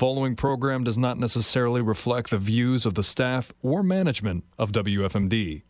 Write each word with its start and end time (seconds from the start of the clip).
following 0.00 0.34
program 0.34 0.82
does 0.82 0.96
not 0.96 1.18
necessarily 1.18 1.82
reflect 1.82 2.30
the 2.30 2.38
views 2.38 2.86
of 2.86 2.94
the 2.94 3.02
staff 3.02 3.52
or 3.62 3.82
management 3.82 4.42
of 4.58 4.72
WFMD. 4.72 5.60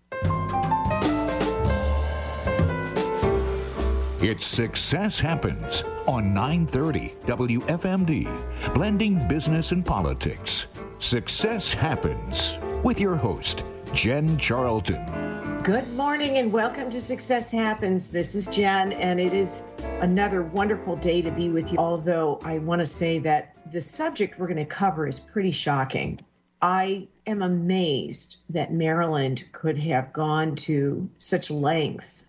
It's 4.22 4.46
Success 4.46 5.18
Happens 5.18 5.82
on 6.06 6.32
930 6.32 7.16
WFMD, 7.26 8.72
blending 8.72 9.26
business 9.26 9.72
and 9.72 9.84
politics. 9.84 10.68
Success 11.00 11.74
Happens 11.74 12.56
with 12.84 13.00
your 13.00 13.16
host, 13.16 13.64
Jen 13.94 14.38
Charlton. 14.38 15.29
Good 15.62 15.92
morning 15.92 16.38
and 16.38 16.50
welcome 16.50 16.88
to 16.88 17.02
Success 17.02 17.50
Happens. 17.50 18.08
This 18.08 18.34
is 18.34 18.46
Jen, 18.46 18.94
and 18.94 19.20
it 19.20 19.34
is 19.34 19.62
another 20.00 20.42
wonderful 20.42 20.96
day 20.96 21.20
to 21.20 21.30
be 21.30 21.50
with 21.50 21.70
you. 21.70 21.76
Although 21.76 22.40
I 22.42 22.56
want 22.56 22.78
to 22.80 22.86
say 22.86 23.18
that 23.18 23.52
the 23.70 23.80
subject 23.82 24.38
we're 24.38 24.46
going 24.46 24.56
to 24.56 24.64
cover 24.64 25.06
is 25.06 25.20
pretty 25.20 25.50
shocking. 25.50 26.18
I 26.62 27.08
am 27.26 27.42
amazed 27.42 28.38
that 28.48 28.72
Maryland 28.72 29.44
could 29.52 29.76
have 29.80 30.14
gone 30.14 30.56
to 30.56 31.06
such 31.18 31.50
lengths 31.50 32.24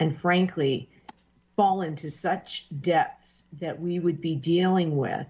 and, 0.00 0.18
frankly, 0.20 0.88
fallen 1.54 1.94
to 1.94 2.10
such 2.10 2.66
depths 2.80 3.44
that 3.60 3.80
we 3.80 4.00
would 4.00 4.20
be 4.20 4.34
dealing 4.34 4.96
with 4.96 5.28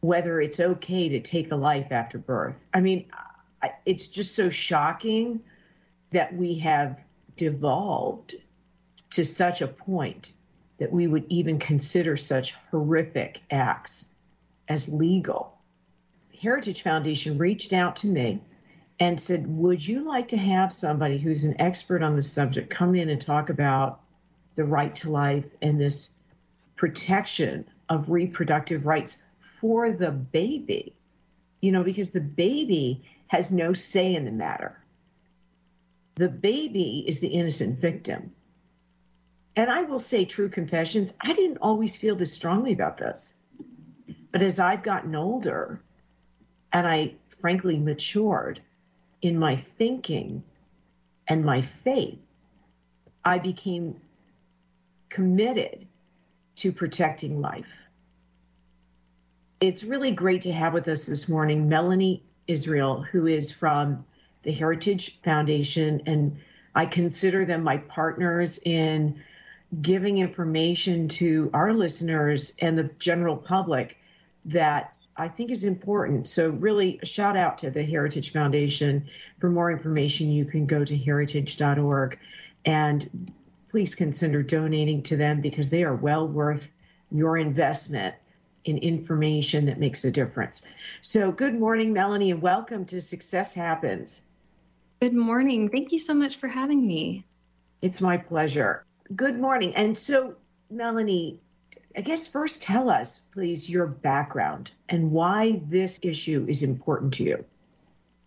whether 0.00 0.40
it's 0.40 0.60
okay 0.60 1.08
to 1.08 1.18
take 1.18 1.50
a 1.50 1.56
life 1.56 1.90
after 1.90 2.18
birth. 2.18 2.62
I 2.72 2.80
mean, 2.80 3.06
it's 3.84 4.06
just 4.06 4.36
so 4.36 4.48
shocking 4.48 5.42
that 6.12 6.34
we 6.34 6.58
have 6.58 6.98
devolved 7.36 8.34
to 9.10 9.24
such 9.24 9.60
a 9.60 9.68
point 9.68 10.32
that 10.78 10.92
we 10.92 11.06
would 11.06 11.24
even 11.28 11.58
consider 11.58 12.16
such 12.16 12.54
horrific 12.70 13.40
acts 13.50 14.06
as 14.68 14.88
legal. 14.88 15.56
Heritage 16.40 16.82
Foundation 16.82 17.38
reached 17.38 17.72
out 17.72 17.96
to 17.96 18.06
me 18.06 18.40
and 19.00 19.20
said, 19.20 19.46
Would 19.46 19.86
you 19.86 20.06
like 20.06 20.28
to 20.28 20.36
have 20.36 20.72
somebody 20.72 21.18
who's 21.18 21.44
an 21.44 21.60
expert 21.60 22.02
on 22.02 22.16
the 22.16 22.22
subject 22.22 22.70
come 22.70 22.94
in 22.94 23.08
and 23.08 23.20
talk 23.20 23.48
about 23.48 24.00
the 24.54 24.64
right 24.64 24.94
to 24.96 25.10
life 25.10 25.44
and 25.62 25.80
this 25.80 26.14
protection 26.76 27.64
of 27.88 28.10
reproductive 28.10 28.86
rights 28.86 29.22
for 29.60 29.92
the 29.92 30.10
baby? 30.10 30.94
You 31.60 31.72
know, 31.72 31.82
because 31.82 32.10
the 32.10 32.20
baby 32.20 33.02
has 33.28 33.50
no 33.50 33.72
say 33.72 34.14
in 34.14 34.24
the 34.24 34.30
matter. 34.30 34.78
The 36.16 36.28
baby 36.28 37.04
is 37.06 37.20
the 37.20 37.28
innocent 37.28 37.78
victim. 37.78 38.32
And 39.54 39.70
I 39.70 39.82
will 39.82 39.98
say, 39.98 40.24
true 40.24 40.48
confessions, 40.48 41.12
I 41.20 41.32
didn't 41.34 41.58
always 41.58 41.96
feel 41.96 42.16
this 42.16 42.32
strongly 42.32 42.72
about 42.72 42.98
this. 42.98 43.42
But 44.32 44.42
as 44.42 44.58
I've 44.58 44.82
gotten 44.82 45.14
older 45.14 45.80
and 46.72 46.86
I 46.86 47.14
frankly 47.40 47.78
matured 47.78 48.60
in 49.22 49.38
my 49.38 49.56
thinking 49.56 50.42
and 51.28 51.44
my 51.44 51.62
faith, 51.84 52.18
I 53.24 53.38
became 53.38 54.00
committed 55.10 55.86
to 56.56 56.72
protecting 56.72 57.40
life. 57.40 57.66
It's 59.60 59.84
really 59.84 60.12
great 60.12 60.42
to 60.42 60.52
have 60.52 60.72
with 60.72 60.88
us 60.88 61.04
this 61.04 61.28
morning 61.28 61.68
Melanie 61.68 62.22
Israel, 62.46 63.02
who 63.02 63.26
is 63.26 63.50
from 63.50 64.04
the 64.46 64.52
Heritage 64.52 65.20
Foundation, 65.24 66.00
and 66.06 66.38
I 66.72 66.86
consider 66.86 67.44
them 67.44 67.64
my 67.64 67.78
partners 67.78 68.60
in 68.64 69.20
giving 69.82 70.18
information 70.18 71.08
to 71.08 71.50
our 71.52 71.72
listeners 71.72 72.54
and 72.62 72.78
the 72.78 72.84
general 73.00 73.36
public 73.36 73.98
that 74.44 74.96
I 75.16 75.26
think 75.26 75.50
is 75.50 75.64
important. 75.64 76.28
So, 76.28 76.50
really, 76.50 77.00
a 77.02 77.06
shout 77.06 77.36
out 77.36 77.58
to 77.58 77.70
the 77.70 77.82
Heritage 77.82 78.32
Foundation. 78.32 79.08
For 79.40 79.50
more 79.50 79.72
information, 79.72 80.30
you 80.30 80.44
can 80.44 80.64
go 80.64 80.84
to 80.84 80.96
heritage.org 80.96 82.16
and 82.64 83.32
please 83.68 83.96
consider 83.96 84.44
donating 84.44 85.02
to 85.04 85.16
them 85.16 85.40
because 85.40 85.70
they 85.70 85.82
are 85.82 85.96
well 85.96 86.28
worth 86.28 86.68
your 87.10 87.36
investment 87.36 88.14
in 88.64 88.78
information 88.78 89.66
that 89.66 89.80
makes 89.80 90.04
a 90.04 90.12
difference. 90.12 90.64
So, 91.00 91.32
good 91.32 91.58
morning, 91.58 91.92
Melanie, 91.92 92.30
and 92.30 92.40
welcome 92.40 92.84
to 92.86 93.02
Success 93.02 93.52
Happens. 93.52 94.22
Good 95.00 95.14
morning. 95.14 95.68
Thank 95.68 95.92
you 95.92 95.98
so 95.98 96.14
much 96.14 96.36
for 96.36 96.48
having 96.48 96.86
me. 96.86 97.24
It's 97.82 98.00
my 98.00 98.16
pleasure. 98.16 98.84
Good 99.14 99.38
morning. 99.38 99.74
And 99.76 99.96
so, 99.96 100.36
Melanie, 100.70 101.38
I 101.96 102.00
guess 102.00 102.26
first 102.26 102.62
tell 102.62 102.88
us, 102.88 103.20
please, 103.34 103.68
your 103.68 103.86
background 103.86 104.70
and 104.88 105.12
why 105.12 105.60
this 105.68 105.98
issue 106.02 106.46
is 106.48 106.62
important 106.62 107.12
to 107.14 107.24
you. 107.24 107.44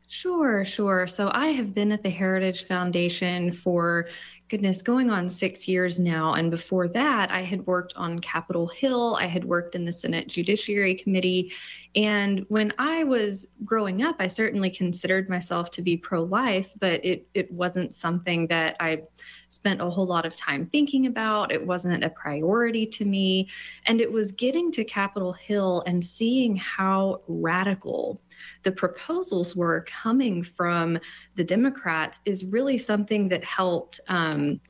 Sure, 0.07 0.63
sure. 0.63 1.07
So 1.07 1.31
I 1.33 1.47
have 1.47 1.73
been 1.73 1.91
at 1.91 2.03
the 2.03 2.09
Heritage 2.09 2.65
Foundation 2.65 3.51
for 3.51 4.07
goodness, 4.49 4.81
going 4.81 5.11
on 5.11 5.29
six 5.29 5.67
years 5.67 5.99
now. 5.99 6.33
And 6.33 6.49
before 6.49 6.87
that, 6.89 7.29
I 7.29 7.41
had 7.43 7.65
worked 7.67 7.93
on 7.95 8.17
Capitol 8.19 8.67
Hill. 8.67 9.15
I 9.19 9.27
had 9.27 9.45
worked 9.45 9.75
in 9.75 9.85
the 9.85 9.91
Senate 9.91 10.27
Judiciary 10.27 10.95
Committee. 10.95 11.53
And 11.95 12.45
when 12.49 12.73
I 12.79 13.03
was 13.03 13.47
growing 13.63 14.01
up, 14.01 14.15
I 14.19 14.25
certainly 14.25 14.71
considered 14.71 15.29
myself 15.29 15.69
to 15.71 15.83
be 15.83 15.97
pro 15.97 16.23
life, 16.23 16.73
but 16.79 17.05
it, 17.05 17.27
it 17.35 17.51
wasn't 17.51 17.93
something 17.93 18.47
that 18.47 18.75
I 18.79 19.03
spent 19.49 19.81
a 19.81 19.89
whole 19.89 20.05
lot 20.05 20.25
of 20.25 20.35
time 20.35 20.67
thinking 20.67 21.07
about. 21.07 21.51
It 21.51 21.65
wasn't 21.65 22.03
a 22.03 22.09
priority 22.09 22.85
to 22.85 23.05
me. 23.05 23.49
And 23.85 23.99
it 23.99 24.11
was 24.11 24.31
getting 24.31 24.71
to 24.73 24.83
Capitol 24.83 25.33
Hill 25.33 25.83
and 25.85 26.03
seeing 26.03 26.55
how 26.55 27.21
radical 27.27 28.21
the 28.63 28.71
proposals 28.71 29.55
were 29.55 29.85
coming 29.87 30.43
from 30.43 30.97
the 31.35 31.43
Democrats 31.43 32.21
is 32.25 32.45
really 32.45 32.77
something 32.77 33.27
that 33.29 33.43
helped. 33.43 33.99
Um, 34.07 34.61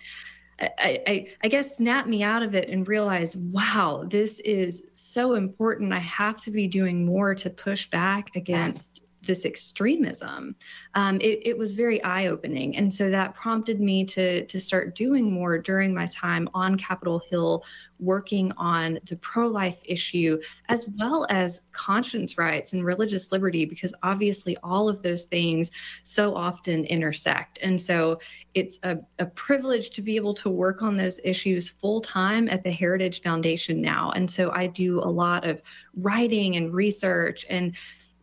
I, 0.61 1.01
I, 1.07 1.27
I, 1.43 1.47
guess 1.47 1.77
snap 1.77 2.05
me 2.05 2.21
out 2.21 2.43
of 2.43 2.53
it 2.53 2.67
and 2.67 2.85
realize, 2.85 3.37
wow, 3.37 4.05
this 4.05 4.41
is 4.41 4.83
so 4.91 5.35
important. 5.35 5.93
I 5.93 5.99
have 5.99 6.41
to 6.41 6.51
be 6.51 6.67
doing 6.67 7.05
more 7.05 7.33
to 7.35 7.49
push 7.49 7.89
back 7.89 8.35
against 8.35 9.03
this 9.29 9.45
extremism, 9.45 10.55
um, 10.95 11.17
it, 11.21 11.39
it, 11.43 11.55
was 11.55 11.71
very 11.71 12.03
eye 12.03 12.25
opening. 12.25 12.75
And 12.75 12.91
so 12.91 13.11
that 13.11 13.35
prompted 13.35 13.79
me 13.79 14.03
to, 14.05 14.43
to 14.43 14.59
start 14.59 14.95
doing 14.95 15.31
more 15.31 15.59
during 15.59 15.93
my 15.93 16.07
time 16.07 16.49
on 16.55 16.77
Capitol 16.77 17.21
Hill, 17.29 17.63
working 17.99 18.51
on 18.57 18.97
the 19.07 19.17
pro 19.17 19.47
life 19.47 19.81
issue, 19.85 20.41
as 20.67 20.89
well 20.97 21.27
as 21.29 21.67
conscience 21.73 22.39
rights 22.39 22.73
and 22.73 22.83
religious 22.83 23.31
liberty, 23.31 23.65
because 23.65 23.93
obviously 24.01 24.57
all 24.63 24.89
of 24.89 25.03
those 25.03 25.25
things 25.25 25.69
so 26.01 26.35
often 26.35 26.85
intersect. 26.85 27.59
And 27.61 27.79
so 27.79 28.19
it's 28.55 28.79
a, 28.81 28.97
a 29.19 29.27
privilege 29.27 29.91
to 29.91 30.01
be 30.01 30.15
able 30.15 30.33
to 30.33 30.49
work 30.49 30.81
on 30.81 30.97
those 30.97 31.19
issues 31.23 31.69
full 31.69 32.01
time 32.01 32.49
at 32.49 32.63
the 32.63 32.71
Heritage 32.71 33.21
Foundation 33.21 33.79
now. 33.79 34.09
And 34.11 34.29
so 34.29 34.51
I 34.51 34.65
do 34.65 34.99
a 34.99 35.11
lot 35.11 35.45
of 35.45 35.61
writing 35.95 36.55
and 36.55 36.73
research 36.73 37.45
and 37.47 37.75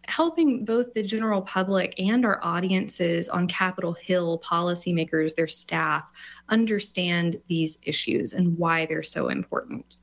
helping 0.09 0.65
both 0.65 0.93
the 0.93 1.03
general 1.03 1.43
public 1.43 1.95
and 1.99 2.25
our 2.25 2.39
audiences 2.43 3.29
on 3.29 3.47
Capitol 3.47 3.93
Hill, 3.93 4.39
policymakers, 4.45 5.35
their 5.35 5.47
staff, 5.47 6.11
understand 6.49 7.41
these 7.49 7.79
issues 7.83 8.33
and 8.33 8.57
why 8.59 8.87
they're 8.87 9.03
so 9.03 9.29
important. 9.29 9.97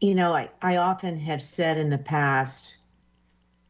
You 0.00 0.14
know, 0.14 0.34
I, 0.34 0.50
I 0.62 0.76
often 0.76 1.18
have 1.18 1.42
said 1.42 1.76
in 1.76 1.90
the 1.90 1.98
past, 1.98 2.74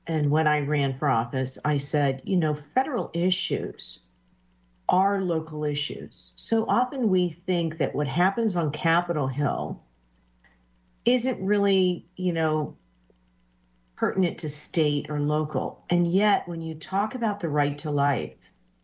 and 0.06 0.30
when 0.30 0.46
I 0.46 0.60
ran 0.60 0.98
for 0.98 1.08
office, 1.08 1.58
I 1.64 1.78
said, 1.78 2.22
you 2.24 2.36
know, 2.36 2.56
federal 2.74 3.10
issues 3.12 4.06
are 4.88 5.20
local 5.20 5.64
issues. 5.64 6.32
So 6.36 6.64
often 6.66 7.10
we 7.10 7.30
think 7.46 7.78
that 7.78 7.94
what 7.94 8.08
happens 8.08 8.56
on 8.56 8.72
Capitol 8.72 9.28
Hill 9.28 9.80
isn't 11.04 11.40
really, 11.40 12.06
you 12.16 12.32
know, 12.32 12.76
pertinent 14.00 14.38
to 14.38 14.48
state 14.48 15.10
or 15.10 15.20
local. 15.20 15.84
And 15.90 16.10
yet, 16.10 16.48
when 16.48 16.62
you 16.62 16.74
talk 16.74 17.14
about 17.14 17.38
the 17.38 17.50
right 17.50 17.76
to 17.76 17.90
life, 17.90 18.32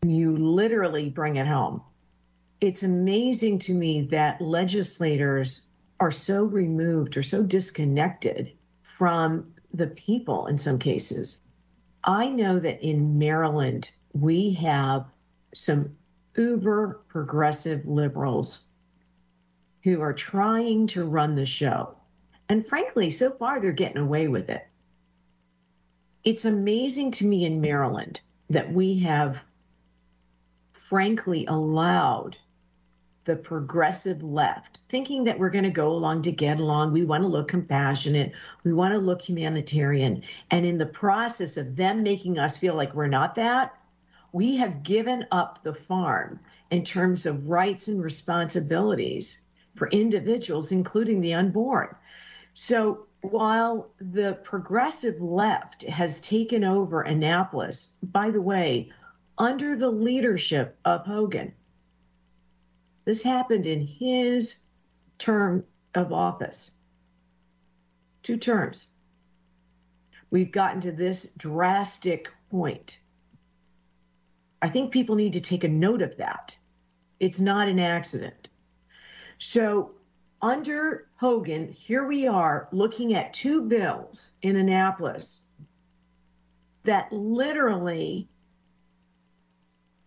you 0.03 0.37
literally 0.37 1.09
bring 1.09 1.37
it 1.37 1.47
home. 1.47 1.81
It's 2.61 2.83
amazing 2.83 3.61
to 3.61 3.73
me 3.73 4.03
that 4.03 4.43
legislators 4.43 5.69
are 6.01 6.13
so 6.13 6.45
removed 6.45 7.17
or 7.17 7.23
so 7.23 7.43
disconnected 7.43 8.53
from 8.83 9.55
the 9.73 9.87
people 9.87 10.49
in 10.49 10.59
some 10.59 10.79
cases. 10.79 11.41
I 12.05 12.29
know 12.29 12.59
that 12.59 12.87
in 12.87 13.19
Maryland, 13.19 13.91
we 14.13 14.53
have 14.53 15.07
some 15.55 15.97
uber 16.37 17.01
progressive 17.09 17.87
liberals 17.87 18.65
who 19.83 20.03
are 20.03 20.13
trying 20.13 20.87
to 20.89 21.07
run 21.07 21.37
the 21.37 21.47
show. 21.47 21.97
And 22.51 22.67
frankly, 22.67 23.11
so 23.11 23.31
far, 23.31 23.61
they're 23.61 23.73
getting 23.73 24.03
away 24.03 24.29
with 24.29 24.51
it 24.51 24.69
it's 26.27 26.45
amazing 26.45 27.13
to 27.13 27.25
me 27.25 27.45
in 27.45 27.61
Maryland 27.61 28.21
that 28.51 28.73
we 28.73 28.99
have 28.99 29.39
frankly 30.73 31.47
allowed 31.47 32.37
the 33.27 33.37
progressive 33.37 34.25
left, 34.25 34.81
thinking 34.89 35.25
that 35.25 35.39
we're 35.39 35.51
going 35.51 35.65
to 35.65 35.71
go 35.71 35.93
along 35.93 36.23
to 36.23 36.33
get 36.33 36.59
along. 36.59 36.93
We 36.93 37.05
want 37.05 37.23
to 37.23 37.29
look 37.29 37.47
compassionate. 37.47 38.33
We 38.65 38.73
want 38.73 38.93
to 38.93 38.99
look 38.99 39.23
humanitarian. 39.23 40.23
And 40.51 40.67
in 40.67 40.79
the 40.79 40.87
process 40.87 41.57
of 41.57 41.77
them 41.77 42.03
making 42.03 42.41
us 42.41 42.57
feel 42.57 42.75
like 42.75 42.95
we're 42.95 43.07
not 43.07 43.37
that, 43.37 43.75
we 44.33 44.57
have 44.57 44.83
given 44.83 45.27
up 45.31 45.63
the 45.63 45.75
farm 45.75 46.41
in 46.73 46.83
terms 46.83 47.27
of 47.27 47.49
rights 47.49 47.87
and 47.87 48.03
responsibilities 48.03 49.43
for 49.77 49.89
individuals, 49.89 50.73
including 50.73 51.21
the 51.21 51.35
unborn. 51.35 51.95
So 52.55 53.06
while 53.31 53.91
the 53.99 54.39
progressive 54.43 55.21
left 55.21 55.83
has 55.83 56.21
taken 56.21 56.65
over 56.65 57.03
Annapolis, 57.03 57.97
by 58.03 58.31
the 58.31 58.41
way, 58.41 58.93
under 59.39 59.77
the 59.77 59.91
leadership 59.91 60.79
of 60.85 61.05
Hogan, 61.05 61.53
this 63.05 63.23
happened 63.23 63.67
in 63.67 63.87
his 63.87 64.61
term 65.19 65.65
of 65.95 66.13
office. 66.13 66.73
Two 68.23 68.37
terms. 68.37 68.89
We've 70.31 70.53
gotten 70.53 70.81
to 70.83 70.93
this 70.93 71.31
drastic 71.37 72.29
point. 72.51 72.99
I 74.61 74.69
think 74.69 74.91
people 74.93 75.17
need 75.17 75.35
to 75.35 75.41
take 75.41 75.65
a 75.65 75.69
note 75.69 76.03
of 76.03 76.17
that. 76.17 76.57
It's 77.21 77.41
not 77.41 77.69
an 77.69 77.79
accident. 77.79 78.49
So, 79.39 79.96
under 80.41 81.09
Hogan, 81.17 81.73
here 81.73 82.07
we 82.07 82.27
are 82.27 82.69
looking 82.73 83.15
at 83.15 83.33
two 83.33 83.63
bills 83.63 84.33
in 84.43 84.57
Annapolis 84.57 85.43
that 86.85 87.13
literally 87.13 88.29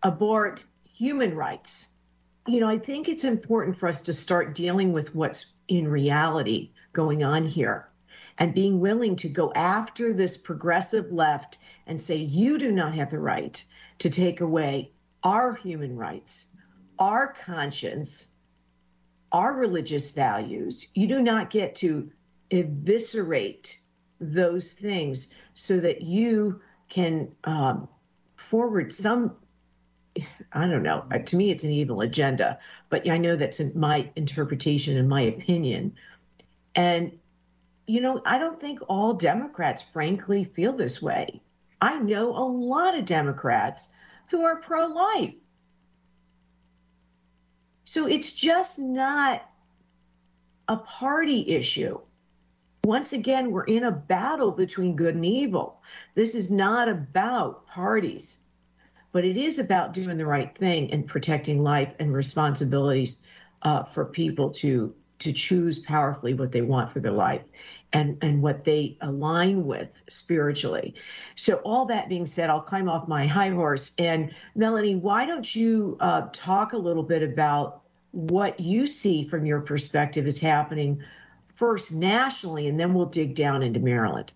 abort 0.02 0.62
human 0.84 1.34
rights. 1.34 1.88
You 2.46 2.60
know, 2.60 2.68
I 2.68 2.78
think 2.78 3.08
it's 3.08 3.24
important 3.24 3.78
for 3.78 3.88
us 3.88 4.02
to 4.02 4.14
start 4.14 4.54
dealing 4.54 4.92
with 4.92 5.14
what's 5.14 5.52
in 5.68 5.88
reality 5.88 6.70
going 6.92 7.22
on 7.22 7.46
here 7.46 7.88
and 8.38 8.54
being 8.54 8.80
willing 8.80 9.16
to 9.16 9.28
go 9.28 9.52
after 9.52 10.12
this 10.12 10.36
progressive 10.36 11.12
left 11.12 11.58
and 11.86 12.00
say, 12.00 12.16
you 12.16 12.58
do 12.58 12.72
not 12.72 12.94
have 12.94 13.10
the 13.10 13.18
right 13.18 13.62
to 13.98 14.08
take 14.08 14.40
away 14.40 14.90
our 15.22 15.54
human 15.54 15.96
rights, 15.96 16.46
our 16.98 17.34
conscience, 17.44 18.28
our 19.32 19.52
religious 19.52 20.10
values. 20.10 20.88
You 20.94 21.06
do 21.06 21.22
not 21.22 21.50
get 21.50 21.74
to 21.76 22.10
eviscerate 22.50 23.78
those 24.20 24.72
things 24.72 25.32
so 25.54 25.78
that 25.80 26.02
you 26.02 26.60
can 26.88 27.30
um, 27.44 27.88
forward 28.36 28.92
some 28.92 29.36
I 30.52 30.66
don't 30.66 30.82
know. 30.82 31.04
To 31.24 31.36
me, 31.36 31.50
it's 31.50 31.64
an 31.64 31.70
evil 31.70 32.00
agenda, 32.00 32.58
but 32.88 33.08
I 33.08 33.18
know 33.18 33.36
that's 33.36 33.60
my 33.74 34.10
interpretation 34.16 34.98
and 34.98 35.08
my 35.08 35.22
opinion. 35.22 35.94
And, 36.74 37.18
you 37.86 38.00
know, 38.00 38.20
I 38.26 38.38
don't 38.38 38.60
think 38.60 38.80
all 38.88 39.14
Democrats, 39.14 39.82
frankly, 39.82 40.44
feel 40.44 40.72
this 40.72 41.00
way. 41.00 41.42
I 41.80 41.98
know 41.98 42.36
a 42.36 42.44
lot 42.44 42.98
of 42.98 43.04
Democrats 43.04 43.92
who 44.30 44.42
are 44.42 44.56
pro 44.56 44.86
life. 44.86 45.34
So 47.90 48.06
it's 48.06 48.30
just 48.30 48.78
not 48.78 49.42
a 50.68 50.76
party 50.76 51.48
issue. 51.48 51.98
Once 52.84 53.12
again, 53.12 53.50
we're 53.50 53.64
in 53.64 53.82
a 53.82 53.90
battle 53.90 54.52
between 54.52 54.94
good 54.94 55.16
and 55.16 55.24
evil. 55.24 55.82
This 56.14 56.36
is 56.36 56.52
not 56.52 56.88
about 56.88 57.66
parties 57.66 58.38
but 59.12 59.24
it 59.24 59.36
is 59.36 59.58
about 59.58 59.92
doing 59.92 60.16
the 60.16 60.26
right 60.26 60.56
thing 60.56 60.92
and 60.92 61.06
protecting 61.06 61.62
life 61.62 61.92
and 61.98 62.12
responsibilities 62.12 63.22
uh, 63.62 63.82
for 63.82 64.04
people 64.04 64.50
to 64.50 64.94
to 65.18 65.32
choose 65.32 65.78
powerfully 65.78 66.32
what 66.32 66.50
they 66.50 66.62
want 66.62 66.90
for 66.90 67.00
their 67.00 67.12
life 67.12 67.42
and 67.92 68.16
and 68.22 68.42
what 68.42 68.64
they 68.64 68.96
align 69.00 69.64
with 69.64 69.88
spiritually. 70.08 70.94
So 71.36 71.56
all 71.56 71.86
that 71.86 72.08
being 72.08 72.26
said 72.26 72.50
i'll 72.50 72.60
climb 72.60 72.88
off 72.88 73.08
my 73.08 73.26
high 73.26 73.50
horse. 73.50 73.92
And 73.98 74.32
melanie 74.54 74.96
why 74.96 75.26
don't 75.26 75.54
you 75.54 75.96
uh, 76.00 76.28
talk 76.32 76.72
a 76.72 76.78
little 76.78 77.02
bit 77.02 77.22
about 77.22 77.82
what 78.12 78.58
you 78.58 78.86
see 78.86 79.24
from 79.24 79.46
your 79.46 79.60
perspective 79.60 80.26
is 80.26 80.38
happening 80.38 81.02
first 81.56 81.92
nationally 81.92 82.66
and 82.66 82.80
then 82.80 82.92
we'll 82.94 83.06
dig 83.06 83.34
down 83.34 83.62
into 83.62 83.78
maryland 83.78 84.32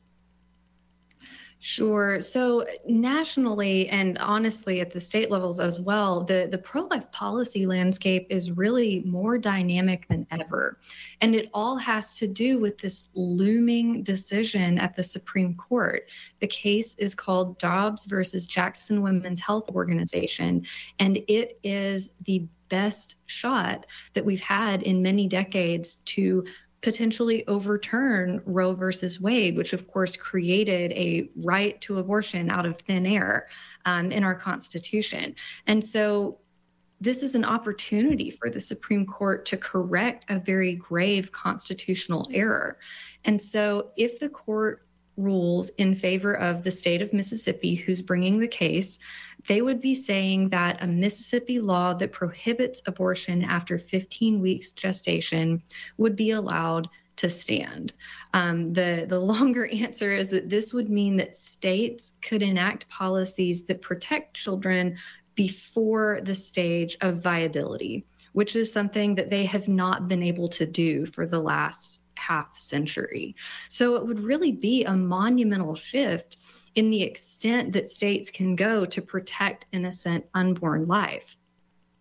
Sure. 1.66 2.20
So 2.20 2.66
nationally 2.86 3.88
and 3.88 4.18
honestly 4.18 4.82
at 4.82 4.92
the 4.92 5.00
state 5.00 5.30
levels 5.30 5.58
as 5.58 5.80
well, 5.80 6.22
the, 6.22 6.46
the 6.50 6.58
pro-life 6.58 7.10
policy 7.10 7.64
landscape 7.64 8.26
is 8.28 8.50
really 8.50 9.00
more 9.06 9.38
dynamic 9.38 10.06
than 10.08 10.26
ever. 10.30 10.78
And 11.22 11.34
it 11.34 11.48
all 11.54 11.78
has 11.78 12.18
to 12.18 12.28
do 12.28 12.58
with 12.58 12.76
this 12.76 13.08
looming 13.14 14.02
decision 14.02 14.78
at 14.78 14.94
the 14.94 15.02
Supreme 15.02 15.54
Court. 15.54 16.10
The 16.40 16.48
case 16.48 16.96
is 16.96 17.14
called 17.14 17.56
Dobbs 17.58 18.04
versus 18.04 18.46
Jackson 18.46 19.00
Women's 19.00 19.40
Health 19.40 19.70
Organization, 19.70 20.66
and 20.98 21.16
it 21.28 21.58
is 21.62 22.10
the 22.26 22.46
best 22.68 23.16
shot 23.26 23.86
that 24.12 24.24
we've 24.24 24.40
had 24.40 24.82
in 24.82 25.00
many 25.00 25.28
decades 25.28 25.96
to 25.96 26.44
potentially 26.84 27.46
overturn 27.46 28.42
Roe 28.44 28.74
versus 28.74 29.18
Wade, 29.18 29.56
which 29.56 29.72
of 29.72 29.88
course 29.88 30.18
created 30.18 30.92
a 30.92 31.30
right 31.34 31.80
to 31.80 31.96
abortion 31.96 32.50
out 32.50 32.66
of 32.66 32.78
thin 32.78 33.06
air 33.06 33.48
um, 33.86 34.12
in 34.12 34.22
our 34.22 34.34
Constitution. 34.34 35.34
And 35.66 35.82
so 35.82 36.40
this 37.00 37.22
is 37.22 37.34
an 37.34 37.44
opportunity 37.44 38.30
for 38.30 38.50
the 38.50 38.60
Supreme 38.60 39.06
Court 39.06 39.46
to 39.46 39.56
correct 39.56 40.26
a 40.28 40.38
very 40.38 40.74
grave 40.74 41.32
constitutional 41.32 42.28
error. 42.34 42.78
And 43.24 43.40
so 43.40 43.92
if 43.96 44.20
the 44.20 44.28
court 44.28 44.86
rules 45.16 45.68
in 45.70 45.94
favor 45.94 46.34
of 46.34 46.62
the 46.62 46.70
state 46.70 47.02
of 47.02 47.12
Mississippi, 47.12 47.74
who's 47.74 48.02
bringing 48.02 48.38
the 48.38 48.48
case, 48.48 48.98
they 49.46 49.62
would 49.62 49.80
be 49.80 49.94
saying 49.94 50.48
that 50.50 50.82
a 50.82 50.86
Mississippi 50.86 51.60
law 51.60 51.92
that 51.94 52.12
prohibits 52.12 52.82
abortion 52.86 53.44
after 53.44 53.78
15 53.78 54.40
weeks 54.40 54.70
gestation 54.70 55.62
would 55.98 56.16
be 56.16 56.30
allowed 56.30 56.88
to 57.16 57.30
stand. 57.30 57.92
Um, 58.32 58.72
the, 58.72 59.06
the 59.08 59.20
longer 59.20 59.66
answer 59.72 60.12
is 60.12 60.30
that 60.30 60.50
this 60.50 60.72
would 60.74 60.90
mean 60.90 61.16
that 61.16 61.36
states 61.36 62.14
could 62.22 62.42
enact 62.42 62.88
policies 62.88 63.64
that 63.64 63.82
protect 63.82 64.34
children 64.34 64.96
before 65.34 66.20
the 66.22 66.34
stage 66.34 66.96
of 67.00 67.22
viability, 67.22 68.04
which 68.32 68.56
is 68.56 68.72
something 68.72 69.16
that 69.16 69.30
they 69.30 69.44
have 69.44 69.68
not 69.68 70.08
been 70.08 70.22
able 70.22 70.48
to 70.48 70.66
do 70.66 71.04
for 71.06 71.26
the 71.26 71.40
last 71.40 72.00
half 72.26 72.54
century. 72.54 73.34
So 73.68 73.96
it 73.96 74.06
would 74.06 74.20
really 74.20 74.52
be 74.52 74.84
a 74.84 74.92
monumental 74.92 75.74
shift 75.74 76.38
in 76.74 76.90
the 76.90 77.02
extent 77.02 77.72
that 77.72 77.86
states 77.86 78.30
can 78.30 78.56
go 78.56 78.84
to 78.84 79.00
protect 79.02 79.66
innocent 79.72 80.24
unborn 80.34 80.86
life. 80.86 81.36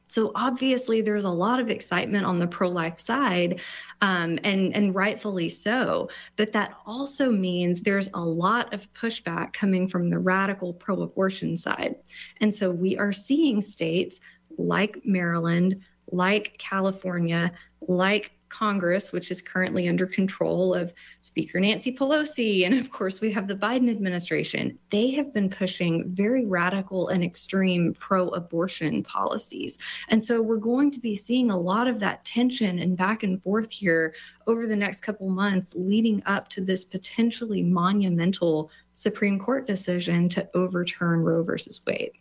So 0.08 0.32
obviously, 0.36 1.01
there's 1.01 1.25
a 1.25 1.30
lot 1.30 1.60
of 1.60 1.70
excitement 1.70 2.24
on 2.24 2.38
the 2.38 2.46
pro-life 2.46 3.00
side, 3.00 3.62
um, 4.01 4.38
and 4.44 4.72
and 4.75 4.94
rightfully 4.94 5.50
so. 5.50 6.08
But 6.36 6.51
that 6.51 6.75
also 6.86 7.32
means 7.32 7.82
there's 7.82 8.12
a 8.13 8.20
lot 8.20 8.72
of 8.75 8.92
pushback 8.94 9.53
coming 9.53 9.88
from 9.88 10.12
the 10.12 10.20
radical 10.20 10.72
pro-abortion 10.74 11.58
side, 11.58 11.96
and 12.42 12.53
so 12.53 12.70
we 12.70 12.96
are 12.96 13.12
seeing 13.12 13.60
states 13.60 14.20
like 14.58 15.03
Maryland, 15.03 15.82
like 16.12 16.56
California, 16.60 17.51
like 17.88 18.34
Congress, 18.53 19.12
which 19.12 19.31
is 19.31 19.41
currently 19.41 19.88
under 19.88 20.05
control 20.05 20.75
of 20.75 20.93
Speaker 21.22 21.60
Nancy 21.60 21.91
Pelosi. 21.91 22.65
And 22.65 22.75
of 22.75 22.91
course, 22.91 23.19
we 23.19 23.31
have 23.31 23.48
the 23.48 23.55
Biden 23.55 23.89
administration. 23.89 24.77
They 24.91 25.10
have 25.12 25.33
been 25.33 25.50
pushing 25.50 26.13
very 26.13 26.45
radical 26.45 27.07
and 27.07 27.24
extreme 27.24 27.95
pro 27.95 28.29
abortion 28.29 29.01
policies. 29.01 29.79
And 30.10 30.24
so 30.24 30.39
we're 30.39 30.57
going 30.57 30.91
to 30.91 31.00
be 31.00 31.15
seeing 31.15 31.50
a 31.50 31.57
lot 31.57 31.88
of 31.88 32.00
that 32.01 32.24
tension 32.25 32.77
and 32.77 32.95
back 32.95 33.24
and 33.24 33.41
forth 33.41 33.72
here 33.72 34.13
over 34.45 34.67
the 34.67 34.75
next 34.75 35.00
couple 35.00 35.29
months 35.29 35.74
leading 35.75 36.22
up 36.27 36.48
to 36.50 36.62
this 36.63 36.86
potentially 36.86 37.63
monumental 37.63 38.69
Supreme 38.93 39.39
Court 39.39 39.65
decision 39.65 40.29
to 40.29 40.48
overturn 40.53 41.22
Roe 41.22 41.41
versus 41.41 41.81
Wade. 41.88 42.12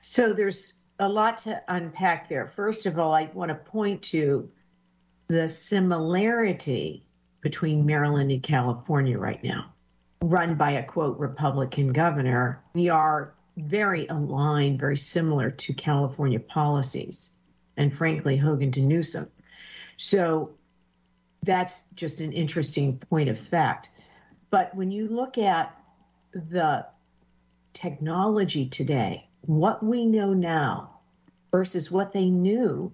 So 0.00 0.32
there's 0.32 0.80
a 0.98 1.08
lot 1.08 1.36
to 1.38 1.62
unpack 1.68 2.28
there. 2.30 2.46
First 2.46 2.86
of 2.86 2.98
all, 2.98 3.12
I 3.12 3.28
want 3.34 3.50
to 3.50 3.54
point 3.54 4.00
to 4.02 4.50
the 5.30 5.48
similarity 5.48 7.06
between 7.40 7.86
Maryland 7.86 8.32
and 8.32 8.42
California 8.42 9.16
right 9.16 9.42
now, 9.44 9.72
run 10.22 10.56
by 10.56 10.72
a 10.72 10.82
quote 10.82 11.16
Republican 11.20 11.92
governor. 11.92 12.60
We 12.74 12.88
are 12.88 13.32
very 13.56 14.08
aligned, 14.08 14.80
very 14.80 14.96
similar 14.96 15.52
to 15.52 15.72
California 15.72 16.40
policies, 16.40 17.34
and 17.76 17.96
frankly, 17.96 18.36
Hogan 18.36 18.72
to 18.72 18.80
Newsom. 18.80 19.30
So 19.98 20.50
that's 21.44 21.84
just 21.94 22.20
an 22.20 22.32
interesting 22.32 22.98
point 22.98 23.28
of 23.28 23.38
fact. 23.38 23.90
But 24.50 24.74
when 24.74 24.90
you 24.90 25.06
look 25.06 25.38
at 25.38 25.80
the 26.32 26.84
technology 27.72 28.68
today, 28.68 29.28
what 29.42 29.80
we 29.80 30.06
know 30.06 30.34
now 30.34 30.98
versus 31.52 31.88
what 31.88 32.12
they 32.12 32.28
knew 32.28 32.90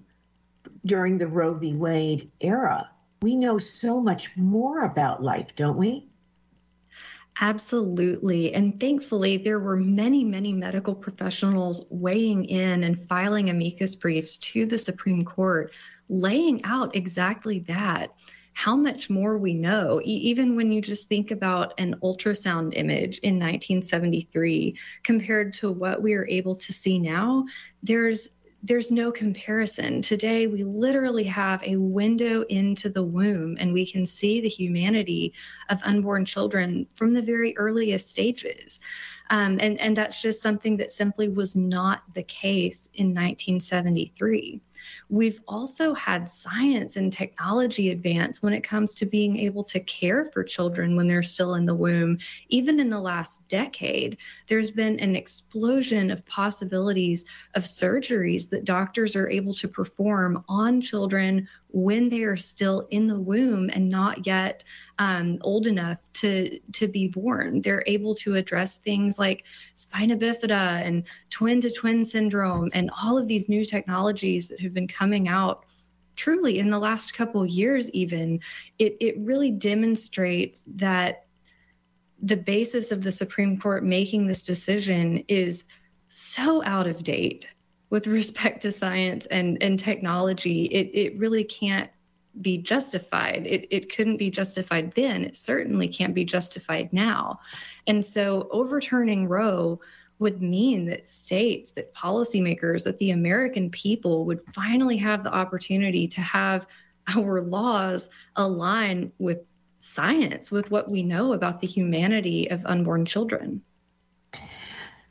during 0.86 1.18
the 1.18 1.26
Roe 1.26 1.54
v. 1.54 1.74
Wade 1.74 2.30
era. 2.40 2.90
We 3.22 3.36
know 3.36 3.58
so 3.58 4.00
much 4.00 4.36
more 4.36 4.84
about 4.84 5.22
life, 5.22 5.48
don't 5.56 5.76
we? 5.76 6.08
Absolutely. 7.40 8.54
And 8.54 8.80
thankfully, 8.80 9.36
there 9.36 9.60
were 9.60 9.76
many, 9.76 10.24
many 10.24 10.52
medical 10.54 10.94
professionals 10.94 11.84
weighing 11.90 12.46
in 12.46 12.84
and 12.84 13.06
filing 13.08 13.50
amicus 13.50 13.94
briefs 13.94 14.38
to 14.38 14.64
the 14.64 14.78
Supreme 14.78 15.24
Court, 15.24 15.74
laying 16.08 16.64
out 16.64 16.96
exactly 16.96 17.58
that 17.60 18.12
how 18.56 18.74
much 18.74 19.10
more 19.10 19.36
we 19.36 19.52
know, 19.52 20.00
e- 20.00 20.04
even 20.04 20.56
when 20.56 20.72
you 20.72 20.80
just 20.80 21.10
think 21.10 21.30
about 21.30 21.74
an 21.76 21.94
ultrasound 22.02 22.72
image 22.74 23.18
in 23.18 23.34
1973 23.34 24.74
compared 25.02 25.52
to 25.52 25.70
what 25.70 26.00
we 26.00 26.14
are 26.14 26.26
able 26.26 26.54
to 26.56 26.72
see 26.72 26.98
now, 26.98 27.44
there's 27.82 28.30
there's 28.66 28.90
no 28.90 29.12
comparison. 29.12 30.02
Today, 30.02 30.48
we 30.48 30.64
literally 30.64 31.22
have 31.22 31.62
a 31.62 31.76
window 31.76 32.42
into 32.48 32.88
the 32.88 33.04
womb 33.04 33.56
and 33.60 33.72
we 33.72 33.86
can 33.86 34.04
see 34.04 34.40
the 34.40 34.48
humanity 34.48 35.32
of 35.68 35.80
unborn 35.84 36.24
children 36.24 36.86
from 36.96 37.14
the 37.14 37.22
very 37.22 37.56
earliest 37.58 38.08
stages. 38.08 38.80
Um, 39.30 39.58
and, 39.60 39.78
and 39.80 39.96
that's 39.96 40.20
just 40.20 40.42
something 40.42 40.76
that 40.78 40.90
simply 40.90 41.28
was 41.28 41.54
not 41.54 42.02
the 42.14 42.24
case 42.24 42.88
in 42.94 43.06
1973. 43.08 44.60
We've 45.08 45.40
also 45.46 45.94
had 45.94 46.28
science 46.28 46.96
and 46.96 47.12
technology 47.12 47.90
advance 47.90 48.42
when 48.42 48.52
it 48.52 48.62
comes 48.62 48.94
to 48.96 49.06
being 49.06 49.38
able 49.38 49.64
to 49.64 49.80
care 49.80 50.24
for 50.26 50.42
children 50.42 50.96
when 50.96 51.06
they're 51.06 51.22
still 51.22 51.54
in 51.54 51.66
the 51.66 51.74
womb. 51.74 52.18
Even 52.48 52.80
in 52.80 52.90
the 52.90 53.00
last 53.00 53.46
decade, 53.48 54.18
there's 54.48 54.70
been 54.70 54.98
an 55.00 55.16
explosion 55.16 56.10
of 56.10 56.24
possibilities 56.26 57.24
of 57.54 57.64
surgeries 57.64 58.48
that 58.50 58.64
doctors 58.64 59.16
are 59.16 59.28
able 59.28 59.54
to 59.54 59.68
perform 59.68 60.44
on 60.48 60.80
children 60.80 61.48
when 61.68 62.08
they 62.08 62.22
are 62.22 62.36
still 62.36 62.86
in 62.90 63.06
the 63.06 63.18
womb 63.18 63.70
and 63.72 63.88
not 63.88 64.26
yet 64.26 64.64
um, 64.98 65.38
old 65.42 65.66
enough 65.66 65.98
to 66.14 66.58
to 66.72 66.88
be 66.88 67.08
born. 67.08 67.60
They're 67.60 67.84
able 67.86 68.14
to 68.16 68.36
address 68.36 68.78
things 68.78 69.18
like 69.18 69.44
spina 69.74 70.16
bifida 70.16 70.82
and 70.86 71.04
twin 71.30 71.60
to 71.60 71.70
twin 71.70 72.04
syndrome 72.04 72.70
and 72.72 72.90
all 73.02 73.18
of 73.18 73.28
these 73.28 73.48
new 73.48 73.64
technologies 73.64 74.48
that 74.48 74.60
have 74.60 74.72
been 74.72 74.88
coming 74.88 75.28
out 75.28 75.64
truly 76.16 76.58
in 76.58 76.70
the 76.70 76.78
last 76.78 77.14
couple 77.14 77.44
years 77.46 77.90
even 77.90 78.40
it, 78.78 78.96
it 79.00 79.16
really 79.18 79.50
demonstrates 79.50 80.64
that 80.66 81.26
the 82.22 82.36
basis 82.36 82.90
of 82.90 83.02
the 83.02 83.10
supreme 83.10 83.60
court 83.60 83.84
making 83.84 84.26
this 84.26 84.42
decision 84.42 85.22
is 85.28 85.64
so 86.08 86.64
out 86.64 86.86
of 86.86 87.02
date 87.02 87.46
with 87.90 88.06
respect 88.06 88.62
to 88.62 88.72
science 88.72 89.26
and, 89.26 89.62
and 89.62 89.78
technology 89.78 90.64
it, 90.66 90.90
it 90.94 91.18
really 91.18 91.44
can't 91.44 91.90
be 92.42 92.58
justified. 92.58 93.46
It, 93.46 93.66
it 93.70 93.94
couldn't 93.94 94.18
be 94.18 94.30
justified 94.30 94.92
then. 94.92 95.24
It 95.24 95.36
certainly 95.36 95.88
can't 95.88 96.14
be 96.14 96.24
justified 96.24 96.92
now. 96.92 97.40
And 97.86 98.04
so 98.04 98.48
overturning 98.50 99.28
Roe 99.28 99.80
would 100.18 100.40
mean 100.40 100.86
that 100.86 101.06
states, 101.06 101.72
that 101.72 101.94
policymakers, 101.94 102.84
that 102.84 102.98
the 102.98 103.10
American 103.10 103.70
people 103.70 104.24
would 104.24 104.40
finally 104.54 104.96
have 104.96 105.22
the 105.22 105.32
opportunity 105.32 106.06
to 106.08 106.20
have 106.20 106.66
our 107.08 107.42
laws 107.42 108.08
align 108.36 109.12
with 109.18 109.40
science, 109.78 110.50
with 110.50 110.70
what 110.70 110.90
we 110.90 111.02
know 111.02 111.34
about 111.34 111.60
the 111.60 111.66
humanity 111.66 112.50
of 112.50 112.64
unborn 112.66 113.04
children. 113.04 113.62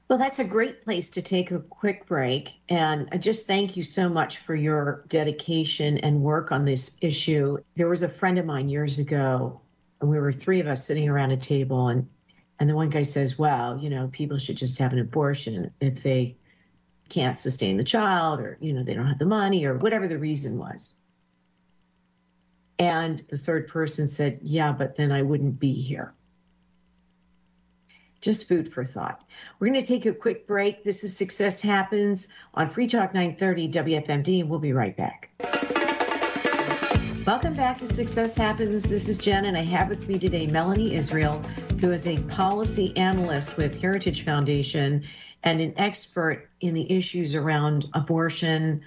Well, 0.08 0.20
that's 0.20 0.40
a 0.40 0.44
great 0.44 0.84
place 0.84 1.10
to 1.12 1.22
take 1.22 1.50
a 1.52 1.60
quick 1.60 2.06
break. 2.06 2.54
And 2.70 3.10
I 3.12 3.18
just 3.18 3.48
thank 3.48 3.76
you 3.76 3.84
so 3.84 4.08
much 4.08 4.38
for 4.40 4.56
your 4.56 5.04
dedication 5.08 5.98
and 6.00 6.22
work 6.22 6.52
on 6.52 6.64
this 6.64 6.96
issue. 7.02 7.58
There 7.76 7.90
was 7.90 8.04
a 8.04 8.10
friend 8.10 8.38
of 8.38 8.46
mine 8.46 8.70
years 8.70 9.00
ago, 9.00 9.62
and 10.02 10.10
we 10.10 10.20
were 10.20 10.32
three 10.32 10.60
of 10.60 10.68
us 10.68 10.86
sitting 10.86 11.10
around 11.10 11.32
a 11.32 11.38
table, 11.38 11.88
and 11.90 12.08
and 12.60 12.70
the 12.70 12.76
one 12.76 12.90
guy 12.90 13.04
says, 13.04 13.38
"Well, 13.38 13.78
you 13.80 13.90
know, 13.90 14.10
people 14.14 14.38
should 14.38 14.58
just 14.58 14.78
have 14.78 14.94
an 14.94 15.00
abortion 15.00 15.72
if 15.82 16.04
they 16.04 16.38
can't 17.10 17.38
sustain 17.40 17.78
the 17.78 17.84
child, 17.84 18.40
or 18.40 18.58
you 18.62 18.74
know, 18.74 18.84
they 18.84 18.94
don't 18.94 19.08
have 19.08 19.20
the 19.20 19.26
money, 19.26 19.66
or 19.66 19.78
whatever 19.78 20.08
the 20.08 20.20
reason 20.20 20.58
was." 20.58 20.96
And 22.80 23.24
the 23.30 23.38
third 23.38 23.68
person 23.68 24.08
said, 24.08 24.40
"Yeah, 24.42 24.72
but 24.72 24.96
then 24.96 25.12
I 25.12 25.24
wouldn't 25.24 25.60
be 25.60 25.74
here." 25.74 26.15
Just 28.26 28.48
food 28.48 28.74
for 28.74 28.84
thought. 28.84 29.24
We're 29.60 29.68
going 29.68 29.84
to 29.84 29.88
take 29.88 30.08
a 30.08 30.12
quick 30.12 30.48
break. 30.48 30.84
This 30.84 31.04
is 31.04 31.16
Success 31.16 31.62
Happens 31.62 32.28
on 32.56 32.72
Free 32.72 32.88
Talk 32.88 33.14
930 33.14 33.72
WFMD, 33.72 34.42
and 34.42 34.50
we'll 34.50 34.58
be 34.58 34.74
right 34.74 34.98
back. 34.98 35.30
Welcome 37.28 37.54
back 37.54 37.78
to 37.78 37.86
Success 37.86 38.36
Happens. 38.36 38.82
This 38.82 39.08
is 39.10 39.20
Jen, 39.20 39.46
and 39.46 39.56
I 39.56 39.62
have 39.66 39.90
with 39.90 40.08
me 40.08 40.18
today 40.18 40.48
Melanie 40.48 40.96
Israel, 40.96 41.40
who 41.80 41.92
is 41.92 42.08
a 42.08 42.18
policy 42.24 42.98
analyst 42.98 43.58
with 43.58 43.80
Heritage 43.80 44.26
Foundation 44.26 45.06
and 45.44 45.62
an 45.62 45.76
expert 45.78 46.50
in 46.62 46.74
the 46.74 46.92
issues 46.92 47.36
around 47.36 47.86
abortion, 47.94 48.82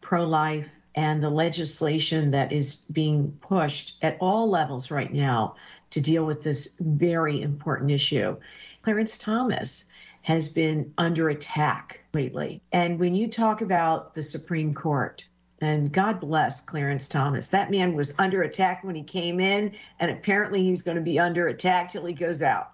pro 0.00 0.26
life, 0.26 0.68
and 0.96 1.22
the 1.22 1.30
legislation 1.30 2.32
that 2.32 2.50
is 2.50 2.86
being 2.90 3.38
pushed 3.40 3.98
at 4.02 4.16
all 4.18 4.50
levels 4.50 4.90
right 4.90 5.12
now 5.12 5.54
to 5.90 6.00
deal 6.00 6.24
with 6.24 6.42
this 6.42 6.74
very 6.80 7.40
important 7.42 7.92
issue. 7.92 8.36
Clarence 8.82 9.18
Thomas 9.18 9.86
has 10.22 10.48
been 10.48 10.92
under 10.98 11.28
attack 11.28 12.00
lately. 12.12 12.60
And 12.72 12.98
when 12.98 13.14
you 13.14 13.28
talk 13.28 13.60
about 13.60 14.14
the 14.14 14.22
Supreme 14.22 14.74
Court, 14.74 15.24
and 15.60 15.92
God 15.92 16.20
bless 16.20 16.60
Clarence 16.60 17.06
Thomas, 17.08 17.48
that 17.48 17.70
man 17.70 17.94
was 17.94 18.14
under 18.18 18.42
attack 18.42 18.82
when 18.82 18.94
he 18.94 19.02
came 19.02 19.40
in, 19.40 19.72
and 19.98 20.10
apparently 20.10 20.62
he's 20.62 20.82
going 20.82 20.96
to 20.96 21.02
be 21.02 21.18
under 21.18 21.48
attack 21.48 21.90
till 21.90 22.06
he 22.06 22.14
goes 22.14 22.42
out. 22.42 22.70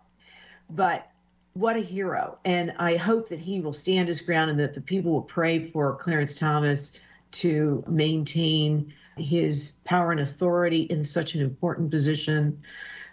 But 0.71 1.11
what 1.55 1.77
a 1.77 1.81
hero. 1.81 2.39
And 2.45 2.73
I 2.79 2.97
hope 2.97 3.29
that 3.31 3.41
he 3.41 3.61
will 3.61 3.73
stand 3.73 4.09
his 4.09 4.21
ground 4.21 4.51
and 4.51 4.61
that 4.61 4.75
the 4.75 4.81
people 4.81 5.13
will 5.13 5.23
pray 5.23 5.71
for 5.71 5.97
Clarence 5.97 6.35
Thomas 6.35 6.99
to 7.33 7.83
maintain 7.89 8.93
his 9.17 9.73
power 9.85 10.13
and 10.13 10.21
authority 10.21 10.83
in 10.83 11.05
such 11.05 11.35
an 11.35 11.41
important 11.41 11.91
position 11.91 12.63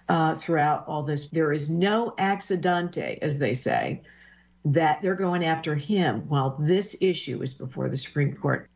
uh, 0.09 0.35
throughout 0.35 0.85
all 0.87 1.03
this. 1.03 1.29
There 1.29 1.53
is 1.53 1.69
no 1.69 2.13
accidente, 2.17 3.19
as 3.21 3.39
they 3.39 3.53
say, 3.53 4.01
that 4.65 5.01
they're 5.01 5.15
going 5.15 5.43
after 5.43 5.75
him 5.75 6.27
while 6.27 6.57
this 6.59 6.95
issue 7.01 7.41
is 7.41 7.53
before 7.53 7.89
the 7.89 7.97
Supreme 7.97 8.35
Court. 8.35 8.69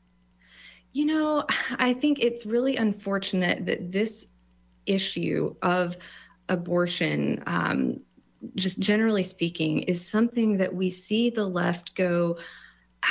You 0.94 1.06
know, 1.06 1.46
I 1.80 1.94
think 1.94 2.20
it's 2.20 2.46
really 2.46 2.78
unfortunate 2.78 3.66
that 3.66 3.92
this 3.92 4.28
issue 4.86 5.56
of 5.62 5.98
abortion, 6.50 7.44
um, 7.46 8.00
just 8.56 8.80
generally 8.80 9.24
speaking, 9.24 9.84
is 9.84 10.06
something 10.06 10.58
that 10.58 10.74
we 10.74 10.90
see 10.90 11.30
the 11.30 11.46
left 11.46 11.96
go 11.96 12.38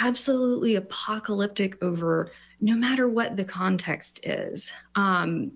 absolutely 0.00 0.76
apocalyptic 0.76 1.82
over 1.82 2.30
no 2.60 2.74
matter 2.74 3.08
what 3.08 3.36
the 3.36 3.44
context 3.44 4.20
is. 4.24 4.70
Um, 4.94 5.52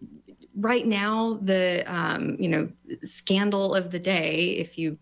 right 0.60 0.86
now, 0.86 1.38
the 1.42 1.84
um, 1.92 2.36
you 2.38 2.48
know 2.48 2.68
scandal 3.02 3.74
of 3.74 3.90
the 3.90 3.98
day, 3.98 4.56
if 4.58 4.78
you 4.78 4.98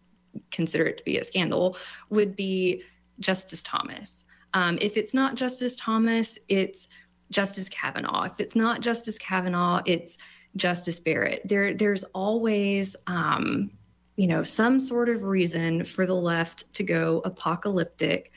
consider 0.50 0.86
it 0.86 0.98
to 0.98 1.04
be 1.04 1.18
a 1.18 1.24
scandal, 1.24 1.76
would 2.10 2.36
be 2.36 2.82
Justice 3.20 3.62
Thomas. 3.62 4.24
Um, 4.54 4.78
if 4.80 4.96
it's 4.96 5.14
not 5.14 5.34
Justice 5.34 5.76
Thomas, 5.76 6.38
it's 6.48 6.88
Justice 7.30 7.68
Kavanaugh. 7.68 8.24
If 8.24 8.40
it's 8.40 8.56
not 8.56 8.80
Justice 8.80 9.18
Kavanaugh, 9.18 9.82
it's 9.84 10.16
Justice 10.56 11.00
Barrett. 11.00 11.42
There, 11.44 11.74
there's 11.74 12.04
always, 12.04 12.96
um, 13.06 13.70
you 14.16 14.26
know, 14.26 14.42
some 14.42 14.80
sort 14.80 15.08
of 15.08 15.22
reason 15.24 15.84
for 15.84 16.06
the 16.06 16.14
left 16.14 16.72
to 16.74 16.82
go 16.82 17.20
apocalyptic 17.24 18.32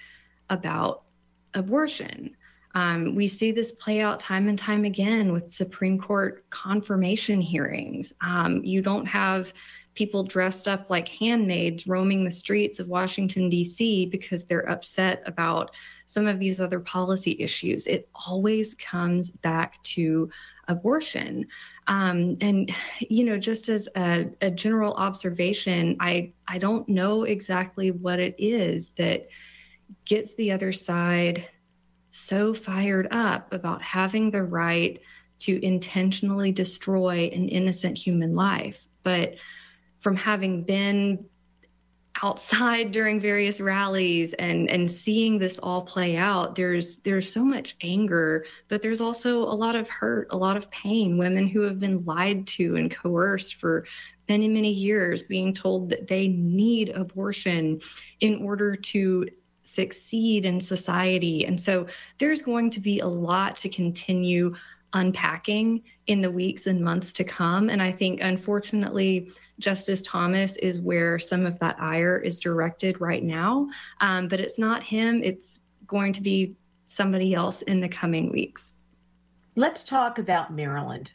about 0.50 1.04
abortion. 1.54 2.36
Um, 2.74 3.16
we 3.16 3.28
see 3.28 3.51
this 3.51 3.72
play 3.72 4.01
out 4.01 4.20
time 4.20 4.48
and 4.48 4.58
time 4.58 4.86
again 4.86 5.32
with 5.32 5.51
Supreme 5.51 6.00
Court 6.00 6.50
confirmation 6.50 7.42
hearings. 7.42 8.13
Um, 8.22 8.63
you 8.63 8.82
don't 8.82 9.06
have 9.06 9.54
people 9.94 10.24
dressed 10.24 10.68
up 10.68 10.90
like 10.90 11.10
handmaids 11.10 11.86
roaming 11.86 12.24
the 12.24 12.32
streets 12.32 12.80
of 12.80 12.88
Washington, 12.88 13.50
D.C., 13.50 14.06
because 14.06 14.46
they're 14.46 14.70
upset 14.70 15.22
about 15.25 15.72
some 16.06 16.28
of 16.28 16.40
these 16.40 16.62
other 16.62 16.80
policy 16.80 17.36
issues. 17.40 17.88
It 17.88 18.08
always 18.28 18.74
comes 18.75 19.30
back 19.30 19.82
to 19.84 20.30
abortion. 20.68 21.48
Um, 21.88 22.38
and, 22.40 22.72
you 23.01 23.25
know, 23.25 23.38
just 23.38 23.68
as 23.68 23.90
a, 23.98 24.30
a 24.40 24.50
general 24.50 24.94
observation, 24.94 25.98
I, 26.00 26.32
I 26.48 26.58
don't 26.58 26.88
know 26.88 27.24
exactly 27.24 27.92
what 27.92 28.20
it 28.20 28.36
is 28.38 28.90
that 28.92 29.28
gets 30.06 30.36
the 30.36 30.51
other 30.51 30.72
side 30.72 31.50
so 32.12 32.53
fired 32.53 33.08
up 33.10 33.51
about 33.53 33.82
having 33.82 34.30
the 34.30 34.44
right 34.44 35.01
to 35.39 35.65
intentionally 35.65 36.51
destroy 36.51 37.32
an 37.34 37.50
innocent 37.50 37.98
human 37.98 38.36
life. 38.36 38.88
But 39.01 39.36
from 40.00 40.15
having 40.15 40.63
been 40.63 41.25
outside 42.22 42.91
during 42.91 43.20
various 43.20 43.62
rallies 43.62 44.34
and 44.34 44.70
and 44.70 44.91
seeing 44.91 45.39
this 45.39 45.58
all 45.60 45.82
play 45.82 46.18
out 46.18 46.56
there's 46.56 46.98
there's 46.98 47.32
so 47.32 47.44
much 47.44 47.75
anger 47.82 48.46
but 48.68 48.82
there's 48.82 49.01
also 49.01 49.44
a 49.44 49.56
lot 49.56 49.75
of 49.75 49.88
hurt 49.88 50.27
a 50.32 50.38
lot 50.38 50.58
of 50.58 50.70
pain 50.70 51.18
women 51.18 51.48
who 51.48 51.62
have 51.62 51.80
been 51.80 52.03
lied 52.03 52.46
to 52.46 52.75
and 52.75 52.94
coerced 52.94 53.56
for 53.56 53.86
many 54.27 54.48
many 54.48 54.72
years 54.72 55.22
being 55.24 55.53
told 55.53 55.89
that 55.89 56.08
they 56.08 56.27
need 56.27 56.89
abortion 56.89 57.80
in 58.20 58.44
order 58.44 58.75
to 58.75 59.25
succeed 59.63 60.46
in 60.46 60.60
society 60.60 61.46
and 61.46 61.60
so 61.60 61.86
there's 62.18 62.41
going 62.41 62.70
to 62.70 62.80
be 62.80 63.00
a 63.00 63.08
lot 63.08 63.56
to 63.56 63.70
continue 63.70 64.53
unpacking 64.94 65.84
in 66.08 66.22
the 66.22 66.32
weeks 66.32 66.68
and 66.68 66.84
months 66.84 67.13
to 67.13 67.24
come. 67.24 67.70
And 67.70 67.82
I 67.82 67.91
think, 67.91 68.20
unfortunately, 68.22 69.32
Justice 69.60 70.01
Thomas 70.01 70.58
is 70.58 70.80
where 70.80 71.20
some 71.20 71.46
of 71.46 71.60
that 71.60 71.77
ire 71.80 72.18
is 72.18 72.39
directed 72.39 73.00
right 73.00 73.24
now. 73.24 73.70
Um, 74.01 74.27
but 74.27 74.39
it's 74.39 74.60
not 74.60 74.84
him, 74.84 75.22
it's 75.24 75.60
going 75.88 76.13
to 76.13 76.22
be 76.22 76.56
somebody 76.86 77.34
else 77.34 77.62
in 77.63 77.80
the 77.80 77.89
coming 77.89 78.32
weeks. 78.32 78.74
Let's 79.56 79.86
talk 79.86 80.18
about 80.18 80.53
Maryland. 80.53 81.13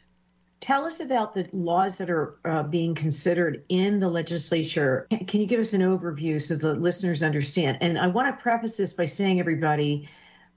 Tell 0.59 0.85
us 0.85 0.99
about 0.99 1.33
the 1.33 1.47
laws 1.53 1.97
that 1.97 2.09
are 2.09 2.37
uh, 2.45 2.63
being 2.63 2.95
considered 2.95 3.63
in 3.69 3.99
the 3.99 4.09
legislature. 4.09 5.07
Can 5.27 5.39
you 5.39 5.47
give 5.47 5.59
us 5.59 5.73
an 5.73 5.81
overview 5.81 6.41
so 6.41 6.55
the 6.55 6.73
listeners 6.73 7.21
understand? 7.21 7.77
And 7.81 7.97
I 7.97 8.07
want 8.07 8.35
to 8.35 8.41
preface 8.41 8.77
this 8.77 8.93
by 8.93 9.05
saying, 9.05 9.39
everybody, 9.39 10.09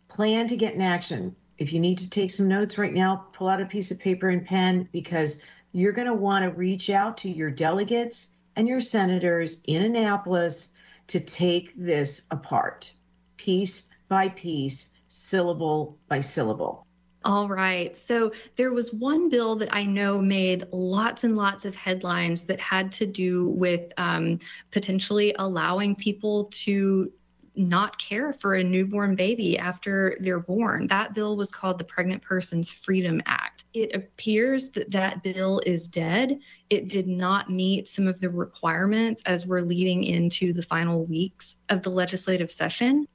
plan 0.09 0.47
to 0.49 0.57
get 0.57 0.75
in 0.75 0.80
action 0.80 1.37
if 1.61 1.75
you 1.75 1.78
need 1.78 1.99
to 1.99 2.09
take 2.09 2.30
some 2.30 2.49
notes 2.49 2.78
right 2.78 2.92
now, 2.92 3.26
pull 3.35 3.47
out 3.47 3.61
a 3.61 3.66
piece 3.66 3.90
of 3.90 3.99
paper 3.99 4.30
and 4.30 4.45
pen 4.45 4.88
because 4.92 5.42
you're 5.73 5.92
going 5.92 6.09
to 6.09 6.14
want 6.14 6.42
to 6.42 6.50
reach 6.50 6.88
out 6.88 7.19
to 7.19 7.30
your 7.30 7.50
delegates 7.50 8.30
and 8.57 8.66
your 8.66 8.80
senators 8.80 9.61
in 9.66 9.83
Annapolis 9.83 10.73
to 11.09 11.21
take 11.21 11.75
this 11.76 12.23
apart, 12.30 12.90
piece 13.37 13.90
by 14.09 14.30
piece, 14.30 14.90
syllable 15.09 15.99
by 16.09 16.23
syllable. 16.23 16.87
All 17.23 17.49
right. 17.49 17.95
So 17.97 18.33
there 18.57 18.73
was 18.73 18.95
one 18.95 19.29
bill 19.29 19.55
that 19.57 19.75
I 19.75 19.85
know 19.85 20.23
made 20.23 20.65
lots 20.73 21.25
and 21.25 21.37
lots 21.37 21.67
of 21.67 21.75
headlines 21.75 22.45
that 22.45 22.59
had 22.59 22.91
to 22.93 23.07
do 23.07 23.50
with 23.50 23.93
um, 23.99 24.39
potentially 24.71 25.35
allowing 25.39 25.95
people 25.95 26.47
to 26.47 27.12
not 27.57 27.99
care 27.99 28.33
for 28.33 28.55
a 28.55 28.65
newborn 28.65 29.15
baby 29.15 29.59
after 29.59 30.17
they're 30.21 30.41
born. 30.41 30.87
That 30.87 31.15
bill 31.15 31.37
was 31.37 31.50
called 31.50 31.79
the 31.79 31.85
Pregnant 31.85 32.23
Persons 32.23 32.71
Freedom 32.71 33.21
Act. 33.27 33.65
It 33.75 33.95
appears 33.95 34.71
that 34.71 34.91
that 34.93 35.23
bill 35.23 35.61
is 35.67 35.87
dead. 35.87 36.39
It 36.71 36.89
did 36.89 37.07
not 37.07 37.50
meet 37.50 37.87
some 37.87 38.07
of 38.07 38.21
the 38.21 38.31
requirements 38.31 39.23
as 39.27 39.47
we're 39.47 39.61
leading 39.61 40.05
into 40.05 40.53
the 40.53 40.62
final 40.62 41.05
weeks 41.05 41.65
of 41.69 41.83
the 41.83 41.91
legislative 41.91 42.50
session. 42.50 43.07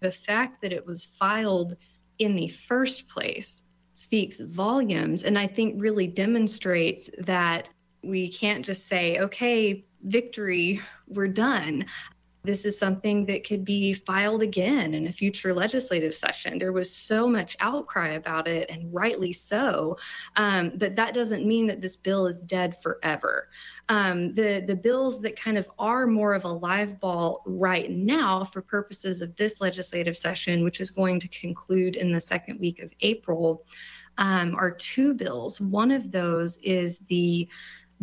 The 0.00 0.12
fact 0.12 0.62
that 0.62 0.72
it 0.72 0.86
was 0.86 1.06
filed 1.06 1.76
in 2.20 2.36
the 2.36 2.48
first 2.48 3.08
place 3.08 3.62
speaks 3.94 4.40
volumes. 4.40 5.24
And 5.24 5.38
I 5.38 5.46
think 5.46 5.74
really 5.80 6.06
demonstrates 6.06 7.10
that 7.18 7.70
we 8.02 8.30
can't 8.30 8.64
just 8.64 8.86
say, 8.86 9.18
okay, 9.18 9.84
victory, 10.02 10.80
we're 11.08 11.28
done 11.28 11.86
this 12.42 12.64
is 12.64 12.78
something 12.78 13.26
that 13.26 13.46
could 13.46 13.64
be 13.64 13.92
filed 13.92 14.42
again 14.42 14.94
in 14.94 15.06
a 15.06 15.12
future 15.12 15.52
legislative 15.52 16.14
session. 16.14 16.58
There 16.58 16.72
was 16.72 16.94
so 16.94 17.26
much 17.26 17.56
outcry 17.60 18.10
about 18.10 18.48
it, 18.48 18.70
and 18.70 18.92
rightly 18.92 19.32
so. 19.32 19.98
Um, 20.36 20.72
but 20.76 20.96
that 20.96 21.12
doesn't 21.12 21.46
mean 21.46 21.66
that 21.66 21.80
this 21.80 21.96
bill 21.96 22.26
is 22.26 22.40
dead 22.40 22.80
forever. 22.82 23.48
Um, 23.88 24.32
the 24.34 24.64
the 24.66 24.76
bills 24.76 25.20
that 25.22 25.38
kind 25.38 25.58
of 25.58 25.68
are 25.78 26.06
more 26.06 26.34
of 26.34 26.44
a 26.44 26.48
live 26.48 26.98
ball 27.00 27.42
right 27.44 27.90
now 27.90 28.44
for 28.44 28.62
purposes 28.62 29.20
of 29.20 29.36
this 29.36 29.60
legislative 29.60 30.16
session, 30.16 30.64
which 30.64 30.80
is 30.80 30.90
going 30.90 31.20
to 31.20 31.28
conclude 31.28 31.96
in 31.96 32.12
the 32.12 32.20
second 32.20 32.58
week 32.58 32.80
of 32.80 32.92
April, 33.00 33.64
um, 34.18 34.54
are 34.54 34.70
two 34.70 35.14
bills. 35.14 35.60
One 35.60 35.90
of 35.90 36.10
those 36.12 36.58
is 36.58 37.00
the 37.00 37.48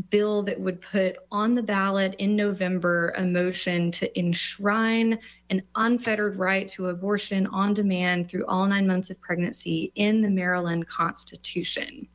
bill 0.09 0.43
that 0.43 0.59
would 0.59 0.79
put 0.79 1.17
on 1.31 1.55
the 1.55 1.63
ballot 1.63 2.15
in 2.19 2.35
November 2.35 3.13
a 3.17 3.25
motion 3.25 3.91
to 3.91 4.19
enshrine 4.19 5.17
an 5.49 5.61
unfettered 5.75 6.37
right 6.37 6.67
to 6.67 6.89
abortion 6.89 7.47
on 7.47 7.73
demand 7.73 8.29
through 8.29 8.45
all 8.45 8.65
nine 8.67 8.85
months 8.85 9.09
of 9.09 9.19
pregnancy 9.19 9.91
in 9.95 10.21
the 10.21 10.29
Maryland 10.29 10.87
Constitution. 10.87 12.07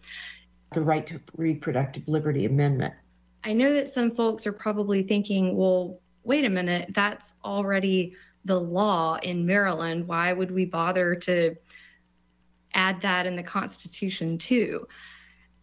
The 0.72 0.80
Right 0.80 1.06
to 1.08 1.20
Reproductive 1.36 2.06
Liberty 2.06 2.46
Amendment. 2.46 2.94
I 3.44 3.52
know 3.52 3.72
that 3.74 3.88
some 3.88 4.12
folks 4.12 4.46
are 4.46 4.52
probably 4.52 5.02
thinking, 5.02 5.56
well, 5.56 6.00
wait 6.22 6.44
a 6.44 6.50
minute, 6.50 6.92
that's 6.94 7.34
already 7.44 8.14
the 8.44 8.60
law 8.60 9.16
in 9.22 9.44
Maryland. 9.44 10.06
Why 10.06 10.32
would 10.32 10.50
we 10.50 10.64
bother 10.64 11.16
to 11.16 11.56
add 12.74 13.00
that 13.00 13.26
in 13.26 13.34
the 13.34 13.42
Constitution 13.42 14.38
too? 14.38 14.86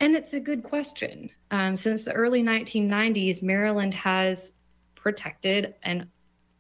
And 0.02 0.16
it's 0.16 0.34
a 0.34 0.40
good 0.40 0.64
question. 0.64 1.30
Um, 1.52 1.78
since 1.78 2.04
the 2.04 2.14
early 2.14 2.44
1990s, 2.44 3.42
Maryland 3.42 3.94
has 3.96 4.54
protected 4.96 5.76
an 5.84 6.10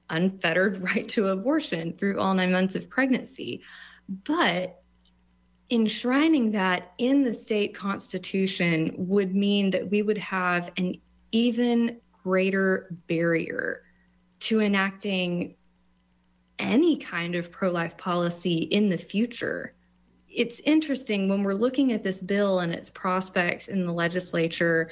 unfettered 0.09 0.77
right 0.81 1.07
to 1.09 1.27
abortion 1.27 1.93
through 1.93 2.19
all 2.19 2.33
nine 2.33 2.51
months 2.51 2.75
of 2.75 2.89
pregnancy. 2.89 3.61
But 4.23 4.81
enshrining 5.71 6.51
that 6.51 6.93
in 6.97 7.23
the 7.23 7.33
state 7.33 7.75
constitution 7.75 8.93
would 8.97 9.35
mean 9.35 9.69
that 9.69 9.89
we 9.89 10.01
would 10.01 10.17
have 10.17 10.71
an 10.77 10.95
even 11.31 11.99
greater 12.23 12.87
barrier 13.07 13.83
to 14.39 14.61
enacting 14.61 15.55
any 16.57 16.97
kind 16.97 17.35
of 17.35 17.51
pro 17.51 17.69
life 17.69 17.97
policy 17.97 18.57
in 18.57 18.89
the 18.89 18.97
future 18.97 19.75
it's 20.29 20.59
interesting 20.61 21.27
when 21.27 21.43
we're 21.43 21.53
looking 21.53 21.91
at 21.91 22.03
this 22.03 22.21
bill 22.21 22.59
and 22.59 22.73
its 22.73 22.89
prospects 22.89 23.67
in 23.67 23.85
the 23.85 23.91
legislature. 23.91 24.91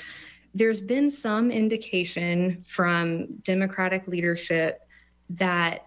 There's 0.53 0.81
been 0.81 1.11
some 1.11 1.51
indication 1.51 2.61
from 2.61 3.27
Democratic 3.43 4.07
leadership 4.07 4.81
that 5.29 5.85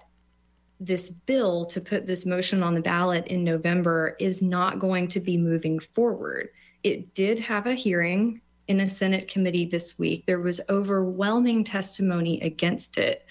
this 0.78 1.10
bill 1.10 1.64
to 1.66 1.80
put 1.80 2.06
this 2.06 2.24
motion 2.24 2.62
on 2.62 2.74
the 2.74 2.80
ballot 2.80 3.26
in 3.26 3.44
November 3.44 4.16
is 4.18 4.40
not 4.40 4.78
going 4.78 5.08
to 5.08 5.20
be 5.20 5.36
moving 5.36 5.78
forward. 5.78 6.48
It 6.82 7.14
did 7.14 7.38
have 7.40 7.66
a 7.66 7.74
hearing 7.74 8.40
in 8.68 8.80
a 8.80 8.86
Senate 8.86 9.28
committee 9.28 9.66
this 9.66 9.98
week. 9.98 10.24
There 10.26 10.40
was 10.40 10.60
overwhelming 10.70 11.64
testimony 11.64 12.40
against 12.40 12.96
it. 12.98 13.26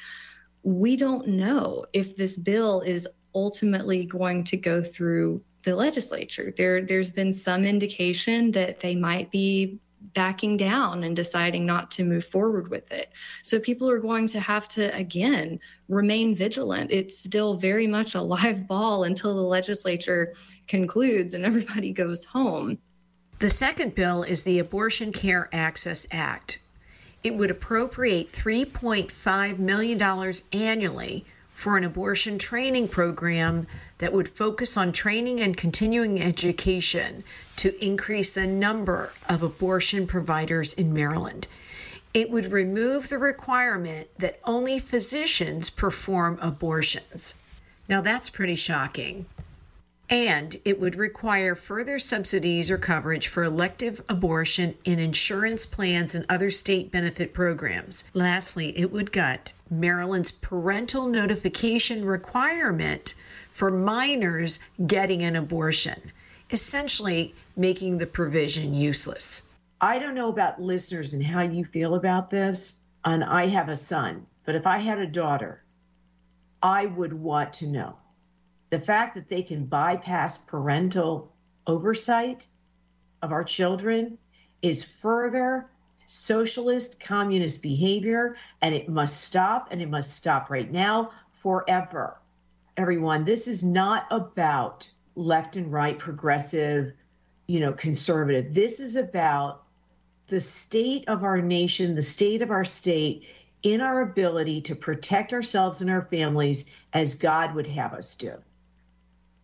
We 0.64 0.96
don't 0.96 1.28
know 1.28 1.86
if 1.94 2.16
this 2.16 2.38
bill 2.38 2.82
is 2.82 3.08
ultimately 3.34 4.06
going 4.06 4.44
to 4.44 4.58
go 4.58 4.84
through 4.84 5.42
the 5.64 5.76
legislature. 5.76 6.54
There, 6.56 6.84
there's 6.84 7.10
been 7.10 7.34
some 7.34 7.66
indication 7.66 8.52
that 8.52 8.80
they 8.80 8.96
might 8.96 9.32
be 9.32 9.80
backing 10.14 10.58
down 10.58 11.04
and 11.04 11.16
deciding 11.16 11.66
not 11.66 11.92
to 11.92 12.04
move 12.04 12.26
forward 12.26 12.70
with 12.70 12.92
it. 12.92 13.12
So 13.44 13.60
people 13.60 13.90
are 13.90 14.00
going 14.00 14.28
to 14.30 14.40
have 14.40 14.68
to, 14.70 14.96
again, 14.96 15.60
remain 15.88 16.36
vigilant. 16.36 16.92
It's 16.92 17.18
still 17.18 17.56
very 17.56 17.88
much 17.88 18.16
a 18.16 18.22
live 18.22 18.68
ball 18.68 19.04
until 19.04 19.36
the 19.36 19.42
legislature 19.42 20.34
concludes 20.68 21.34
and 21.34 21.46
everybody 21.46 21.92
goes 21.92 22.24
home. 22.24 22.78
The 23.40 23.50
second 23.50 23.96
bill 23.96 24.24
is 24.24 24.44
the 24.44 24.60
Abortion 24.60 25.12
Care 25.12 25.50
Access 25.54 26.06
Act. 26.12 26.60
It 27.24 27.36
would 27.36 27.52
appropriate 27.52 28.30
$3.5 28.30 29.60
million 29.60 30.34
annually 30.54 31.26
for 31.60 31.76
an 31.76 31.84
abortion 31.84 32.40
training 32.40 32.88
program 32.88 33.68
that 33.98 34.14
would 34.14 34.30
focus 34.30 34.78
on 34.78 34.94
training 34.94 35.42
and 35.42 35.58
continuing 35.58 36.22
education 36.22 37.22
to 37.58 37.86
increase 37.86 38.32
the 38.32 38.48
number 38.48 39.12
of 39.28 39.44
abortion 39.44 40.08
providers 40.08 40.72
in 40.72 40.94
Maryland. 40.94 41.46
It 42.14 42.30
would 42.30 42.54
remove 42.54 43.10
the 43.10 43.18
requirement 43.18 44.08
that 44.20 44.40
only 44.46 44.80
physicians 44.80 45.70
perform 45.70 46.40
abortions. 46.42 47.36
Now, 47.90 48.00
that's 48.00 48.30
pretty 48.30 48.56
shocking. 48.56 49.26
And 50.10 50.56
it 50.66 50.80
would 50.80 50.96
require 50.96 51.54
further 51.54 52.00
subsidies 52.00 52.72
or 52.72 52.80
coverage 52.80 53.28
for 53.28 53.44
elective 53.44 54.02
abortion 54.10 54.76
in 54.84 54.98
insurance 54.98 55.68
plans 55.68 56.16
and 56.16 56.26
other 56.28 56.50
state 56.50 56.92
benefit 56.92 57.32
programs. 57.32 58.06
Lastly, 58.16 58.76
it 58.76 58.92
would 58.92 59.12
gut 59.12 59.54
Maryland's 59.70 60.32
parental 60.32 61.08
notification 61.08 62.04
requirement 62.04 63.14
for 63.52 63.70
minors 63.70 64.60
getting 64.88 65.22
an 65.22 65.36
abortion, 65.36 66.12
essentially 66.50 67.36
making 67.56 68.00
the 68.00 68.08
provision 68.08 68.74
useless. 68.74 69.44
I 69.80 70.00
don't 70.00 70.16
know 70.16 70.30
about 70.30 70.60
listeners 70.62 71.14
and 71.14 71.24
how 71.24 71.42
you 71.42 71.64
feel 71.64 71.94
about 71.94 72.32
this, 72.32 72.78
and 73.06 73.24
I 73.24 73.48
have 73.48 73.70
a 73.70 73.76
son, 73.76 74.26
but 74.44 74.56
if 74.56 74.66
I 74.66 74.80
had 74.80 74.98
a 74.98 75.06
daughter, 75.06 75.62
I 76.64 76.88
would 76.88 77.14
want 77.14 77.54
to 77.54 77.68
know. 77.68 77.96
The 78.70 78.80
fact 78.80 79.16
that 79.16 79.30
they 79.30 79.42
can 79.42 79.66
bypass 79.66 80.38
parental 80.38 81.34
oversight 81.66 82.46
of 83.22 83.32
our 83.32 83.44
children 83.44 84.18
is 84.62 84.84
further 84.84 85.70
socialist 86.08 87.00
communist 87.00 87.62
behavior, 87.62 88.36
and 88.62 88.74
it 88.74 88.90
must 88.90 89.22
stop, 89.22 89.68
and 89.72 89.82
it 89.82 89.90
must 89.90 90.16
stop 90.16 90.50
right 90.50 90.72
now 90.72 91.12
forever. 91.42 92.18
Everyone, 92.78 93.26
this 93.26 93.48
is 93.48 93.64
not 93.64 94.08
about 94.10 94.90
left 95.16 95.56
and 95.56 95.72
right, 95.72 96.00
progressive, 96.00 96.94
you 97.48 97.60
know, 97.60 97.74
conservative. 97.74 98.54
This 98.54 98.80
is 98.80 98.96
about 98.96 99.64
the 100.28 100.42
state 100.42 101.08
of 101.08 101.24
our 101.24 101.42
nation, 101.42 101.96
the 101.96 102.02
state 102.02 102.42
of 102.42 102.52
our 102.52 102.66
state 102.66 103.28
in 103.64 103.82
our 103.82 104.02
ability 104.02 104.62
to 104.62 104.76
protect 104.76 105.34
ourselves 105.34 105.82
and 105.82 105.90
our 105.90 106.08
families 106.10 106.66
as 106.94 107.16
God 107.16 107.54
would 107.56 107.68
have 107.68 107.94
us 107.94 108.16
do. 108.16 108.34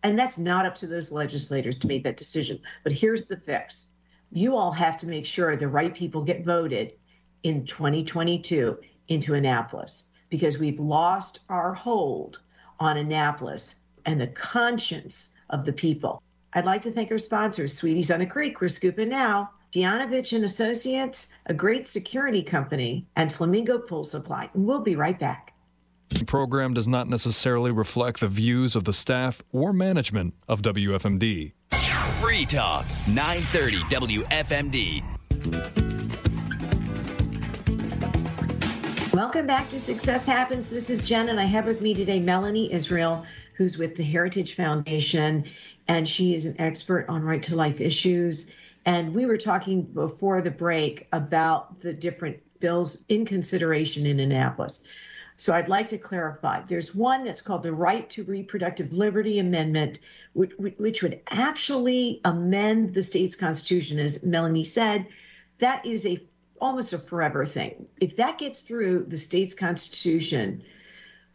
And 0.06 0.16
that's 0.16 0.38
not 0.38 0.64
up 0.64 0.76
to 0.76 0.86
those 0.86 1.10
legislators 1.10 1.78
to 1.78 1.88
make 1.88 2.04
that 2.04 2.16
decision. 2.16 2.60
But 2.84 2.92
here's 2.92 3.26
the 3.26 3.38
fix 3.38 3.88
you 4.30 4.54
all 4.56 4.70
have 4.70 4.96
to 4.98 5.06
make 5.06 5.26
sure 5.26 5.56
the 5.56 5.66
right 5.66 5.92
people 5.92 6.22
get 6.22 6.44
voted 6.44 6.92
in 7.42 7.66
2022 7.66 8.78
into 9.08 9.34
Annapolis 9.34 10.04
because 10.28 10.58
we've 10.58 10.78
lost 10.78 11.40
our 11.48 11.74
hold 11.74 12.40
on 12.78 12.98
Annapolis 12.98 13.76
and 14.04 14.20
the 14.20 14.28
conscience 14.28 15.30
of 15.50 15.64
the 15.64 15.72
people. 15.72 16.22
I'd 16.52 16.66
like 16.66 16.82
to 16.82 16.92
thank 16.92 17.10
our 17.10 17.18
sponsors, 17.18 17.74
Sweeties 17.74 18.12
on 18.12 18.20
the 18.20 18.26
Creek. 18.26 18.60
We're 18.60 18.68
scooping 18.68 19.08
now. 19.08 19.50
Dianovich 19.72 20.32
and 20.32 20.44
Associates, 20.44 21.28
a 21.46 21.54
great 21.54 21.88
security 21.88 22.44
company, 22.44 23.08
and 23.16 23.32
Flamingo 23.32 23.78
Pool 23.78 24.04
Supply. 24.04 24.48
And 24.54 24.66
we'll 24.66 24.82
be 24.82 24.94
right 24.94 25.18
back. 25.18 25.52
The 26.08 26.24
program 26.24 26.72
does 26.72 26.86
not 26.86 27.08
necessarily 27.08 27.72
reflect 27.72 28.20
the 28.20 28.28
views 28.28 28.76
of 28.76 28.84
the 28.84 28.92
staff 28.92 29.42
or 29.52 29.72
management 29.72 30.34
of 30.48 30.62
WFMD. 30.62 31.52
Free 32.20 32.46
Talk, 32.46 32.86
930 33.08 33.78
WFMD. 34.24 35.02
Welcome 39.12 39.46
back 39.46 39.68
to 39.70 39.78
Success 39.80 40.24
Happens. 40.24 40.70
This 40.70 40.90
is 40.90 41.06
Jen, 41.06 41.28
and 41.28 41.40
I 41.40 41.44
have 41.44 41.66
with 41.66 41.80
me 41.80 41.92
today 41.92 42.20
Melanie 42.20 42.72
Israel, 42.72 43.26
who's 43.54 43.76
with 43.76 43.96
the 43.96 44.04
Heritage 44.04 44.54
Foundation, 44.54 45.44
and 45.88 46.08
she 46.08 46.34
is 46.34 46.46
an 46.46 46.54
expert 46.60 47.06
on 47.08 47.24
right 47.24 47.42
to 47.42 47.56
life 47.56 47.80
issues. 47.80 48.52
And 48.84 49.12
we 49.14 49.26
were 49.26 49.38
talking 49.38 49.82
before 49.82 50.40
the 50.40 50.50
break 50.50 51.08
about 51.12 51.80
the 51.80 51.92
different 51.92 52.38
bills 52.60 53.04
in 53.08 53.26
consideration 53.26 54.06
in 54.06 54.20
Annapolis. 54.20 54.84
So 55.36 55.52
I'd 55.52 55.68
like 55.68 55.88
to 55.90 55.98
clarify. 55.98 56.62
There's 56.62 56.94
one 56.94 57.24
that's 57.24 57.42
called 57.42 57.62
the 57.62 57.72
Right 57.72 58.08
to 58.10 58.24
Reproductive 58.24 58.92
Liberty 58.92 59.38
Amendment, 59.38 59.98
which, 60.32 60.52
which 60.56 61.02
would 61.02 61.20
actually 61.28 62.20
amend 62.24 62.94
the 62.94 63.02
state's 63.02 63.36
constitution, 63.36 63.98
as 63.98 64.22
Melanie 64.22 64.64
said. 64.64 65.06
That 65.58 65.84
is 65.84 66.06
a 66.06 66.22
almost 66.60 66.94
a 66.94 66.98
forever 66.98 67.44
thing. 67.44 67.86
If 68.00 68.16
that 68.16 68.38
gets 68.38 68.62
through 68.62 69.04
the 69.04 69.18
state's 69.18 69.54
constitution, 69.54 70.62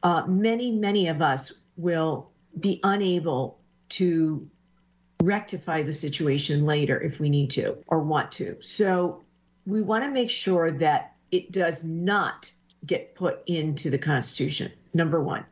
uh, 0.02 0.26
many, 0.26 0.72
many 0.72 1.10
of 1.10 1.22
us 1.22 1.54
will 1.78 2.32
be 2.60 2.80
unable 2.84 3.60
to 3.90 4.50
rectify 5.22 5.84
the 5.84 5.94
situation 5.94 6.66
later 6.66 7.00
if 7.00 7.20
we 7.20 7.30
need 7.30 7.52
to 7.52 7.78
or 7.88 8.00
want 8.00 8.32
to. 8.34 8.58
So 8.62 9.24
we 9.66 9.82
want 9.82 10.04
to 10.04 10.10
make 10.10 10.30
sure 10.30 10.72
that 10.72 11.14
it 11.30 11.52
does 11.52 11.84
not 11.84 12.52
get 12.86 13.16
put 13.16 13.42
into 13.48 13.90
the 13.90 13.98
Constitution. 13.98 14.72
Number 14.94 15.22
one, 15.22 15.46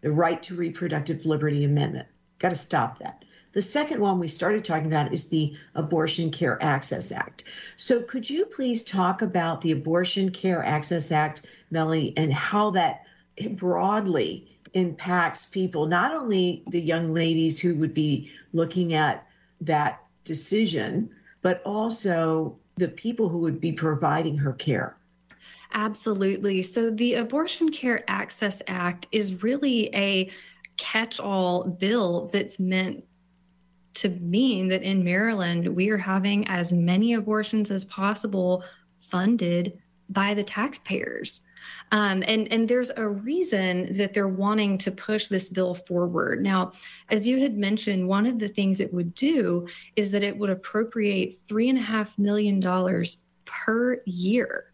the 0.00 0.10
right 0.10 0.42
to 0.44 0.54
reproductive 0.54 1.26
liberty 1.26 1.64
amendment. 1.64 2.08
Got 2.38 2.50
to 2.50 2.56
stop 2.56 2.98
that. 2.98 3.24
The 3.52 3.62
second 3.62 4.00
one 4.00 4.18
we 4.18 4.28
started 4.28 4.64
talking 4.64 4.86
about 4.86 5.12
is 5.12 5.28
the 5.28 5.54
Abortion 5.74 6.30
Care 6.30 6.60
Access 6.62 7.12
Act. 7.12 7.44
So, 7.76 8.00
could 8.00 8.28
you 8.28 8.46
please 8.46 8.82
talk 8.82 9.20
about 9.20 9.60
the 9.60 9.72
Abortion 9.72 10.30
Care 10.30 10.64
Access 10.64 11.12
Act, 11.12 11.42
Melanie, 11.70 12.14
and 12.16 12.32
how 12.32 12.70
that 12.70 13.04
broadly 13.50 14.58
impacts 14.72 15.44
people, 15.46 15.86
not 15.86 16.14
only 16.14 16.62
the 16.68 16.80
young 16.80 17.12
ladies 17.12 17.60
who 17.60 17.74
would 17.74 17.92
be 17.92 18.32
looking 18.54 18.94
at 18.94 19.26
that 19.60 20.02
decision, 20.24 21.10
but 21.42 21.62
also 21.64 22.56
the 22.76 22.88
people 22.88 23.28
who 23.28 23.38
would 23.38 23.60
be 23.60 23.72
providing 23.72 24.38
her 24.38 24.54
care? 24.54 24.96
Absolutely. 25.72 26.62
So, 26.62 26.90
the 26.90 27.14
Abortion 27.14 27.70
Care 27.70 28.04
Access 28.08 28.62
Act 28.66 29.06
is 29.10 29.42
really 29.42 29.94
a 29.94 30.30
catch 30.76 31.18
all 31.18 31.64
bill 31.64 32.28
that's 32.32 32.58
meant 32.58 33.04
to 33.94 34.08
mean 34.08 34.68
that 34.68 34.82
in 34.82 35.04
Maryland, 35.04 35.68
we 35.68 35.88
are 35.90 35.98
having 35.98 36.46
as 36.48 36.72
many 36.72 37.14
abortions 37.14 37.70
as 37.70 37.84
possible 37.86 38.64
funded 39.00 39.78
by 40.08 40.34
the 40.34 40.42
taxpayers. 40.42 41.42
Um, 41.90 42.22
and, 42.26 42.50
and 42.52 42.68
there's 42.68 42.90
a 42.96 43.06
reason 43.06 43.96
that 43.96 44.12
they're 44.14 44.28
wanting 44.28 44.78
to 44.78 44.90
push 44.90 45.28
this 45.28 45.48
bill 45.48 45.74
forward. 45.74 46.42
Now, 46.42 46.72
as 47.10 47.26
you 47.26 47.38
had 47.38 47.56
mentioned, 47.56 48.08
one 48.08 48.26
of 48.26 48.38
the 48.38 48.48
things 48.48 48.80
it 48.80 48.92
would 48.92 49.14
do 49.14 49.66
is 49.96 50.10
that 50.10 50.22
it 50.22 50.36
would 50.36 50.50
appropriate 50.50 51.36
$3.5 51.48 52.18
million 52.18 52.60
per 53.44 54.02
year 54.06 54.71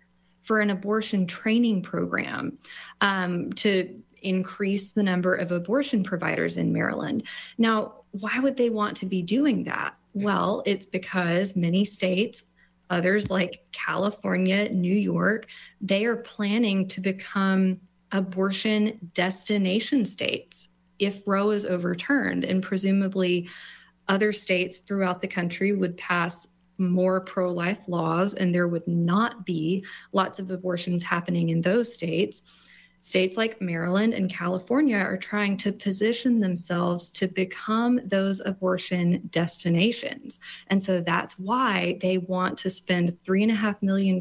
for 0.49 0.61
an 0.61 0.71
abortion 0.71 1.27
training 1.27 1.83
program 1.83 2.57
um, 3.03 3.53
to 3.53 4.03
increase 4.23 4.93
the 4.93 5.03
number 5.03 5.35
of 5.35 5.53
abortion 5.53 6.03
providers 6.03 6.57
in 6.57 6.73
Maryland. 6.73 7.25
Now, 7.59 7.97
why 8.13 8.41
would 8.41 8.57
they 8.57 8.71
want 8.71 8.97
to 8.97 9.07
be 9.07 9.21
doing 9.21 9.65
that? 9.65 9.95
Well, 10.15 10.63
it's 10.65 10.87
because 10.87 11.55
many 11.55 11.85
states, 11.85 12.45
others 12.89 13.31
like 13.31 13.63
California, 13.73 14.71
New 14.71 14.97
York, 14.97 15.49
they 15.83 16.07
are 16.07 16.17
planning 16.17 16.89
to 16.89 17.03
become 17.03 17.79
abortion 18.13 18.99
destination 19.13 20.07
states 20.07 20.71
if 20.99 21.21
Roe 21.27 21.51
is 21.51 21.67
overturned. 21.67 22.45
And 22.45 22.63
presumably, 22.63 23.51
other 24.09 24.33
states 24.33 24.79
throughout 24.79 25.21
the 25.21 25.29
country 25.29 25.75
would 25.75 25.99
pass 25.99 26.49
more 26.79 27.21
pro 27.21 27.53
life 27.53 27.89
laws, 27.89 28.35
and 28.35 28.55
there 28.55 28.69
would 28.69 28.87
not 28.87 29.45
be 29.45 29.85
lots 30.13 30.39
of 30.39 30.51
abortions 30.51 31.03
happening 31.03 31.51
in 31.51 31.61
those 31.61 31.93
states. 31.93 32.43
States 33.01 33.37
like 33.37 33.61
Maryland 33.61 34.13
and 34.13 34.29
California 34.29 34.97
are 34.97 35.17
trying 35.17 35.57
to 35.59 35.71
position 35.71 36.41
themselves 36.41 37.11
to 37.11 37.29
become 37.29 38.01
those 38.05 38.41
abortion 38.41 39.29
destinations. 39.31 40.41
And 40.67 40.83
so 40.83 41.01
that's 41.01 41.39
why 41.39 41.99
they 42.01 42.19
want 42.19 42.59
to 42.59 42.71
spend 42.71 43.17
$3.5 43.23 43.83
million 43.83 44.19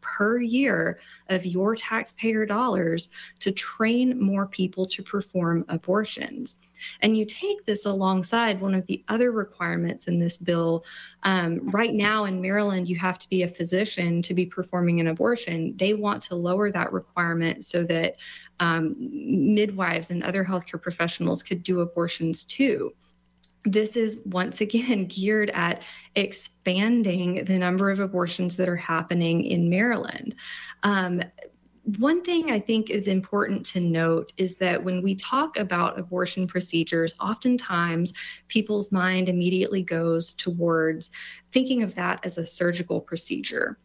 per 0.00 0.40
year 0.40 0.98
of 1.28 1.46
your 1.46 1.76
taxpayer 1.76 2.44
dollars 2.44 3.10
to 3.38 3.52
train 3.52 4.20
more 4.20 4.46
people 4.46 4.84
to 4.86 5.02
perform 5.04 5.64
abortions. 5.68 6.56
And 7.00 7.16
you 7.16 7.24
take 7.24 7.64
this 7.64 7.86
alongside 7.86 8.60
one 8.60 8.74
of 8.74 8.86
the 8.86 9.04
other 9.08 9.32
requirements 9.32 10.06
in 10.06 10.18
this 10.18 10.38
bill. 10.38 10.84
Um, 11.22 11.68
right 11.68 11.92
now 11.92 12.24
in 12.24 12.40
Maryland, 12.40 12.88
you 12.88 12.96
have 12.96 13.18
to 13.18 13.28
be 13.28 13.42
a 13.42 13.48
physician 13.48 14.22
to 14.22 14.34
be 14.34 14.46
performing 14.46 15.00
an 15.00 15.08
abortion. 15.08 15.74
They 15.76 15.94
want 15.94 16.22
to 16.24 16.34
lower 16.34 16.70
that 16.72 16.92
requirement 16.92 17.64
so 17.64 17.84
that 17.84 18.16
um, 18.60 18.96
midwives 18.98 20.10
and 20.10 20.22
other 20.22 20.44
healthcare 20.44 20.80
professionals 20.80 21.42
could 21.42 21.62
do 21.62 21.80
abortions 21.80 22.44
too 22.44 22.92
this 23.64 23.96
is 23.96 24.22
once 24.26 24.60
again 24.60 25.04
geared 25.08 25.50
at 25.50 25.82
expanding 26.14 27.44
the 27.44 27.58
number 27.58 27.90
of 27.90 28.00
abortions 28.00 28.56
that 28.56 28.68
are 28.68 28.76
happening 28.76 29.44
in 29.44 29.68
Maryland. 29.68 30.34
Um, 30.82 31.22
one 31.96 32.22
thing 32.22 32.50
I 32.50 32.60
think 32.60 32.90
is 32.90 33.08
important 33.08 33.64
to 33.66 33.80
note 33.80 34.32
is 34.36 34.56
that 34.56 34.84
when 34.84 35.02
we 35.02 35.14
talk 35.14 35.56
about 35.56 35.98
abortion 35.98 36.46
procedures, 36.46 37.14
oftentimes 37.18 38.12
people's 38.48 38.92
mind 38.92 39.30
immediately 39.30 39.82
goes 39.82 40.34
towards 40.34 41.08
thinking 41.50 41.82
of 41.82 41.94
that 41.94 42.20
as 42.24 42.36
a 42.36 42.44
surgical 42.44 43.00
procedure. 43.00 43.78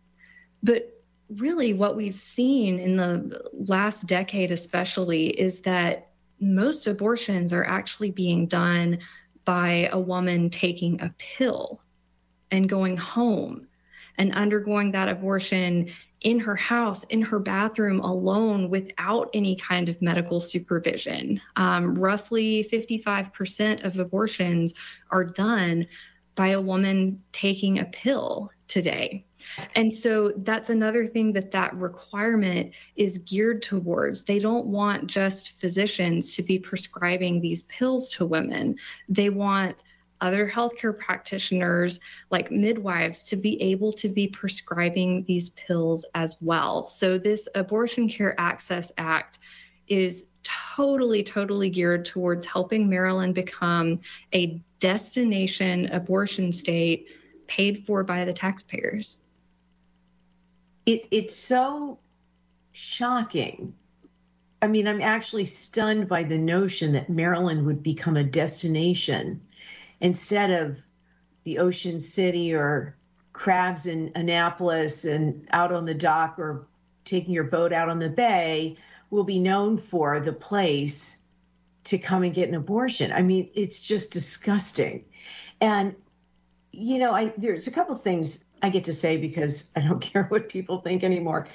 But 0.63 1.01
really, 1.29 1.73
what 1.73 1.95
we've 1.95 2.19
seen 2.19 2.77
in 2.77 2.97
the 2.97 3.41
last 3.53 4.05
decade, 4.05 4.51
especially, 4.51 5.27
is 5.39 5.61
that 5.61 6.09
most 6.41 6.87
abortions 6.87 7.53
are 7.53 7.65
actually 7.65 8.11
being 8.11 8.47
done 8.47 8.99
by 9.45 9.87
a 9.93 9.99
woman 9.99 10.49
taking 10.49 11.01
a 11.01 11.13
pill 11.17 11.81
and 12.51 12.67
going 12.67 12.97
home 12.97 13.65
and 14.17 14.33
undergoing 14.33 14.91
that 14.91 15.07
abortion 15.07 15.89
in 16.23 16.39
her 16.39 16.55
house, 16.55 17.03
in 17.05 17.21
her 17.21 17.39
bathroom 17.39 17.99
alone 17.99 18.69
without 18.69 19.29
any 19.33 19.55
kind 19.55 19.89
of 19.89 20.01
medical 20.01 20.39
supervision. 20.39 21.39
Um, 21.57 21.97
roughly 21.97 22.63
55% 22.71 23.83
of 23.83 23.99
abortions 23.99 24.73
are 25.11 25.25
done 25.25 25.85
by 26.35 26.49
a 26.49 26.61
woman 26.61 27.21
taking 27.31 27.79
a 27.79 27.85
pill 27.85 28.49
today. 28.67 29.25
And 29.75 29.91
so 29.91 30.31
that's 30.37 30.69
another 30.69 31.05
thing 31.05 31.33
that 31.33 31.51
that 31.51 31.75
requirement 31.75 32.71
is 32.95 33.19
geared 33.19 33.61
towards. 33.61 34.23
They 34.23 34.39
don't 34.39 34.67
want 34.67 35.07
just 35.07 35.59
physicians 35.59 36.35
to 36.35 36.41
be 36.41 36.57
prescribing 36.57 37.41
these 37.41 37.63
pills 37.63 38.09
to 38.11 38.25
women. 38.25 38.77
They 39.09 39.29
want 39.29 39.75
other 40.23 40.49
healthcare 40.49 40.97
practitioners 40.97 41.99
like 42.31 42.49
midwives 42.49 43.25
to 43.25 43.35
be 43.35 43.61
able 43.61 43.91
to 43.91 44.09
be 44.09 44.27
prescribing 44.27 45.23
these 45.25 45.49
pills 45.51 46.05
as 46.15 46.37
well. 46.41 46.87
So, 46.87 47.19
this 47.19 47.47
Abortion 47.53 48.09
Care 48.09 48.33
Access 48.39 48.91
Act 48.97 49.37
is 49.87 50.27
totally, 50.43 51.23
totally 51.23 51.69
geared 51.69 52.05
towards 52.05 52.45
helping 52.45 52.89
Maryland 52.89 53.35
become 53.35 53.99
a 54.33 54.61
destination 54.79 55.91
abortion 55.93 56.51
state 56.51 57.07
paid 57.47 57.85
for 57.85 58.03
by 58.03 58.25
the 58.25 58.33
taxpayers. 58.33 59.23
It, 60.85 61.07
it's 61.11 61.35
so 61.35 61.99
shocking. 62.71 63.73
I 64.61 64.67
mean, 64.67 64.87
I'm 64.87 65.01
actually 65.01 65.45
stunned 65.45 66.07
by 66.07 66.23
the 66.23 66.37
notion 66.37 66.93
that 66.93 67.09
Maryland 67.09 67.65
would 67.65 67.83
become 67.83 68.15
a 68.15 68.23
destination 68.23 69.41
instead 70.03 70.51
of 70.51 70.83
the 71.45 71.57
Ocean 71.57 71.99
City 71.99 72.53
or 72.53 72.95
crabs 73.31 73.87
in 73.87 74.11
Annapolis 74.15 75.05
and 75.05 75.47
out 75.51 75.71
on 75.71 75.85
the 75.85 75.93
dock 75.93 76.37
or 76.37 76.67
taking 77.05 77.33
your 77.33 77.45
boat 77.45 77.73
out 77.73 77.89
on 77.89 77.99
the 77.99 78.09
bay 78.09 78.75
will 79.09 79.23
be 79.23 79.39
known 79.39 79.77
for 79.77 80.19
the 80.19 80.33
place 80.33 81.17
to 81.85 81.97
come 81.97 82.23
and 82.23 82.33
get 82.33 82.49
an 82.49 82.55
abortion. 82.55 83.11
I 83.11 83.21
mean, 83.21 83.49
it's 83.55 83.79
just 83.79 84.11
disgusting. 84.11 85.05
And 85.59 85.95
you 86.71 86.97
know, 86.97 87.13
I 87.13 87.33
there's 87.37 87.67
a 87.67 87.71
couple 87.71 87.95
things 87.95 88.43
I 88.63 88.69
get 88.69 88.85
to 88.85 88.93
say 88.93 89.17
because 89.17 89.71
I 89.75 89.81
don't 89.81 89.99
care 90.13 90.23
what 90.23 90.49
people 90.49 90.79
think 90.79 91.03
anymore. 91.03 91.47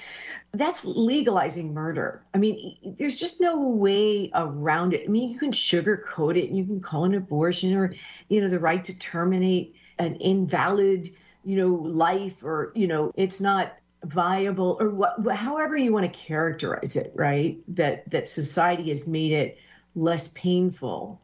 That's 0.53 0.85
legalizing 0.85 1.73
murder. 1.73 2.23
I 2.33 2.37
mean, 2.37 2.95
there's 2.97 3.17
just 3.17 3.41
no 3.41 3.59
way 3.59 4.31
around 4.33 4.93
it. 4.93 5.03
I 5.05 5.09
mean, 5.09 5.29
you 5.29 5.39
can 5.39 5.51
sugarcoat 5.51 6.37
it 6.37 6.47
and 6.47 6.57
you 6.57 6.65
can 6.65 6.79
call 6.79 7.03
an 7.05 7.15
abortion 7.15 7.75
or, 7.75 7.93
you 8.29 8.41
know, 8.41 8.47
the 8.47 8.59
right 8.59 8.83
to 8.85 8.93
terminate 8.93 9.75
an 9.97 10.15
invalid, 10.15 11.13
you 11.43 11.57
know, 11.57 11.75
life 11.75 12.43
or, 12.43 12.71
you 12.75 12.87
know, 12.87 13.11
it's 13.15 13.41
not 13.41 13.73
viable 14.05 14.77
or 14.79 14.89
what 14.89 15.35
however 15.35 15.75
you 15.75 15.91
want 15.91 16.11
to 16.11 16.19
characterize 16.19 16.95
it, 16.95 17.11
right? 17.15 17.59
That 17.67 18.09
that 18.11 18.29
society 18.29 18.89
has 18.89 19.05
made 19.05 19.33
it 19.33 19.57
less 19.95 20.29
painful 20.29 21.19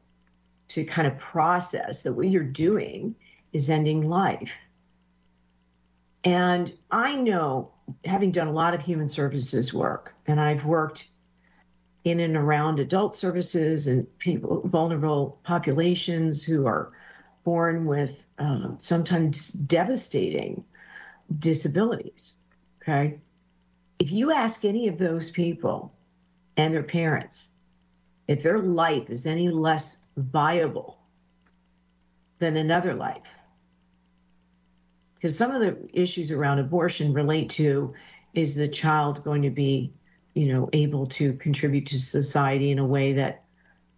to 0.67 0.83
kind 0.83 1.07
of 1.07 1.17
process 1.17 2.03
that 2.03 2.13
what 2.13 2.27
you're 2.27 2.43
doing 2.43 3.15
is 3.53 3.69
ending 3.69 4.09
life. 4.09 4.51
And 6.25 6.73
I 6.91 7.15
know, 7.15 7.71
having 8.03 8.31
done 8.31 8.47
a 8.47 8.51
lot 8.51 8.73
of 8.73 8.81
human 8.81 9.07
services 9.09 9.73
work, 9.73 10.13
and 10.27 10.41
I've 10.41 10.65
worked 10.65 11.07
in 12.03 12.19
and 12.19 12.35
around 12.35 12.79
adult 12.79 13.15
services 13.15 13.87
and 13.87 14.05
people, 14.19 14.61
vulnerable 14.67 15.39
populations 15.43 16.43
who 16.43 16.65
are 16.65 16.91
born 17.43 17.85
with 17.85 18.25
um, 18.39 18.77
sometimes 18.79 19.49
devastating 19.49 20.63
disabilities. 21.39 22.37
Okay. 22.81 23.19
If 23.99 24.11
you 24.11 24.31
ask 24.31 24.65
any 24.65 24.87
of 24.87 24.97
those 24.97 25.29
people 25.31 25.93
and 26.57 26.73
their 26.73 26.83
parents 26.83 27.49
if 28.27 28.41
their 28.41 28.59
life 28.59 29.09
is 29.09 29.25
any 29.25 29.49
less 29.49 30.05
viable 30.17 30.97
than 32.39 32.57
another 32.57 32.95
life, 32.95 33.21
because 35.25 35.39
some 35.39 35.55
of 35.55 35.59
the 35.59 35.75
issues 35.91 36.31
around 36.31 36.59
abortion 36.59 37.11
relate 37.11 37.49
to 37.49 37.91
is 38.35 38.53
the 38.53 38.67
child 38.67 39.23
going 39.23 39.41
to 39.41 39.49
be 39.49 39.91
you 40.35 40.53
know 40.53 40.69
able 40.71 41.07
to 41.07 41.33
contribute 41.33 41.87
to 41.87 41.97
society 41.97 42.69
in 42.69 42.77
a 42.77 42.85
way 42.85 43.13
that 43.13 43.43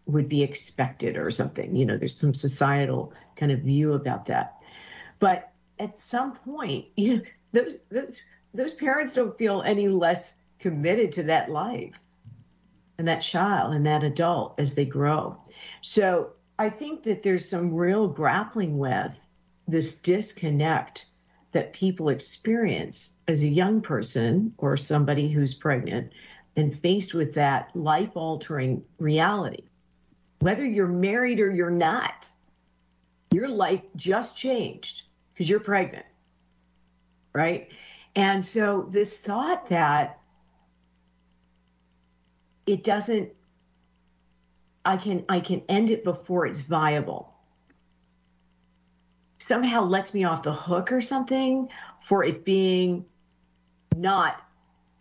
would 0.05 0.29
be 0.29 0.41
expected 0.41 1.17
or 1.17 1.29
something? 1.29 1.75
You 1.75 1.85
know 1.85 1.97
there's 1.97 2.15
some 2.15 2.33
societal 2.33 3.11
kind 3.35 3.51
of 3.51 3.59
view 3.59 3.91
about 3.91 4.27
that. 4.27 4.55
But 5.19 5.51
at 5.79 5.97
some 5.97 6.31
point 6.31 6.85
you 6.95 7.17
know 7.17 7.23
those 7.51 7.73
those, 7.89 8.21
those 8.53 8.73
parents 8.75 9.13
don't 9.13 9.37
feel 9.37 9.61
any 9.63 9.89
less 9.89 10.35
committed 10.59 11.11
to 11.11 11.23
that 11.23 11.51
life 11.51 11.99
and 12.97 13.05
that 13.05 13.19
child 13.19 13.73
and 13.73 13.85
that 13.85 14.05
adult 14.05 14.57
as 14.59 14.75
they 14.75 14.85
grow. 14.85 15.35
So 15.81 16.29
i 16.57 16.69
think 16.69 17.03
that 17.03 17.21
there's 17.21 17.49
some 17.49 17.73
real 17.73 18.07
grappling 18.07 18.77
with 18.77 19.27
this 19.67 19.97
disconnect 19.97 21.07
that 21.57 21.73
people 21.73 22.09
experience 22.09 23.15
as 23.27 23.41
a 23.41 23.47
young 23.47 23.81
person 23.81 24.53
or 24.59 24.77
somebody 24.77 25.27
who's 25.27 25.55
pregnant 25.55 26.13
and 26.55 26.79
faced 26.81 27.15
with 27.15 27.33
that 27.33 27.75
life 27.75 28.11
altering 28.13 28.83
reality. 28.99 29.63
Whether 30.37 30.63
you're 30.63 30.85
married 30.85 31.39
or 31.39 31.49
you're 31.49 31.71
not, 31.71 32.27
your 33.31 33.47
life 33.47 33.81
just 33.95 34.37
changed 34.37 35.01
because 35.33 35.49
you're 35.49 35.59
pregnant. 35.59 36.05
Right. 37.33 37.69
And 38.15 38.45
so 38.45 38.87
this 38.91 39.17
thought 39.17 39.69
that 39.69 40.19
it 42.67 42.83
doesn't 42.83 43.31
I 44.85 44.97
can 44.97 45.25
I 45.27 45.39
can 45.39 45.63
end 45.67 45.89
it 45.89 46.03
before 46.03 46.45
it's 46.45 46.61
viable 46.61 47.33
somehow 49.47 49.83
lets 49.83 50.13
me 50.13 50.23
off 50.23 50.43
the 50.43 50.53
hook 50.53 50.91
or 50.91 51.01
something 51.01 51.69
for 52.01 52.23
it 52.23 52.43
being 52.43 53.05
not 53.95 54.43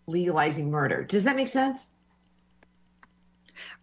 legalizing 0.07 0.71
murder. 0.71 1.05
Does 1.05 1.25
that 1.25 1.37
make 1.37 1.49
sense? 1.49 1.91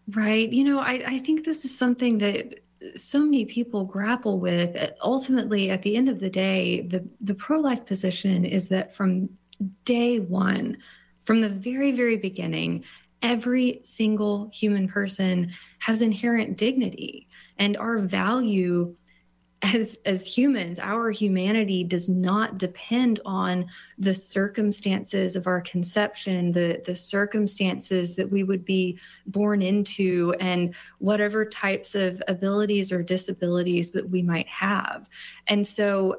Right. 0.09 0.51
You 0.51 0.63
know, 0.63 0.79
I, 0.79 1.03
I 1.05 1.19
think 1.19 1.45
this 1.45 1.65
is 1.65 1.77
something 1.77 2.17
that 2.19 2.59
so 2.95 3.19
many 3.19 3.45
people 3.45 3.85
grapple 3.85 4.39
with. 4.39 4.75
Ultimately, 5.01 5.69
at 5.69 5.81
the 5.81 5.95
end 5.95 6.09
of 6.09 6.19
the 6.19 6.29
day, 6.29 6.81
the, 6.81 7.07
the 7.21 7.35
pro 7.35 7.59
life 7.59 7.85
position 7.85 8.45
is 8.45 8.67
that 8.69 8.93
from 8.93 9.29
day 9.85 10.19
one, 10.19 10.77
from 11.25 11.41
the 11.41 11.49
very, 11.49 11.91
very 11.91 12.17
beginning, 12.17 12.83
every 13.21 13.79
single 13.83 14.49
human 14.53 14.87
person 14.87 15.51
has 15.79 16.01
inherent 16.01 16.57
dignity 16.57 17.27
and 17.57 17.77
our 17.77 17.99
value 17.99 18.93
as 19.63 19.97
as 20.05 20.25
humans 20.25 20.77
our 20.77 21.09
humanity 21.09 21.83
does 21.83 22.09
not 22.09 22.57
depend 22.57 23.19
on 23.25 23.65
the 23.97 24.13
circumstances 24.13 25.35
of 25.37 25.47
our 25.47 25.61
conception 25.61 26.51
the 26.51 26.81
the 26.85 26.95
circumstances 26.95 28.15
that 28.15 28.29
we 28.29 28.43
would 28.43 28.65
be 28.65 28.99
born 29.27 29.61
into 29.61 30.35
and 30.39 30.75
whatever 30.99 31.45
types 31.45 31.95
of 31.95 32.21
abilities 32.27 32.91
or 32.91 33.01
disabilities 33.01 33.91
that 33.91 34.07
we 34.09 34.21
might 34.21 34.47
have. 34.47 35.09
And 35.47 35.65
so 35.65 36.17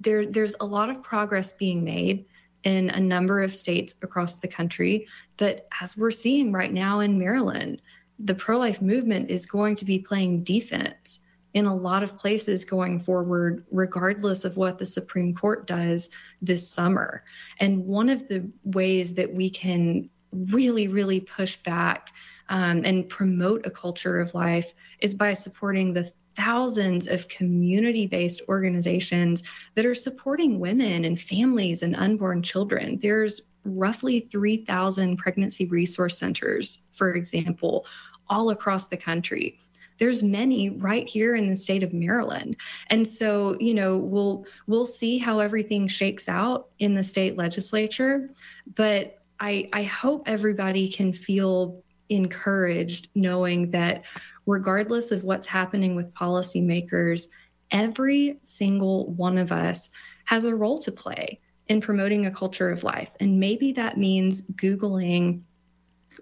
there 0.00 0.26
there's 0.26 0.56
a 0.60 0.66
lot 0.66 0.90
of 0.90 1.02
progress 1.02 1.52
being 1.52 1.84
made 1.84 2.24
in 2.64 2.90
a 2.90 3.00
number 3.00 3.40
of 3.40 3.54
states 3.54 3.94
across 4.02 4.34
the 4.34 4.48
country 4.48 5.06
but 5.36 5.66
as 5.80 5.96
we're 5.96 6.10
seeing 6.10 6.52
right 6.52 6.72
now 6.72 7.00
in 7.00 7.18
Maryland 7.18 7.80
the 8.18 8.34
pro-life 8.34 8.82
movement 8.82 9.30
is 9.30 9.46
going 9.46 9.74
to 9.74 9.86
be 9.86 9.98
playing 9.98 10.42
defense 10.42 11.20
in 11.54 11.66
a 11.66 11.74
lot 11.74 12.02
of 12.02 12.16
places 12.16 12.64
going 12.64 13.00
forward, 13.00 13.64
regardless 13.70 14.44
of 14.44 14.56
what 14.56 14.78
the 14.78 14.86
Supreme 14.86 15.34
Court 15.34 15.66
does 15.66 16.10
this 16.40 16.68
summer. 16.68 17.24
And 17.58 17.84
one 17.86 18.08
of 18.08 18.28
the 18.28 18.48
ways 18.64 19.14
that 19.14 19.32
we 19.32 19.50
can 19.50 20.08
really, 20.32 20.88
really 20.88 21.20
push 21.20 21.56
back 21.64 22.10
um, 22.48 22.82
and 22.84 23.08
promote 23.08 23.66
a 23.66 23.70
culture 23.70 24.20
of 24.20 24.34
life 24.34 24.72
is 25.00 25.14
by 25.14 25.32
supporting 25.32 25.92
the 25.92 26.12
thousands 26.36 27.08
of 27.08 27.28
community 27.28 28.06
based 28.06 28.42
organizations 28.48 29.42
that 29.74 29.86
are 29.86 29.94
supporting 29.94 30.60
women 30.60 31.04
and 31.04 31.20
families 31.20 31.82
and 31.82 31.96
unborn 31.96 32.42
children. 32.42 32.98
There's 33.02 33.40
roughly 33.64 34.20
3,000 34.20 35.16
pregnancy 35.16 35.66
resource 35.66 36.18
centers, 36.18 36.84
for 36.92 37.14
example, 37.14 37.84
all 38.28 38.50
across 38.50 38.86
the 38.86 38.96
country 38.96 39.58
there's 40.00 40.22
many 40.22 40.70
right 40.70 41.08
here 41.08 41.36
in 41.36 41.48
the 41.48 41.54
state 41.54 41.84
of 41.84 41.92
Maryland. 41.92 42.56
And 42.88 43.06
so, 43.06 43.56
you 43.60 43.74
know, 43.74 43.98
we'll 43.98 44.46
we'll 44.66 44.86
see 44.86 45.18
how 45.18 45.38
everything 45.38 45.86
shakes 45.86 46.28
out 46.28 46.68
in 46.80 46.94
the 46.94 47.04
state 47.04 47.36
legislature, 47.36 48.30
but 48.74 49.22
I 49.38 49.68
I 49.72 49.84
hope 49.84 50.24
everybody 50.26 50.90
can 50.90 51.12
feel 51.12 51.82
encouraged 52.08 53.08
knowing 53.14 53.70
that 53.70 54.02
regardless 54.46 55.12
of 55.12 55.22
what's 55.22 55.46
happening 55.46 55.94
with 55.94 56.12
policymakers, 56.14 57.28
every 57.70 58.38
single 58.42 59.06
one 59.12 59.38
of 59.38 59.52
us 59.52 59.90
has 60.24 60.44
a 60.44 60.54
role 60.54 60.78
to 60.78 60.90
play 60.90 61.38
in 61.68 61.80
promoting 61.80 62.26
a 62.26 62.30
culture 62.30 62.70
of 62.70 62.82
life. 62.82 63.14
And 63.20 63.38
maybe 63.38 63.70
that 63.72 63.96
means 63.96 64.42
Googling 64.52 65.42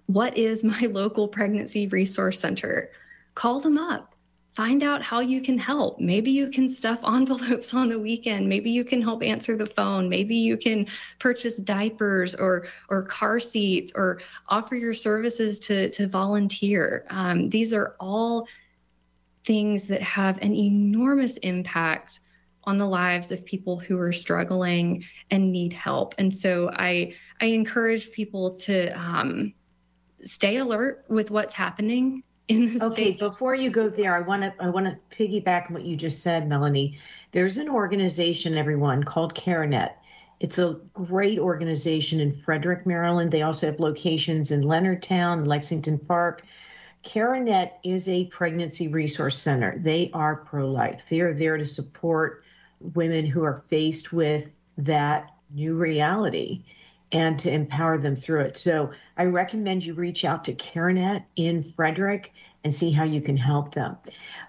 what 0.06 0.36
is 0.36 0.64
my 0.64 0.80
local 0.92 1.28
pregnancy 1.28 1.86
resource 1.88 2.40
center? 2.40 2.90
Call 3.38 3.60
them 3.60 3.78
up 3.78 4.16
find 4.58 4.82
out 4.82 5.00
how 5.02 5.20
you 5.20 5.40
can 5.40 5.56
help. 5.56 6.00
Maybe 6.00 6.32
you 6.32 6.50
can 6.50 6.68
stuff 6.68 6.98
envelopes 7.06 7.72
on 7.74 7.88
the 7.88 7.98
weekend. 7.98 8.48
Maybe 8.48 8.72
you 8.72 8.82
can 8.82 9.00
help 9.00 9.22
answer 9.22 9.56
the 9.56 9.66
phone. 9.66 10.08
Maybe 10.08 10.34
you 10.34 10.56
can 10.56 10.88
purchase 11.20 11.58
diapers 11.58 12.34
or 12.34 12.66
or 12.88 13.04
car 13.04 13.38
seats 13.38 13.92
or 13.94 14.20
offer 14.48 14.74
your 14.74 14.94
services 14.94 15.60
to 15.60 15.88
to 15.90 16.08
volunteer. 16.08 17.06
Um, 17.10 17.48
these 17.48 17.72
are 17.72 17.94
all 18.00 18.48
things 19.44 19.86
that 19.86 20.02
have 20.02 20.38
an 20.42 20.54
enormous 20.56 21.36
impact 21.36 22.18
on 22.64 22.78
the 22.78 22.86
lives 22.86 23.30
of 23.30 23.44
people 23.44 23.78
who 23.78 23.96
are 24.00 24.12
struggling 24.12 25.04
and 25.30 25.52
need 25.52 25.72
help. 25.72 26.16
And 26.18 26.34
so 26.34 26.68
I 26.74 27.14
I 27.40 27.46
encourage 27.46 28.10
people 28.10 28.56
to 28.66 28.88
um, 28.98 29.54
stay 30.22 30.56
alert 30.56 31.04
with 31.08 31.30
what's 31.30 31.54
happening 31.54 32.24
in 32.48 32.76
the 32.76 32.84
okay 32.84 33.12
before 33.12 33.54
you 33.54 33.70
go 33.70 33.88
there 33.88 34.16
i 34.16 34.20
want 34.20 34.42
to 34.42 34.52
i 34.58 34.68
want 34.68 34.86
to 34.86 35.16
piggyback 35.16 35.68
on 35.68 35.74
what 35.74 35.84
you 35.84 35.96
just 35.96 36.22
said 36.22 36.48
melanie. 36.48 36.98
There's 37.32 37.58
an 37.58 37.68
organization 37.68 38.56
everyone 38.56 39.04
called 39.04 39.34
carenet 39.34 39.92
it's 40.40 40.58
a 40.58 40.78
great 40.94 41.38
organization 41.38 42.20
in 42.20 42.40
frederick 42.42 42.86
maryland. 42.86 43.30
They 43.30 43.42
also 43.42 43.66
have 43.66 43.80
locations 43.80 44.50
in 44.50 44.62
leonardtown 44.62 45.46
lexington 45.46 45.98
park. 45.98 46.44
Carenet 47.04 47.72
is 47.84 48.08
a 48.08 48.26
pregnancy 48.26 48.88
resource 48.88 49.38
center. 49.38 49.78
They 49.78 50.10
are 50.12 50.36
pro-life. 50.36 51.06
They 51.08 51.20
are 51.20 51.32
there 51.32 51.56
to 51.56 51.66
support 51.66 52.44
women 52.80 53.24
who 53.24 53.44
are 53.44 53.62
faced 53.68 54.12
with 54.12 54.48
that 54.78 55.30
new 55.54 55.74
reality 55.74 56.62
and 57.12 57.38
to 57.38 57.50
empower 57.50 57.98
them 57.98 58.14
through 58.14 58.40
it. 58.40 58.56
So 58.56 58.90
I 59.16 59.24
recommend 59.24 59.84
you 59.84 59.94
reach 59.94 60.24
out 60.24 60.44
to 60.44 60.54
CareNet 60.54 61.24
in 61.36 61.72
Frederick 61.74 62.32
and 62.64 62.74
see 62.74 62.90
how 62.90 63.04
you 63.04 63.20
can 63.20 63.36
help 63.36 63.74
them. 63.74 63.96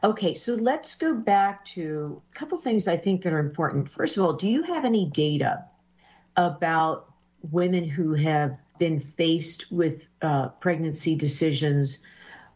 Okay, 0.04 0.34
so 0.34 0.56
let's 0.56 0.95
go 0.95 1.13
back 1.13 1.63
to 1.65 2.22
a 2.32 2.36
couple 2.36 2.58
things 2.58 2.88
I 2.88 2.98
think 2.98 3.24
that 3.24 3.34
are 3.34 3.39
important. 3.39 3.89
First 3.89 4.17
of 4.17 4.26
all, 4.26 4.34
do 4.34 4.48
you 4.48 4.63
have 4.63 4.84
any 4.84 5.06
data 5.06 5.63
about 6.36 7.13
women 7.52 7.88
who 7.88 8.13
have 8.13 8.58
been 8.78 9.00
faced 9.00 9.72
with 9.72 10.08
uh, 10.22 10.50
pregnancy 10.50 11.15
decisions? 11.15 12.00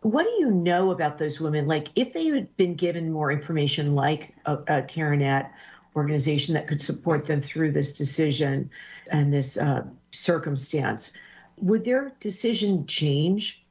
What 0.01 0.23
do 0.23 0.31
you 0.39 0.51
know 0.51 0.91
about 0.91 1.17
those 1.17 1.39
women? 1.39 1.67
Like, 1.67 1.89
if 1.95 2.11
they 2.13 2.27
had 2.27 2.55
been 2.57 2.75
given 2.75 3.11
more 3.11 3.31
information, 3.31 3.95
like 3.95 4.33
a, 4.45 4.55
a 4.55 4.81
CareNet 4.81 5.49
organization 5.95 6.53
that 6.55 6.67
could 6.67 6.81
support 6.81 7.25
them 7.25 7.41
through 7.41 7.71
this 7.71 7.97
decision 7.97 8.69
and 9.11 9.33
this 9.33 9.57
uh, 9.57 9.83
circumstance. 10.11 11.13
Would 11.57 11.85
their 11.85 12.13
decision 12.19 12.85
change? 12.87 13.63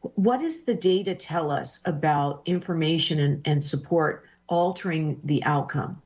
What 0.00 0.40
does 0.40 0.64
the 0.64 0.74
data 0.74 1.14
tell 1.14 1.50
us 1.50 1.80
about 1.84 2.42
information 2.46 3.20
and, 3.20 3.42
and 3.44 3.64
support 3.64 4.26
altering 4.48 5.20
the 5.24 5.42
outcome? 5.44 6.02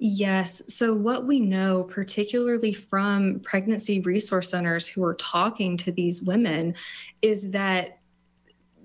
Yes. 0.00 0.62
So, 0.68 0.94
what 0.94 1.26
we 1.26 1.40
know, 1.40 1.84
particularly 1.84 2.72
from 2.72 3.40
pregnancy 3.40 4.00
resource 4.00 4.50
centers 4.50 4.86
who 4.86 5.02
are 5.04 5.14
talking 5.14 5.76
to 5.78 5.90
these 5.90 6.22
women, 6.22 6.74
is 7.20 7.50
that 7.50 7.98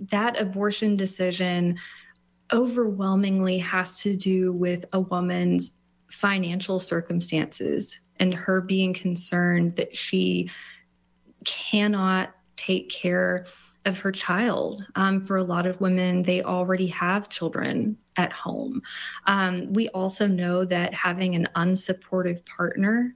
that 0.09 0.39
abortion 0.39 0.95
decision 0.95 1.77
overwhelmingly 2.51 3.57
has 3.59 3.99
to 4.01 4.15
do 4.15 4.51
with 4.51 4.85
a 4.93 4.99
woman's 4.99 5.77
financial 6.07 6.79
circumstances 6.79 7.99
and 8.19 8.33
her 8.33 8.61
being 8.61 8.93
concerned 8.93 9.75
that 9.75 9.95
she 9.95 10.49
cannot 11.45 12.31
take 12.55 12.89
care 12.89 13.45
of 13.85 13.99
her 13.99 14.11
child. 14.11 14.85
Um, 14.95 15.25
for 15.25 15.37
a 15.37 15.43
lot 15.43 15.65
of 15.65 15.81
women, 15.81 16.23
they 16.23 16.43
already 16.43 16.87
have 16.87 17.29
children 17.29 17.97
at 18.15 18.31
home. 18.31 18.81
Um, 19.25 19.73
we 19.73 19.89
also 19.89 20.27
know 20.27 20.63
that 20.65 20.93
having 20.93 21.35
an 21.35 21.49
unsupportive 21.55 22.45
partner 22.45 23.15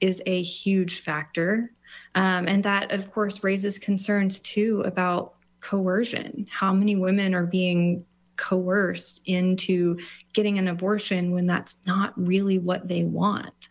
is 0.00 0.22
a 0.26 0.42
huge 0.42 1.00
factor. 1.00 1.72
Um, 2.14 2.46
and 2.46 2.62
that, 2.64 2.92
of 2.92 3.10
course, 3.10 3.42
raises 3.42 3.78
concerns 3.78 4.38
too 4.40 4.82
about 4.84 5.34
coercion. 5.60 6.46
How 6.50 6.72
many 6.72 6.94
women 6.94 7.34
are 7.34 7.46
being 7.46 8.04
coerced 8.36 9.20
into 9.26 9.98
getting 10.32 10.58
an 10.58 10.68
abortion 10.68 11.32
when 11.32 11.46
that's 11.46 11.76
not 11.86 12.12
really 12.16 12.58
what 12.58 12.88
they 12.88 13.04
want. 13.04 13.68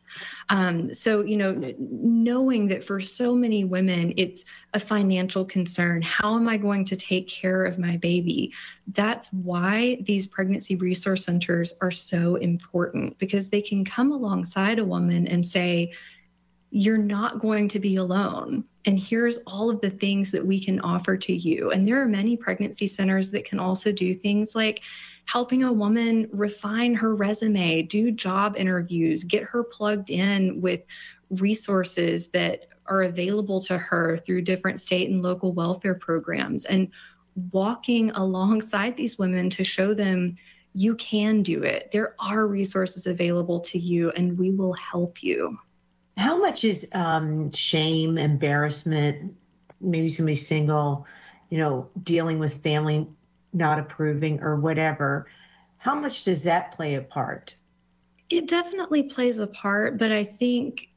Um, 0.50 0.94
so, 0.94 1.24
you 1.24 1.38
know, 1.38 1.74
knowing 1.80 2.68
that 2.68 2.84
for 2.84 3.00
so 3.00 3.36
many 3.36 3.64
women, 3.64 4.14
it's 4.18 4.46
a 4.74 4.80
financial 4.80 5.44
concern. 5.46 6.02
How 6.02 6.36
am 6.36 6.48
I 6.48 6.58
going 6.58 6.86
to 6.86 6.96
take 6.96 7.28
care 7.28 7.66
of 7.66 7.80
my 7.80 7.98
baby? 7.98 8.54
That's 8.88 9.32
why 9.34 9.98
these 10.02 10.28
pregnancy 10.28 10.76
resource 10.76 11.26
centers 11.26 11.74
are 11.82 11.92
so 11.92 12.36
important 12.36 13.18
because 13.18 13.50
they 13.50 13.62
can 13.62 13.84
come 13.84 14.12
alongside 14.12 14.80
a 14.80 14.86
woman 14.86 15.28
and 15.28 15.46
say, 15.46 15.94
you're 16.70 16.98
not 16.98 17.40
going 17.40 17.68
to 17.70 17.80
be 17.80 17.98
alone. 17.98 18.64
And 18.86 19.00
here's 19.00 19.38
all 19.48 19.70
of 19.70 19.80
the 19.82 19.90
things 19.90 20.32
that 20.32 20.46
we 20.46 20.64
can 20.64 20.80
offer 20.82 21.16
to 21.16 21.34
you. 21.34 21.72
And 21.72 21.88
there 21.88 22.02
are 22.02 22.08
many 22.08 22.36
pregnancy 22.36 22.88
centers 22.88 23.32
that 23.32 23.46
can 23.46 23.60
also 23.60 23.92
do 23.92 24.14
things 24.14 24.56
like 24.56 24.84
helping 25.26 25.64
a 25.64 25.72
woman 25.72 26.28
refine 26.34 26.94
her 26.94 27.16
resume, 27.16 27.84
do 27.84 28.12
job 28.12 28.56
interviews, 28.58 29.24
get 29.24 29.44
her 29.44 29.64
plugged 29.64 30.10
in 30.10 30.60
with 30.60 30.82
resources 31.30 32.28
that 32.30 32.68
are 32.88 33.04
available 33.04 33.62
to 33.62 33.78
her 33.78 34.18
through 34.18 34.42
different 34.42 34.80
state 34.80 35.10
and 35.10 35.22
local 35.22 35.54
welfare 35.54 35.96
programs, 35.96 36.66
and 36.66 36.90
walking 37.52 38.12
alongside 38.12 38.98
these 38.98 39.18
women 39.18 39.50
to 39.50 39.64
show 39.64 39.94
them 39.94 40.36
you 40.74 40.96
can 40.96 41.42
do 41.42 41.64
it. 41.64 41.90
There 41.92 42.16
are 42.20 42.48
resources 42.48 43.08
available 43.08 43.60
to 43.62 43.80
you, 43.80 44.10
and 44.12 44.38
we 44.38 44.52
will 44.52 44.74
help 44.74 45.24
you. 45.24 45.58
How 46.18 46.38
much 46.38 46.64
is 46.64 46.88
um, 46.94 47.52
shame, 47.52 48.18
embarrassment, 48.18 49.36
maybe 49.82 50.10
somebody 50.10 50.36
single, 50.36 51.06
you 51.50 51.58
know, 51.58 51.90
dealing 52.04 52.40
with 52.40 52.62
family 52.62 53.08
not 53.54 53.80
approving 53.80 54.42
or 54.42 54.56
whatever? 54.56 55.28
How 55.78 55.96
much 55.96 56.24
does 56.24 56.44
that 56.44 56.72
play 56.74 56.96
a 56.96 57.02
part? 57.02 57.56
It 58.30 58.48
definitely 58.48 59.04
plays 59.04 59.40
a 59.40 59.48
part, 59.48 59.98
but 59.98 60.12
I 60.12 60.24
think 60.24 60.90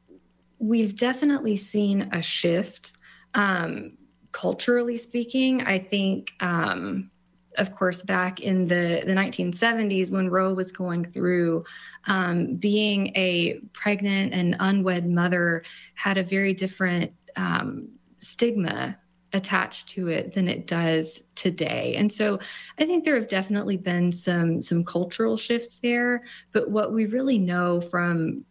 we've 0.59 0.97
definitely 0.97 1.57
seen 1.57 2.09
a 2.13 2.23
shift. 2.23 2.93
Um, 3.35 3.99
culturally 4.33 4.97
speaking, 4.97 5.63
I 5.63 5.79
think 5.79 6.33
um, 6.41 7.11
of 7.57 7.75
course, 7.75 8.03
back 8.03 8.41
in 8.41 8.67
the, 8.69 9.03
the 9.07 9.13
1970s 9.13 10.11
when 10.11 10.29
Roe 10.29 10.53
was 10.55 10.71
going 10.71 11.05
through, 11.05 11.65
um, 12.07 12.57
being 12.57 13.09
a 13.17 13.61
pregnant 13.73 14.33
and 14.33 14.57
unwed 14.61 15.07
mother 15.07 15.65
had 15.95 16.19
a 16.19 16.23
very 16.23 16.55
different 16.55 17.13
um, 17.37 17.89
stigma 18.19 18.99
attached 19.33 19.89
to 19.91 20.09
it 20.09 20.35
than 20.35 20.49
it 20.49 20.67
does 20.67 21.25
today. 21.35 21.95
And 21.97 22.11
so 22.11 22.39
I 22.79 22.87
think 22.87 23.05
there 23.05 23.17
have 23.17 23.29
definitely 23.29 23.77
been 23.77 24.13
some 24.13 24.63
some 24.63 24.85
cultural 24.85 25.37
shifts 25.37 25.79
there, 25.79 26.23
but 26.53 26.71
what 26.71 26.93
we 26.93 27.07
really 27.07 27.39
know 27.39 27.81
from 27.81 28.45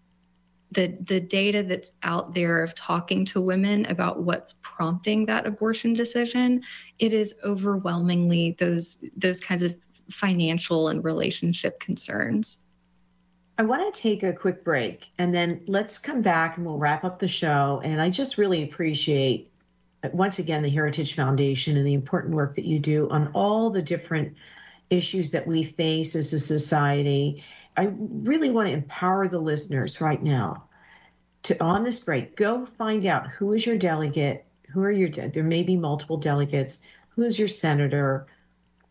the 0.76 0.96
the 1.02 1.20
data 1.20 1.64
that's 1.64 1.92
out 2.04 2.34
there 2.34 2.62
of 2.62 2.76
talking 2.76 3.26
to 3.26 3.42
women 3.42 3.86
about 3.88 4.22
what's 4.22 4.54
prompting 4.62 5.26
that 5.26 5.48
abortion 5.48 5.94
decision 5.94 6.62
it 7.00 7.14
is 7.14 7.34
overwhelmingly 7.44 8.56
those 8.60 9.04
those 9.18 9.42
kinds 9.42 9.64
of 9.64 9.76
financial 10.10 10.90
and 10.90 11.04
relationship 11.04 11.80
concerns 11.80 12.60
I 13.58 13.64
want 13.64 13.94
to 13.94 14.02
take 14.02 14.22
a 14.22 14.34
quick 14.34 14.66
break 14.66 15.08
and 15.18 15.34
then 15.34 15.62
let's 15.66 15.98
come 15.98 16.22
back 16.22 16.58
and 16.58 16.66
we'll 16.66 16.78
wrap 16.78 17.06
up 17.06 17.20
the 17.20 17.28
show. 17.30 17.80
And 17.86 18.02
I 18.02 18.10
just 18.10 18.38
really 18.38 18.64
appreciate, 18.64 19.50
once 20.12 20.40
again, 20.40 20.62
the 20.62 20.70
Heritage 20.70 21.16
Foundation 21.16 21.78
and 21.78 21.88
the 21.88 21.94
important 21.94 22.36
work 22.36 22.56
that 22.56 22.66
you 22.66 22.80
do 22.80 23.10
on 23.12 23.32
all 23.34 23.70
the 23.70 23.82
different 23.82 24.36
issues 24.90 25.32
that 25.32 25.48
we 25.48 25.64
face 25.64 26.18
as 26.18 26.34
a 26.34 26.40
society 26.40 27.46
I 27.78 27.90
really 28.00 28.50
want 28.50 28.68
to 28.68 28.74
empower 28.74 29.28
the 29.28 29.40
listeners 29.40 30.00
right 30.00 30.22
now 30.22 30.65
to 31.46 31.64
on 31.64 31.84
this 31.84 32.00
break 32.00 32.36
go 32.36 32.66
find 32.78 33.06
out 33.06 33.28
who 33.28 33.54
is 33.54 33.66
your 33.66 33.78
delegate, 33.78 34.46
who 34.72 34.82
are 34.82 34.92
your 34.92 35.10
there 35.10 35.44
may 35.44 35.64
be 35.64 35.78
multiple 35.78 36.18
delegates, 36.18 36.82
who 37.10 37.24
is 37.24 37.38
your 37.38 37.48
senator, 37.48 38.26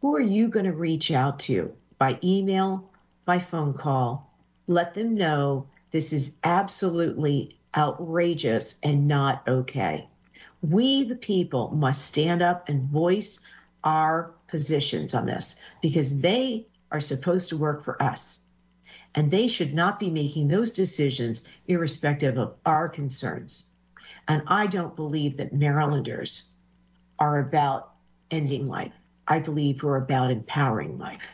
who 0.00 0.14
are 0.14 0.20
you 0.20 0.48
going 0.48 0.66
to 0.66 0.72
reach 0.72 1.10
out 1.10 1.40
to 1.40 1.72
by 1.98 2.18
email, 2.22 2.90
by 3.24 3.40
phone 3.40 3.74
call. 3.74 4.32
Let 4.68 4.94
them 4.94 5.14
know 5.14 5.66
this 5.90 6.12
is 6.12 6.36
absolutely 6.44 7.58
outrageous 7.76 8.78
and 8.82 9.08
not 9.08 9.42
okay. 9.48 10.08
We, 10.62 11.04
the 11.04 11.16
people, 11.16 11.70
must 11.74 12.06
stand 12.06 12.40
up 12.40 12.68
and 12.68 12.88
voice 12.88 13.40
our 13.82 14.32
positions 14.46 15.12
on 15.12 15.26
this 15.26 15.60
because 15.82 16.20
they 16.20 16.66
are 16.92 17.00
supposed 17.00 17.48
to 17.48 17.56
work 17.56 17.84
for 17.84 18.00
us 18.00 18.43
and 19.14 19.30
they 19.30 19.46
should 19.46 19.74
not 19.74 19.98
be 19.98 20.10
making 20.10 20.48
those 20.48 20.72
decisions 20.72 21.44
irrespective 21.68 22.38
of 22.38 22.54
our 22.66 22.88
concerns. 22.88 23.70
And 24.28 24.42
I 24.46 24.66
don't 24.66 24.96
believe 24.96 25.36
that 25.36 25.52
Marylanders 25.52 26.50
are 27.18 27.40
about 27.40 27.92
ending 28.30 28.68
life. 28.68 28.92
I 29.28 29.38
believe 29.38 29.82
we're 29.82 29.96
about 29.96 30.30
empowering 30.30 30.98
life. 30.98 31.24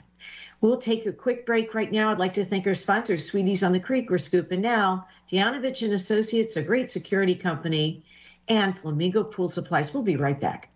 We'll 0.60 0.76
take 0.76 1.06
a 1.06 1.12
quick 1.12 1.46
break 1.46 1.74
right 1.74 1.90
now. 1.90 2.10
I'd 2.10 2.18
like 2.18 2.34
to 2.34 2.44
thank 2.44 2.66
our 2.66 2.74
sponsors, 2.74 3.30
Sweeties 3.30 3.62
on 3.62 3.72
the 3.72 3.80
Creek. 3.80 4.10
We're 4.10 4.18
scooping 4.18 4.60
now. 4.60 5.06
Dianovich 5.32 5.82
and 5.82 5.94
Associates, 5.94 6.56
a 6.56 6.62
great 6.62 6.90
security 6.90 7.34
company, 7.34 8.04
and 8.48 8.78
Flamingo 8.78 9.24
Pool 9.24 9.48
Supplies. 9.48 9.94
We'll 9.94 10.02
be 10.02 10.16
right 10.16 10.38
back. 10.38 10.68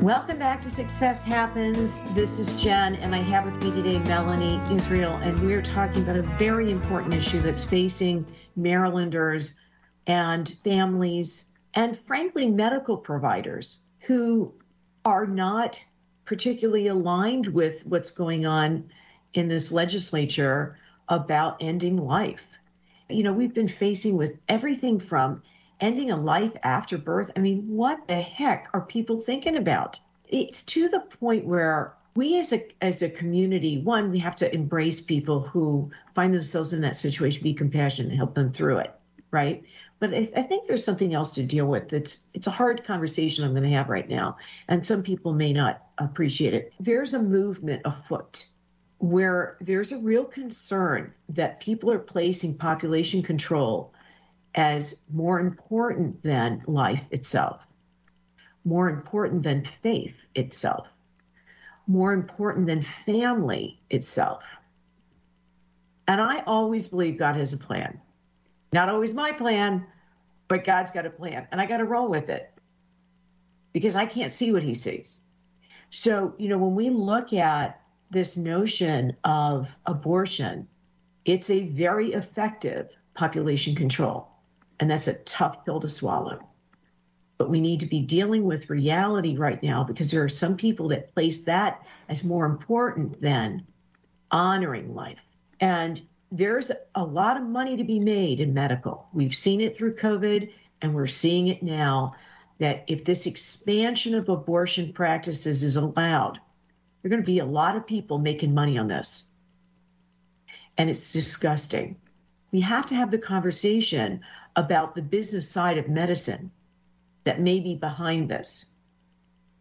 Welcome 0.00 0.38
back 0.38 0.62
to 0.62 0.70
Success 0.70 1.22
Happens. 1.22 2.00
This 2.14 2.38
is 2.38 2.54
Jen, 2.54 2.94
and 2.94 3.14
I 3.14 3.18
have 3.18 3.44
with 3.44 3.62
me 3.62 3.70
today 3.70 3.98
Melanie 3.98 4.58
Israel, 4.74 5.16
and 5.16 5.38
we're 5.40 5.60
talking 5.60 6.02
about 6.02 6.16
a 6.16 6.22
very 6.38 6.70
important 6.70 7.12
issue 7.12 7.38
that's 7.42 7.64
facing 7.64 8.24
Marylanders 8.56 9.58
and 10.06 10.56
families, 10.64 11.50
and 11.74 11.98
frankly, 12.06 12.50
medical 12.50 12.96
providers 12.96 13.82
who 13.98 14.54
are 15.04 15.26
not 15.26 15.84
particularly 16.24 16.86
aligned 16.86 17.48
with 17.48 17.84
what's 17.84 18.10
going 18.10 18.46
on 18.46 18.90
in 19.34 19.48
this 19.48 19.70
legislature 19.70 20.78
about 21.10 21.58
ending 21.60 21.98
life. 21.98 22.46
You 23.10 23.22
know, 23.22 23.34
we've 23.34 23.52
been 23.52 23.68
facing 23.68 24.16
with 24.16 24.38
everything 24.48 24.98
from 24.98 25.42
ending 25.80 26.10
a 26.10 26.16
life 26.16 26.52
after 26.62 26.98
birth. 26.98 27.30
I 27.36 27.40
mean, 27.40 27.68
what 27.68 28.06
the 28.08 28.20
heck 28.20 28.68
are 28.72 28.80
people 28.80 29.18
thinking 29.18 29.56
about? 29.56 29.98
It's 30.28 30.62
to 30.64 30.88
the 30.88 31.00
point 31.00 31.46
where 31.46 31.94
we 32.14 32.38
as 32.38 32.52
a 32.52 32.66
as 32.82 33.02
a 33.02 33.10
community, 33.10 33.78
one, 33.78 34.10
we 34.10 34.18
have 34.18 34.36
to 34.36 34.54
embrace 34.54 35.00
people 35.00 35.40
who 35.40 35.90
find 36.14 36.34
themselves 36.34 36.72
in 36.72 36.80
that 36.82 36.96
situation, 36.96 37.42
be 37.42 37.54
compassionate, 37.54 38.10
and 38.10 38.16
help 38.16 38.34
them 38.34 38.52
through 38.52 38.78
it, 38.78 38.94
right? 39.30 39.62
But 40.00 40.14
I, 40.14 40.28
I 40.36 40.42
think 40.42 40.66
there's 40.66 40.84
something 40.84 41.14
else 41.14 41.32
to 41.32 41.42
deal 41.42 41.66
with. 41.66 41.92
It's 41.92 42.24
it's 42.34 42.46
a 42.46 42.50
hard 42.52 42.84
conversation 42.84 43.44
I'm 43.44 43.52
going 43.52 43.62
to 43.62 43.76
have 43.76 43.88
right 43.88 44.08
now, 44.08 44.38
and 44.68 44.84
some 44.84 45.02
people 45.02 45.32
may 45.32 45.52
not 45.52 45.86
appreciate 45.98 46.54
it. 46.54 46.72
There's 46.80 47.14
a 47.14 47.22
movement 47.22 47.82
afoot 47.84 48.46
where 48.98 49.56
there's 49.60 49.92
a 49.92 49.98
real 49.98 50.24
concern 50.24 51.12
that 51.30 51.60
people 51.60 51.90
are 51.90 51.98
placing 51.98 52.54
population 52.54 53.22
control 53.22 53.94
as 54.54 54.96
more 55.12 55.40
important 55.40 56.22
than 56.22 56.62
life 56.66 57.02
itself, 57.10 57.60
more 58.64 58.88
important 58.88 59.42
than 59.42 59.64
faith 59.82 60.14
itself, 60.34 60.86
more 61.86 62.12
important 62.12 62.66
than 62.66 62.84
family 63.06 63.80
itself. 63.90 64.42
And 66.08 66.20
I 66.20 66.40
always 66.40 66.88
believe 66.88 67.18
God 67.18 67.36
has 67.36 67.52
a 67.52 67.58
plan. 67.58 68.00
Not 68.72 68.88
always 68.88 69.14
my 69.14 69.32
plan, 69.32 69.86
but 70.48 70.64
God's 70.64 70.90
got 70.90 71.06
a 71.06 71.10
plan, 71.10 71.46
and 71.52 71.60
I 71.60 71.66
got 71.66 71.78
to 71.78 71.84
roll 71.84 72.08
with 72.08 72.28
it 72.28 72.52
because 73.72 73.94
I 73.94 74.06
can't 74.06 74.32
see 74.32 74.52
what 74.52 74.64
He 74.64 74.74
sees. 74.74 75.22
So, 75.90 76.34
you 76.38 76.48
know, 76.48 76.58
when 76.58 76.74
we 76.74 76.90
look 76.90 77.32
at 77.32 77.80
this 78.10 78.36
notion 78.36 79.16
of 79.22 79.68
abortion, 79.86 80.66
it's 81.24 81.50
a 81.50 81.68
very 81.68 82.12
effective 82.12 82.88
population 83.14 83.74
control. 83.74 84.29
And 84.80 84.90
that's 84.90 85.06
a 85.06 85.14
tough 85.14 85.64
pill 85.64 85.78
to 85.80 85.88
swallow. 85.88 86.40
But 87.38 87.50
we 87.50 87.60
need 87.60 87.80
to 87.80 87.86
be 87.86 88.00
dealing 88.00 88.44
with 88.44 88.70
reality 88.70 89.36
right 89.36 89.62
now 89.62 89.84
because 89.84 90.10
there 90.10 90.24
are 90.24 90.28
some 90.28 90.56
people 90.56 90.88
that 90.88 91.14
place 91.14 91.44
that 91.44 91.82
as 92.08 92.24
more 92.24 92.46
important 92.46 93.20
than 93.20 93.66
honoring 94.30 94.94
life. 94.94 95.20
And 95.60 96.00
there's 96.32 96.70
a 96.94 97.04
lot 97.04 97.36
of 97.36 97.42
money 97.42 97.76
to 97.76 97.84
be 97.84 98.00
made 98.00 98.40
in 98.40 98.54
medical. 98.54 99.06
We've 99.12 99.34
seen 99.34 99.60
it 99.60 99.76
through 99.76 99.96
COVID 99.96 100.50
and 100.82 100.94
we're 100.94 101.06
seeing 101.06 101.48
it 101.48 101.62
now 101.62 102.14
that 102.58 102.84
if 102.86 103.04
this 103.04 103.26
expansion 103.26 104.14
of 104.14 104.28
abortion 104.28 104.92
practices 104.92 105.62
is 105.62 105.76
allowed, 105.76 106.38
there 107.02 107.08
are 107.08 107.10
going 107.10 107.22
to 107.22 107.26
be 107.26 107.38
a 107.38 107.44
lot 107.44 107.76
of 107.76 107.86
people 107.86 108.18
making 108.18 108.54
money 108.54 108.78
on 108.78 108.88
this. 108.88 109.28
And 110.78 110.88
it's 110.88 111.12
disgusting. 111.12 111.96
We 112.52 112.60
have 112.60 112.86
to 112.86 112.94
have 112.94 113.10
the 113.10 113.18
conversation 113.18 114.20
about 114.56 114.94
the 114.94 115.02
business 115.02 115.48
side 115.48 115.78
of 115.78 115.88
medicine 115.88 116.50
that 117.24 117.40
may 117.40 117.60
be 117.60 117.74
behind 117.74 118.28
this 118.28 118.66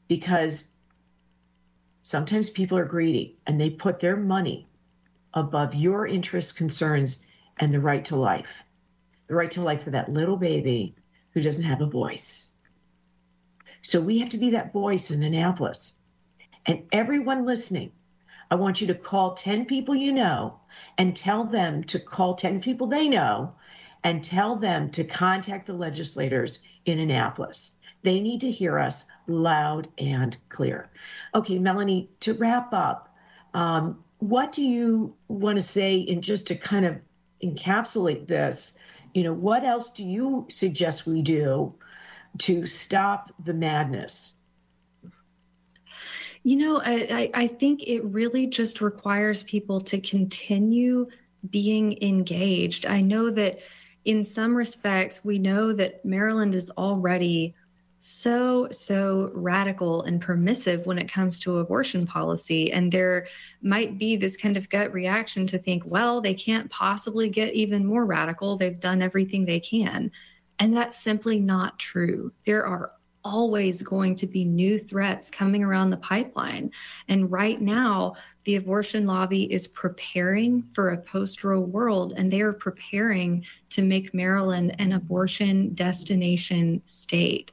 because 0.08 0.70
sometimes 2.02 2.50
people 2.50 2.78
are 2.78 2.86
greedy 2.86 3.38
and 3.46 3.60
they 3.60 3.70
put 3.70 4.00
their 4.00 4.16
money 4.18 4.68
above 5.34 5.76
your 5.76 6.08
interests, 6.08 6.52
concerns, 6.52 7.26
and 7.58 7.72
the 7.72 7.80
right 7.80 8.04
to 8.06 8.16
life. 8.16 8.50
The 9.28 9.36
right 9.36 9.52
to 9.52 9.62
life 9.62 9.84
for 9.84 9.92
that 9.92 10.12
little 10.12 10.38
baby 10.38 10.96
who 11.34 11.42
doesn't 11.42 11.66
have 11.66 11.82
a 11.82 11.86
voice. 11.86 12.50
So 13.82 14.02
we 14.02 14.20
have 14.20 14.30
to 14.30 14.38
be 14.38 14.50
that 14.52 14.74
voice 14.74 15.12
in 15.12 15.24
Annapolis. 15.24 16.02
And 16.66 16.84
everyone 16.92 17.46
listening, 17.46 17.92
I 18.52 18.56
want 18.56 18.82
you 18.82 18.88
to 18.88 18.96
call 18.96 19.36
10 19.36 19.66
people 19.66 19.96
you 19.96 20.12
know 20.12 20.60
and 20.98 21.16
tell 21.16 21.44
them 21.44 21.84
to 21.86 22.00
call 22.00 22.36
10 22.36 22.62
people 22.62 22.88
they 22.88 23.08
know 23.08 23.54
and 24.04 24.24
tell 24.24 24.56
them 24.56 24.89
to 24.91 25.04
contact 25.04 25.68
the 25.68 25.74
legislators 25.74 26.64
in 26.86 27.00
Annapolis. 27.00 27.78
They 28.02 28.20
need 28.20 28.41
to 28.41 28.52
hear 28.52 28.80
us 28.80 29.06
loud 29.28 29.89
and 29.97 30.38
clear. 30.50 30.89
Okay, 31.36 31.60
Melanie, 31.60 32.10
to 32.22 32.34
wrap 32.34 32.74
up, 32.74 33.14
um, 33.54 34.04
what 34.20 34.52
do 34.52 34.64
you 34.64 35.16
want 35.28 35.58
to 35.58 35.62
say, 35.62 36.06
and 36.10 36.24
just 36.24 36.47
to 36.47 36.56
kind 36.56 36.86
of 36.86 36.97
encapsulate 37.43 38.28
this, 38.28 38.78
you 39.14 39.24
know, 39.24 39.34
what 39.34 39.64
else 39.64 39.91
do 39.91 40.04
you 40.04 40.45
suggest 40.50 41.08
we 41.08 41.22
do 41.22 41.74
to 42.38 42.66
stop 42.66 43.32
the 43.43 43.54
madness? 43.54 44.36
You 46.43 46.56
know, 46.56 46.82
I, 46.84 47.30
I 47.34 47.47
think 47.47 47.84
it 47.84 48.04
really 48.06 48.47
just 48.47 48.82
requires 48.82 49.43
people 49.43 49.82
to 49.82 50.00
continue 50.00 51.08
being 51.50 52.02
engaged. 52.02 52.86
I 52.86 53.02
know 53.02 53.30
that 53.32 53.60
in 54.06 54.24
some 54.24 54.56
respects, 54.56 55.24
we 55.24 55.39
know 55.39 55.74
that 55.74 56.04
Maryland 56.06 56.56
is 56.56 56.72
already 56.72 57.54
so, 58.00 58.70
so 58.72 59.30
radical 59.34 60.04
and 60.04 60.22
permissive 60.22 60.86
when 60.86 60.97
it 60.97 61.12
comes 61.12 61.38
to 61.39 61.58
abortion 61.58 62.08
policy. 62.08 62.72
And 62.72 62.91
there 62.91 63.28
might 63.62 63.97
be 63.97 64.16
this 64.16 64.38
kind 64.38 64.56
of 64.56 64.70
gut 64.70 64.93
reaction 64.93 65.45
to 65.47 65.60
think, 65.60 65.84
well, 65.86 66.22
they 66.22 66.34
can't 66.34 66.72
possibly 66.72 67.30
get 67.30 67.54
even 67.54 67.86
more 67.86 68.06
radical. 68.06 68.56
They've 68.56 68.80
done 68.80 69.02
everything 69.02 69.45
they 69.45 69.60
can. 69.60 70.12
And 70.60 70.76
that's 70.76 70.97
simply 70.97 71.39
not 71.39 71.78
true. 71.78 72.32
There 72.45 72.66
are 72.66 72.93
always 73.24 73.82
going 73.82 74.16
to 74.16 74.28
be 74.28 74.46
new 74.46 74.80
threats 74.80 75.30
coming 75.30 75.64
around 75.64 75.90
the 75.90 75.98
pipeline. 75.98 76.72
And 77.08 77.32
right 77.32 77.62
now, 77.62 78.16
the 78.46 78.56
abortion 78.56 79.06
lobby 79.06 79.52
is 79.52 79.68
preparing 79.68 80.64
for 80.74 80.90
a 80.90 80.98
post 80.98 81.44
Roe 81.44 81.60
world, 81.60 82.14
and 82.16 82.32
they 82.32 82.42
are 82.42 82.54
preparing 82.54 83.46
to 83.72 83.82
make 83.82 84.14
Maryland 84.14 84.76
an 84.80 84.94
abortion 84.94 85.74
destination 85.74 86.82
state. 86.86 87.52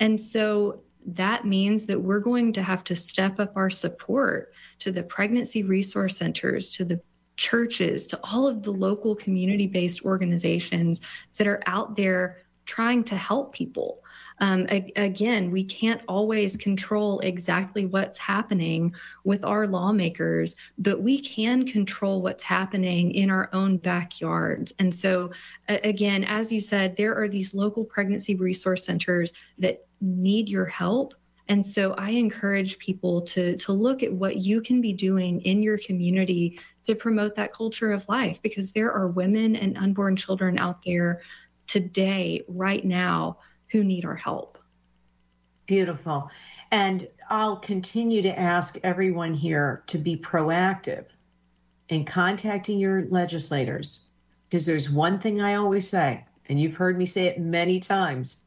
And 0.00 0.20
so 0.20 0.82
that 1.06 1.44
means 1.44 1.86
that 1.86 2.00
we're 2.00 2.20
going 2.20 2.52
to 2.52 2.62
have 2.62 2.84
to 2.84 2.96
step 2.96 3.40
up 3.40 3.56
our 3.56 3.70
support 3.70 4.52
to 4.80 4.92
the 4.92 5.02
pregnancy 5.02 5.62
resource 5.62 6.16
centers, 6.16 6.70
to 6.70 6.84
the 6.84 7.00
churches, 7.36 8.06
to 8.08 8.20
all 8.24 8.46
of 8.46 8.62
the 8.62 8.72
local 8.72 9.14
community 9.14 9.66
based 9.66 10.04
organizations 10.04 11.00
that 11.36 11.46
are 11.46 11.62
out 11.66 11.96
there 11.96 12.42
trying 12.66 13.02
to 13.04 13.16
help 13.16 13.54
people. 13.54 14.02
Um, 14.40 14.66
a- 14.70 14.92
again, 14.96 15.50
we 15.50 15.64
can't 15.64 16.00
always 16.08 16.56
control 16.56 17.20
exactly 17.20 17.86
what's 17.86 18.18
happening 18.18 18.94
with 19.24 19.44
our 19.44 19.66
lawmakers, 19.66 20.54
but 20.78 21.02
we 21.02 21.18
can 21.18 21.66
control 21.66 22.22
what's 22.22 22.44
happening 22.44 23.12
in 23.12 23.30
our 23.30 23.48
own 23.52 23.78
backyards. 23.78 24.72
And 24.78 24.94
so, 24.94 25.30
uh, 25.68 25.78
again, 25.84 26.24
as 26.24 26.52
you 26.52 26.60
said, 26.60 26.96
there 26.96 27.16
are 27.16 27.28
these 27.28 27.54
local 27.54 27.84
pregnancy 27.84 28.34
resource 28.34 28.84
centers 28.84 29.32
that 29.58 29.86
need 30.00 30.48
your 30.48 30.66
help. 30.66 31.14
And 31.48 31.64
so 31.64 31.94
I 31.94 32.10
encourage 32.10 32.78
people 32.78 33.22
to, 33.22 33.56
to 33.56 33.72
look 33.72 34.02
at 34.02 34.12
what 34.12 34.36
you 34.36 34.60
can 34.60 34.80
be 34.80 34.92
doing 34.92 35.40
in 35.40 35.62
your 35.62 35.78
community 35.78 36.60
to 36.84 36.94
promote 36.94 37.34
that 37.36 37.52
culture 37.52 37.90
of 37.90 38.08
life 38.08 38.40
because 38.42 38.70
there 38.70 38.92
are 38.92 39.08
women 39.08 39.56
and 39.56 39.76
unborn 39.78 40.14
children 40.14 40.58
out 40.58 40.82
there 40.82 41.22
today, 41.66 42.42
right 42.48 42.84
now, 42.84 43.38
who 43.70 43.84
need 43.84 44.04
our 44.04 44.16
help. 44.16 44.58
Beautiful. 45.66 46.30
And 46.70 47.08
I'll 47.30 47.56
continue 47.56 48.22
to 48.22 48.38
ask 48.38 48.78
everyone 48.82 49.34
here 49.34 49.82
to 49.88 49.98
be 49.98 50.16
proactive 50.16 51.06
in 51.88 52.04
contacting 52.04 52.78
your 52.78 53.06
legislators 53.06 54.06
because 54.48 54.64
there's 54.66 54.90
one 54.90 55.18
thing 55.18 55.40
I 55.40 55.54
always 55.54 55.88
say, 55.88 56.24
and 56.48 56.60
you've 56.60 56.74
heard 56.74 56.96
me 56.96 57.06
say 57.06 57.26
it 57.26 57.40
many 57.40 57.80
times. 57.80 58.44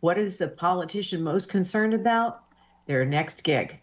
What 0.00 0.18
is 0.18 0.38
the 0.38 0.48
politician 0.48 1.22
most 1.22 1.50
concerned 1.50 1.94
about? 1.94 2.42
Their 2.86 3.04
next 3.04 3.44
gig. 3.44 3.78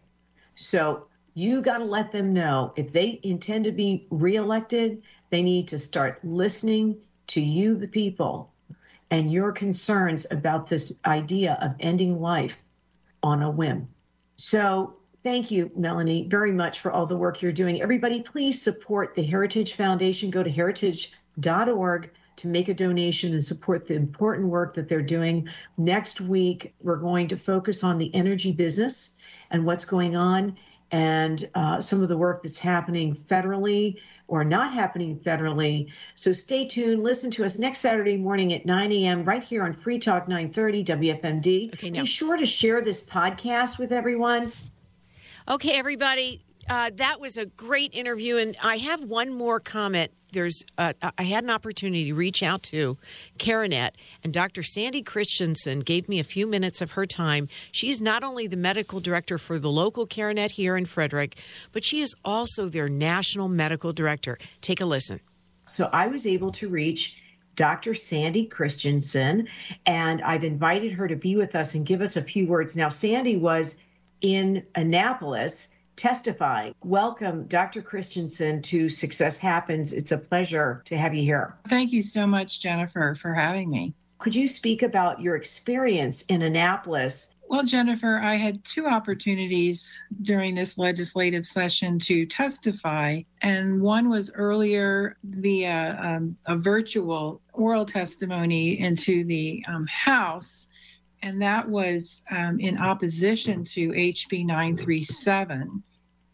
So 0.55 1.07
you 1.33 1.61
got 1.61 1.77
to 1.77 1.85
let 1.85 2.11
them 2.11 2.33
know 2.33 2.73
if 2.75 2.91
they 2.91 3.19
intend 3.23 3.63
to 3.65 3.71
be 3.71 4.07
reelected, 4.09 5.03
they 5.29 5.43
need 5.43 5.67
to 5.69 5.79
start 5.79 6.19
listening 6.23 6.97
to 7.27 7.41
you, 7.41 7.75
the 7.75 7.87
people, 7.87 8.51
and 9.11 9.31
your 9.31 9.51
concerns 9.51 10.25
about 10.31 10.67
this 10.67 10.99
idea 11.05 11.57
of 11.61 11.75
ending 11.79 12.19
life 12.21 12.57
on 13.23 13.41
a 13.41 13.49
whim. 13.49 13.87
So, 14.37 14.97
thank 15.23 15.49
you, 15.49 15.71
Melanie, 15.75 16.27
very 16.27 16.51
much 16.51 16.79
for 16.79 16.91
all 16.91 17.05
the 17.05 17.17
work 17.17 17.41
you're 17.41 17.51
doing. 17.51 17.81
Everybody, 17.81 18.21
please 18.21 18.61
support 18.61 19.15
the 19.15 19.23
Heritage 19.23 19.73
Foundation. 19.73 20.29
Go 20.29 20.43
to 20.43 20.51
heritage.org 20.51 22.11
to 22.37 22.47
make 22.47 22.69
a 22.69 22.73
donation 22.73 23.33
and 23.33 23.43
support 23.43 23.87
the 23.87 23.95
important 23.95 24.47
work 24.47 24.75
that 24.75 24.87
they're 24.87 25.01
doing. 25.01 25.49
Next 25.77 26.21
week, 26.21 26.75
we're 26.81 26.97
going 26.97 27.27
to 27.29 27.37
focus 27.37 27.83
on 27.83 27.97
the 27.97 28.13
energy 28.13 28.51
business 28.51 29.17
and 29.49 29.65
what's 29.65 29.85
going 29.85 30.15
on 30.15 30.55
and 30.91 31.49
uh, 31.55 31.81
some 31.81 32.01
of 32.01 32.09
the 32.09 32.17
work 32.17 32.43
that's 32.43 32.59
happening 32.59 33.15
federally 33.15 33.97
or 34.27 34.43
not 34.43 34.73
happening 34.73 35.19
federally. 35.19 35.91
So 36.15 36.33
stay 36.33 36.67
tuned. 36.67 37.03
Listen 37.03 37.31
to 37.31 37.45
us 37.45 37.57
next 37.57 37.79
Saturday 37.79 38.17
morning 38.17 38.53
at 38.53 38.65
9 38.65 38.91
a.m. 38.91 39.23
right 39.23 39.43
here 39.43 39.63
on 39.63 39.73
Free 39.73 39.99
Talk 39.99 40.27
930 40.27 40.83
WFMD. 40.83 41.73
Okay, 41.73 41.89
now. 41.89 42.01
Be 42.01 42.05
sure 42.05 42.37
to 42.37 42.45
share 42.45 42.81
this 42.81 43.03
podcast 43.03 43.79
with 43.79 43.91
everyone. 43.91 44.51
Okay, 45.47 45.77
everybody. 45.77 46.43
Uh, 46.69 46.91
that 46.95 47.19
was 47.19 47.37
a 47.37 47.45
great 47.45 47.93
interview, 47.93 48.37
and 48.37 48.57
I 48.61 48.77
have 48.77 49.03
one 49.03 49.33
more 49.33 49.59
comment 49.59 50.11
there's 50.33 50.63
uh, 50.77 50.93
I 51.17 51.23
had 51.23 51.43
an 51.43 51.49
opportunity 51.49 52.05
to 52.05 52.13
reach 52.13 52.43
out 52.43 52.63
to 52.63 52.97
CareNet, 53.39 53.91
and 54.23 54.33
Dr. 54.33 54.63
Sandy 54.63 55.01
Christensen 55.01 55.79
gave 55.81 56.09
me 56.09 56.19
a 56.19 56.23
few 56.23 56.47
minutes 56.47 56.81
of 56.81 56.91
her 56.91 57.05
time. 57.05 57.47
She's 57.71 58.01
not 58.01 58.23
only 58.23 58.47
the 58.47 58.57
medical 58.57 58.99
director 58.99 59.37
for 59.37 59.57
the 59.57 59.71
local 59.71 60.05
CareNet 60.05 60.51
here 60.51 60.77
in 60.77 60.85
Frederick, 60.85 61.37
but 61.71 61.83
she 61.83 62.01
is 62.01 62.13
also 62.25 62.67
their 62.67 62.89
national 62.89 63.47
medical 63.47 63.93
director. 63.93 64.37
Take 64.61 64.81
a 64.81 64.85
listen. 64.85 65.19
So 65.65 65.89
I 65.93 66.07
was 66.07 66.27
able 66.27 66.51
to 66.53 66.69
reach 66.69 67.21
Dr. 67.55 67.93
Sandy 67.93 68.45
Christensen, 68.45 69.47
and 69.85 70.21
I've 70.21 70.43
invited 70.43 70.93
her 70.93 71.07
to 71.07 71.15
be 71.15 71.35
with 71.35 71.55
us 71.55 71.73
and 71.73 71.85
give 71.85 72.01
us 72.01 72.17
a 72.17 72.21
few 72.21 72.47
words. 72.47 72.75
Now, 72.75 72.89
Sandy 72.89 73.37
was 73.37 73.77
in 74.21 74.63
Annapolis 74.75 75.69
testifying. 75.97 76.73
Welcome, 76.83 77.47
Dr. 77.47 77.81
Christensen, 77.81 78.61
to 78.63 78.87
Success 78.87 79.37
Happens. 79.37 79.91
It's 79.91 80.11
a 80.11 80.17
pleasure 80.17 80.83
to 80.85 80.97
have 80.97 81.13
you 81.13 81.23
here. 81.23 81.57
Thank 81.67 81.91
you 81.91 82.01
so 82.01 82.25
much, 82.25 82.61
Jennifer, 82.61 83.15
for 83.15 83.33
having 83.33 83.69
me. 83.69 83.93
Could 84.19 84.33
you 84.33 84.47
speak 84.47 84.81
about 84.81 85.21
your 85.21 85.35
experience 85.35 86.23
in 86.23 86.41
Annapolis? 86.41 87.35
Well, 87.49 87.63
Jennifer, 87.63 88.19
I 88.19 88.35
had 88.35 88.63
two 88.65 88.87
opportunities 88.87 89.97
during 90.21 90.53
this 90.53 90.77
legislative 90.77 91.45
session 91.45 91.97
to 91.99 92.25
testify, 92.25 93.21
and 93.41 93.81
one 93.81 94.09
was 94.09 94.31
earlier 94.33 95.17
via 95.23 95.97
um, 96.01 96.35
a 96.47 96.57
virtual 96.57 97.41
oral 97.53 97.85
testimony 97.85 98.79
into 98.79 99.23
the 99.23 99.63
um, 99.67 99.87
House 99.87 100.67
and 101.21 101.41
that 101.41 101.67
was 101.67 102.23
um, 102.31 102.59
in 102.59 102.79
opposition 102.79 103.63
to 103.65 103.89
HB 103.91 104.45
937, 104.45 105.83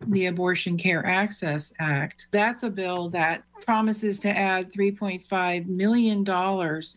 the 0.07 0.25
Abortion 0.27 0.77
Care 0.77 1.05
Access 1.05 1.73
Act. 1.79 2.27
That's 2.31 2.63
a 2.63 2.69
bill 2.69 3.09
that 3.09 3.43
promises 3.61 4.19
to 4.19 4.29
add 4.29 4.71
$3.5 4.71 5.65
million 5.67 6.27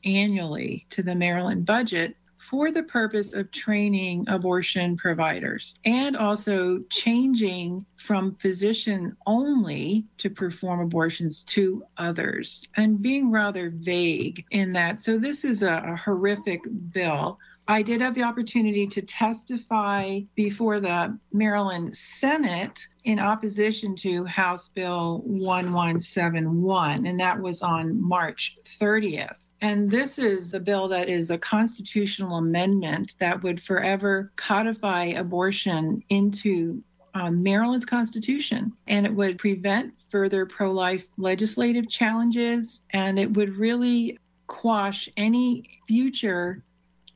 annually 0.05 0.87
to 0.91 1.03
the 1.03 1.15
Maryland 1.15 1.65
budget 1.65 2.17
for 2.37 2.71
the 2.71 2.83
purpose 2.83 3.33
of 3.33 3.51
training 3.51 4.25
abortion 4.29 4.97
providers 4.97 5.75
and 5.85 6.17
also 6.17 6.79
changing 6.91 7.85
from 7.97 8.37
physician 8.37 9.17
only 9.27 10.05
to 10.19 10.31
perform 10.31 10.81
abortions 10.81 11.43
to 11.43 11.83
others 11.97 12.69
and 12.77 13.03
being 13.03 13.33
rather 13.33 13.71
vague 13.71 14.45
in 14.53 14.73
that. 14.73 15.01
So, 15.01 15.19
this 15.19 15.45
is 15.45 15.63
a, 15.63 15.83
a 15.85 15.97
horrific 15.97 16.61
bill. 16.93 17.39
I 17.69 17.83
did 17.83 18.01
have 18.01 18.15
the 18.15 18.23
opportunity 18.23 18.87
to 18.87 19.03
testify 19.03 20.21
before 20.37 20.79
the 20.79 21.19
Maryland 21.33 21.97
Senate 21.97 22.87
in 23.05 23.19
opposition 23.19 23.97
to 23.97 24.25
House 24.25 24.69
Bill 24.69 25.23
1171, 25.25 27.07
and 27.07 27.19
that 27.19 27.41
was 27.41 27.63
on 27.63 28.01
March 28.01 28.57
30th. 28.65 29.49
And 29.61 29.91
this 29.91 30.19
is 30.19 30.55
a 30.55 30.61
bill 30.61 30.87
that 30.89 31.09
is 31.09 31.31
a 31.31 31.39
constitutional 31.39 32.37
amendment 32.37 33.15
that 33.19 33.43
would 33.43 33.61
forever 33.61 34.31
codify 34.37 35.07
abortion 35.07 36.03
into 36.09 36.83
um, 37.15 37.43
Maryland's 37.43 37.87
Constitution, 37.87 38.73
and 38.87 39.07
it 39.07 39.15
would 39.15 39.39
prevent 39.39 39.95
further 40.11 40.47
pro 40.47 40.71
life 40.71 41.09
legislative 41.17 41.89
challenges, 41.89 42.83
and 42.91 43.19
it 43.19 43.33
would 43.33 43.57
really 43.57 44.19
quash 44.47 45.09
any 45.17 45.81
future 45.89 46.63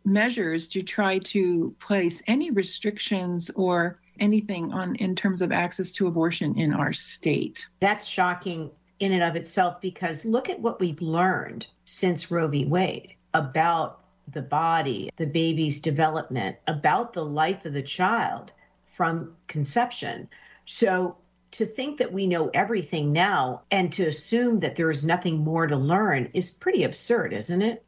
measures 0.04 0.68
to 0.68 0.82
try 0.82 1.18
to 1.18 1.74
place 1.80 2.22
any 2.26 2.50
restrictions 2.50 3.50
or 3.54 3.96
anything 4.18 4.72
on 4.72 4.96
in 4.96 5.14
terms 5.14 5.42
of 5.42 5.52
access 5.52 5.92
to 5.92 6.06
abortion 6.06 6.58
in 6.58 6.72
our 6.72 6.92
state. 6.92 7.66
That's 7.80 8.06
shocking 8.06 8.70
in 9.00 9.12
and 9.12 9.22
of 9.22 9.36
itself 9.36 9.80
because 9.80 10.24
look 10.24 10.50
at 10.50 10.60
what 10.60 10.78
we've 10.78 11.00
learned 11.00 11.66
since 11.84 12.30
Roe 12.30 12.48
v. 12.48 12.66
Wade 12.66 13.14
about 13.34 14.00
the 14.32 14.42
body, 14.42 15.10
the 15.16 15.26
baby's 15.26 15.80
development, 15.80 16.56
about 16.66 17.12
the 17.12 17.24
life 17.24 17.64
of 17.64 17.72
the 17.72 17.82
child 17.82 18.52
from 18.96 19.34
conception. 19.48 20.28
So 20.66 21.16
to 21.52 21.66
think 21.66 21.98
that 21.98 22.12
we 22.12 22.26
know 22.26 22.50
everything 22.54 23.12
now 23.12 23.62
and 23.70 23.90
to 23.92 24.06
assume 24.06 24.60
that 24.60 24.76
there 24.76 24.90
is 24.90 25.04
nothing 25.04 25.38
more 25.38 25.66
to 25.66 25.76
learn 25.76 26.30
is 26.32 26.52
pretty 26.52 26.84
absurd, 26.84 27.32
isn't 27.32 27.62
it? 27.62 27.84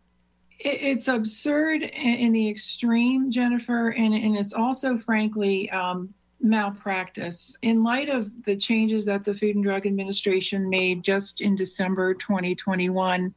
It's 0.58 1.08
absurd 1.08 1.82
in 1.82 2.32
the 2.32 2.48
extreme, 2.48 3.30
Jennifer, 3.30 3.90
and, 3.90 4.14
and 4.14 4.36
it's 4.36 4.52
also, 4.52 4.96
frankly, 4.96 5.70
um, 5.70 6.12
malpractice. 6.40 7.56
In 7.62 7.82
light 7.82 8.08
of 8.08 8.30
the 8.44 8.56
changes 8.56 9.04
that 9.06 9.24
the 9.24 9.34
Food 9.34 9.56
and 9.56 9.64
Drug 9.64 9.86
Administration 9.86 10.68
made 10.68 11.02
just 11.02 11.40
in 11.40 11.54
December 11.54 12.14
2021, 12.14 13.34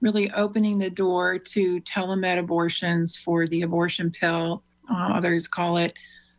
really 0.00 0.30
opening 0.32 0.78
the 0.78 0.90
door 0.90 1.38
to 1.38 1.80
telemed 1.80 2.38
abortions 2.38 3.16
for 3.16 3.46
the 3.46 3.62
abortion 3.62 4.10
pill, 4.10 4.62
uh, 4.90 5.12
others 5.14 5.46
call 5.46 5.76
it 5.76 5.94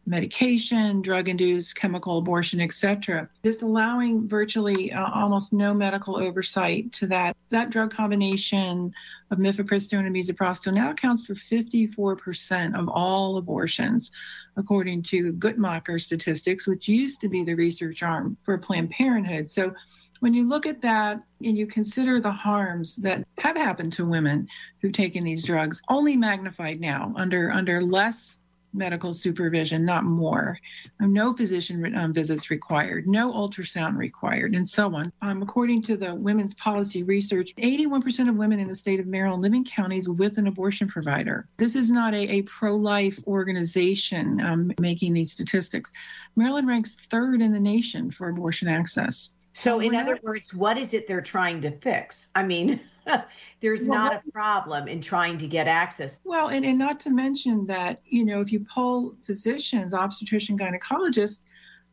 medication, 0.09 1.01
drug 1.01 1.29
induced 1.29 1.75
chemical 1.75 2.17
abortion, 2.17 2.59
etc. 2.59 3.29
Just 3.43 3.61
allowing 3.61 4.27
virtually 4.27 4.91
uh, 4.91 5.09
almost 5.13 5.53
no 5.53 5.73
medical 5.73 6.17
oversight 6.17 6.91
to 6.93 7.07
that. 7.07 7.37
That 7.51 7.69
drug 7.69 7.93
combination 7.93 8.91
of 9.29 9.37
mifepristone 9.37 10.07
and 10.07 10.15
misoprostol 10.15 10.73
now 10.73 10.89
accounts 10.89 11.25
for 11.25 11.35
54% 11.35 12.77
of 12.77 12.89
all 12.89 13.37
abortions, 13.37 14.11
according 14.57 15.03
to 15.03 15.31
Guttmacher 15.33 16.01
statistics, 16.01 16.67
which 16.67 16.87
used 16.87 17.21
to 17.21 17.29
be 17.29 17.43
the 17.43 17.53
research 17.53 18.01
arm 18.01 18.35
for 18.43 18.57
Planned 18.57 18.89
Parenthood. 18.89 19.47
So 19.47 19.73
when 20.21 20.33
you 20.33 20.49
look 20.49 20.65
at 20.65 20.81
that 20.81 21.21
and 21.41 21.57
you 21.57 21.67
consider 21.67 22.19
the 22.19 22.31
harms 22.31 22.95
that 22.97 23.23
have 23.37 23.55
happened 23.55 23.93
to 23.93 24.05
women 24.05 24.47
who've 24.81 24.91
taken 24.91 25.23
these 25.23 25.45
drugs, 25.45 25.81
only 25.87 26.17
magnified 26.17 26.81
now 26.81 27.13
under 27.15 27.51
under 27.51 27.81
less 27.81 28.39
medical 28.73 29.13
supervision, 29.13 29.85
not 29.85 30.03
more. 30.03 30.57
No 30.99 31.33
physician 31.33 31.95
um, 31.95 32.13
visits 32.13 32.49
required, 32.49 33.07
no 33.07 33.31
ultrasound 33.31 33.97
required, 33.97 34.55
and 34.55 34.67
so 34.67 34.93
on. 34.95 35.11
Um, 35.21 35.41
according 35.41 35.81
to 35.83 35.97
the 35.97 36.13
Women's 36.13 36.55
Policy 36.55 37.03
Research, 37.03 37.53
81% 37.57 38.29
of 38.29 38.35
women 38.35 38.59
in 38.59 38.67
the 38.67 38.75
state 38.75 38.99
of 38.99 39.07
Maryland 39.07 39.41
live 39.41 39.53
in 39.53 39.63
counties 39.63 40.07
with 40.07 40.37
an 40.37 40.47
abortion 40.47 40.87
provider. 40.87 41.47
This 41.57 41.75
is 41.75 41.89
not 41.89 42.13
a, 42.13 42.29
a 42.29 42.41
pro 42.43 42.75
life 42.75 43.19
organization 43.27 44.39
um, 44.41 44.71
making 44.79 45.13
these 45.13 45.31
statistics. 45.31 45.91
Maryland 46.35 46.67
ranks 46.67 46.95
third 47.09 47.41
in 47.41 47.51
the 47.51 47.59
nation 47.59 48.11
for 48.11 48.29
abortion 48.29 48.67
access. 48.67 49.33
So, 49.53 49.79
in 49.79 49.95
other 49.95 50.19
words, 50.23 50.53
what 50.53 50.77
is 50.77 50.93
it 50.93 51.07
they're 51.07 51.21
trying 51.21 51.61
to 51.61 51.71
fix? 51.71 52.29
I 52.35 52.43
mean, 52.43 52.79
there's 53.61 53.87
well, 53.87 54.05
not 54.05 54.23
a 54.25 54.31
problem 54.31 54.87
in 54.87 55.01
trying 55.01 55.37
to 55.37 55.47
get 55.47 55.67
access. 55.67 56.19
Well, 56.23 56.47
and, 56.47 56.65
and 56.65 56.79
not 56.79 56.99
to 57.01 57.09
mention 57.09 57.65
that, 57.67 58.01
you 58.05 58.23
know, 58.23 58.39
if 58.41 58.51
you 58.51 58.65
poll 58.69 59.15
physicians, 59.21 59.93
obstetrician 59.93 60.57
gynecologists, 60.57 61.41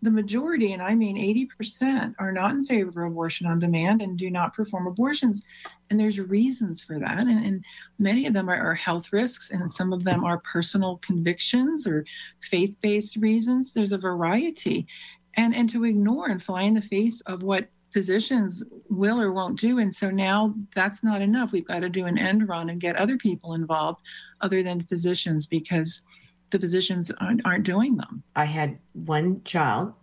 the 0.03 0.11
majority, 0.11 0.73
and 0.73 0.83
I 0.83 0.95
mean 0.95 1.17
80%, 1.59 2.15
are 2.19 2.31
not 2.31 2.53
in 2.53 2.65
favor 2.65 3.05
of 3.05 3.13
abortion 3.13 3.47
on 3.47 3.59
demand 3.59 4.03
and 4.03 4.17
do 4.17 4.31
not 4.31 4.55
perform 4.55 4.87
abortions. 4.87 5.43
And 5.91 5.99
there's 5.99 6.21
reasons 6.21 6.83
for 6.83 6.99
that. 6.99 7.19
And, 7.19 7.45
and 7.45 7.65
many 7.99 8.27
of 8.27 8.35
them 8.35 8.51
are, 8.51 8.57
are, 8.57 8.75
health 8.75 9.13
risks, 9.13 9.51
and 9.51 9.71
some 9.71 9.93
of 9.93 10.05
them 10.05 10.23
are 10.25 10.39
personal 10.39 10.99
convictions 10.99 11.87
or 11.87 12.05
faith 12.41 12.77
based 12.81 13.17
reasons. 13.17 13.73
There's 13.73 13.93
a 13.93 13.99
variety. 13.99 14.87
And, 15.35 15.55
and 15.55 15.69
to 15.71 15.85
ignore 15.85 16.29
and 16.29 16.43
fly 16.43 16.63
in 16.63 16.75
the 16.75 16.83
face 16.83 17.21
of 17.23 17.43
what 17.43 17.69
physicians 17.97 18.63
will 18.91 19.19
or 19.19 19.33
won't 19.33 19.59
do. 19.59 19.79
And 19.79 19.95
so 19.95 20.11
now 20.11 20.55
that's 20.75 21.03
not 21.03 21.23
enough. 21.23 21.51
We've 21.51 21.67
got 21.67 21.79
to 21.79 21.89
do 21.89 22.05
an 22.05 22.19
end 22.19 22.47
run 22.47 22.69
and 22.69 22.79
get 22.79 22.95
other 22.97 23.17
people 23.17 23.55
involved 23.55 24.03
other 24.43 24.63
than 24.63 24.83
physicians 24.83 25.47
because 25.47 26.03
the 26.51 26.59
physicians 26.59 27.11
aren't, 27.23 27.41
aren't 27.47 27.65
doing 27.65 27.97
them. 27.97 28.23
I 28.37 28.45
had 28.45 28.77
one 28.93 29.43
child, 29.45 29.95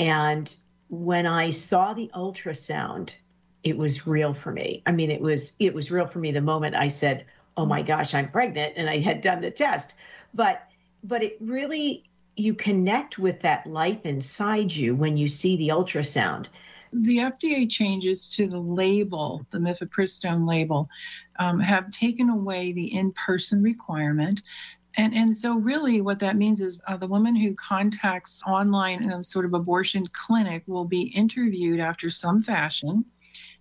and 0.00 0.52
when 0.88 1.24
I 1.24 1.52
saw 1.52 1.94
the 1.94 2.10
ultrasound, 2.12 3.14
it 3.62 3.78
was 3.78 4.04
real 4.04 4.34
for 4.34 4.50
me. 4.50 4.82
I 4.86 4.90
mean, 4.90 5.08
it 5.12 5.20
was 5.20 5.54
it 5.60 5.72
was 5.72 5.92
real 5.92 6.08
for 6.08 6.18
me 6.18 6.32
the 6.32 6.40
moment 6.40 6.74
I 6.74 6.88
said, 6.88 7.24
"Oh 7.56 7.66
my 7.66 7.82
gosh, 7.82 8.14
I'm 8.14 8.32
pregnant," 8.32 8.72
and 8.76 8.90
I 8.90 8.98
had 8.98 9.20
done 9.20 9.40
the 9.40 9.52
test. 9.52 9.94
But 10.34 10.62
but 11.04 11.22
it 11.22 11.36
really 11.40 12.02
you 12.34 12.52
connect 12.52 13.16
with 13.16 13.38
that 13.42 13.64
life 13.64 14.04
inside 14.04 14.72
you 14.72 14.96
when 14.96 15.16
you 15.16 15.28
see 15.28 15.56
the 15.56 15.68
ultrasound 15.68 16.46
The 16.92 17.18
FDA 17.18 17.70
changes 17.70 18.26
to 18.34 18.46
the 18.46 18.60
label, 18.60 19.46
the 19.50 19.58
mifepristone 19.58 20.46
label, 20.46 20.88
um, 21.38 21.58
have 21.58 21.90
taken 21.90 22.28
away 22.28 22.72
the 22.72 22.94
in 22.94 23.12
person 23.12 23.62
requirement. 23.62 24.42
And, 24.96 25.14
and 25.14 25.34
so, 25.34 25.56
really, 25.56 26.02
what 26.02 26.18
that 26.18 26.36
means 26.36 26.60
is 26.60 26.82
uh, 26.86 26.98
the 26.98 27.06
woman 27.06 27.34
who 27.34 27.54
contacts 27.54 28.42
online 28.46 29.10
a 29.10 29.24
sort 29.24 29.46
of 29.46 29.54
abortion 29.54 30.06
clinic 30.12 30.64
will 30.66 30.84
be 30.84 31.02
interviewed 31.02 31.80
after 31.80 32.10
some 32.10 32.42
fashion. 32.42 33.04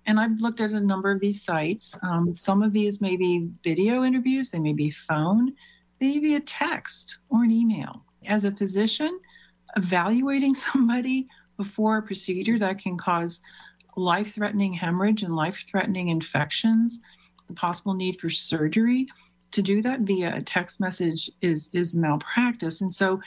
And 0.06 0.20
I've 0.20 0.42
looked 0.42 0.60
at 0.60 0.72
a 0.72 0.80
number 0.80 1.12
of 1.12 1.22
these 1.22 1.42
sites. 1.42 1.98
Um, 2.04 2.36
some 2.36 2.62
of 2.62 2.74
these 2.74 3.00
may 3.00 3.16
be 3.16 3.48
video 3.64 4.04
interviews, 4.04 4.52
they 4.52 4.60
may 4.60 4.74
be 4.74 4.90
phone, 4.90 5.54
they 6.00 6.08
may 6.08 6.20
be 6.20 6.36
a 6.36 6.42
text 6.42 7.18
or 7.30 7.44
an 7.44 7.52
email. 7.52 8.04
As 8.26 8.44
a 8.44 8.52
physician, 8.52 9.20
evaluating 9.78 10.56
somebody 10.70 11.28
before 11.62 11.98
a 11.98 12.02
procedure 12.02 12.58
that 12.58 12.80
can 12.80 12.98
cause 12.98 13.40
life 13.96 14.34
threatening 14.34 14.74
hemorrhage 14.74 15.22
and 15.22 15.36
life 15.36 15.64
threatening 15.70 16.08
infections, 16.08 17.00
the 17.48 17.54
possible 17.54 17.94
need 17.94 18.20
for 18.20 18.32
surgery. 18.32 19.08
To 19.52 19.62
do 19.62 19.82
that 19.84 20.00
via 20.00 20.36
a 20.36 20.42
text 20.42 20.80
message 20.80 21.30
is, 21.42 21.70
is 21.72 21.96
malpractice. 21.96 22.82
And 22.82 22.92
so, 22.92 23.20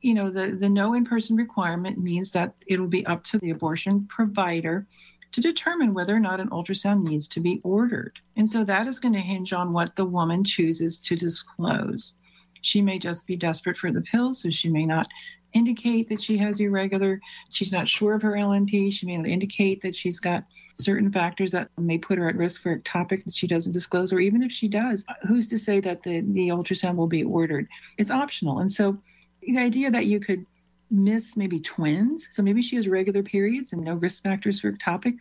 you 0.00 0.14
know, 0.14 0.30
the, 0.30 0.52
the 0.52 0.68
no 0.68 0.94
in 0.94 1.04
person 1.04 1.34
requirement 1.34 1.98
means 1.98 2.30
that 2.32 2.54
it'll 2.68 2.86
be 2.86 3.06
up 3.06 3.24
to 3.24 3.38
the 3.38 3.50
abortion 3.50 4.06
provider 4.06 4.84
to 5.32 5.40
determine 5.40 5.94
whether 5.94 6.14
or 6.14 6.20
not 6.20 6.40
an 6.40 6.50
ultrasound 6.50 7.02
needs 7.02 7.26
to 7.28 7.40
be 7.40 7.58
ordered. 7.64 8.20
And 8.36 8.48
so 8.48 8.62
that 8.64 8.86
is 8.86 9.00
going 9.00 9.14
to 9.14 9.20
hinge 9.20 9.52
on 9.52 9.72
what 9.72 9.96
the 9.96 10.04
woman 10.04 10.44
chooses 10.44 11.00
to 11.00 11.16
disclose. 11.16 12.14
She 12.60 12.80
may 12.80 12.98
just 12.98 13.26
be 13.26 13.36
desperate 13.36 13.76
for 13.76 13.90
the 13.90 14.02
pills, 14.02 14.42
so 14.42 14.50
she 14.50 14.68
may 14.68 14.86
not 14.86 15.08
indicate 15.54 16.08
that 16.08 16.22
she 16.22 16.36
has 16.38 16.60
irregular, 16.60 17.20
she's 17.50 17.72
not 17.72 17.88
sure 17.88 18.14
of 18.14 18.22
her 18.22 18.32
LMP. 18.32 18.92
She 18.92 19.06
may 19.06 19.14
indicate 19.30 19.80
that 19.82 19.94
she's 19.94 20.18
got 20.18 20.44
certain 20.74 21.12
factors 21.12 21.50
that 21.52 21.68
may 21.78 21.98
put 21.98 22.18
her 22.18 22.28
at 22.28 22.36
risk 22.36 22.62
for 22.62 22.78
ectopic 22.78 23.24
that 23.24 23.34
she 23.34 23.46
doesn't 23.46 23.72
disclose, 23.72 24.12
or 24.12 24.20
even 24.20 24.42
if 24.42 24.50
she 24.50 24.68
does, 24.68 25.04
who's 25.28 25.48
to 25.48 25.58
say 25.58 25.80
that 25.80 26.02
the, 26.02 26.20
the 26.20 26.48
ultrasound 26.48 26.96
will 26.96 27.06
be 27.06 27.24
ordered? 27.24 27.68
It's 27.98 28.10
optional. 28.10 28.60
And 28.60 28.70
so 28.70 28.98
the 29.42 29.58
idea 29.58 29.90
that 29.90 30.06
you 30.06 30.20
could 30.20 30.46
miss 30.90 31.36
maybe 31.36 31.60
twins, 31.60 32.28
so 32.30 32.42
maybe 32.42 32.62
she 32.62 32.76
has 32.76 32.88
regular 32.88 33.22
periods 33.22 33.72
and 33.72 33.82
no 33.82 33.94
risk 33.94 34.22
factors 34.22 34.60
for 34.60 34.72
ectopic. 34.72 35.18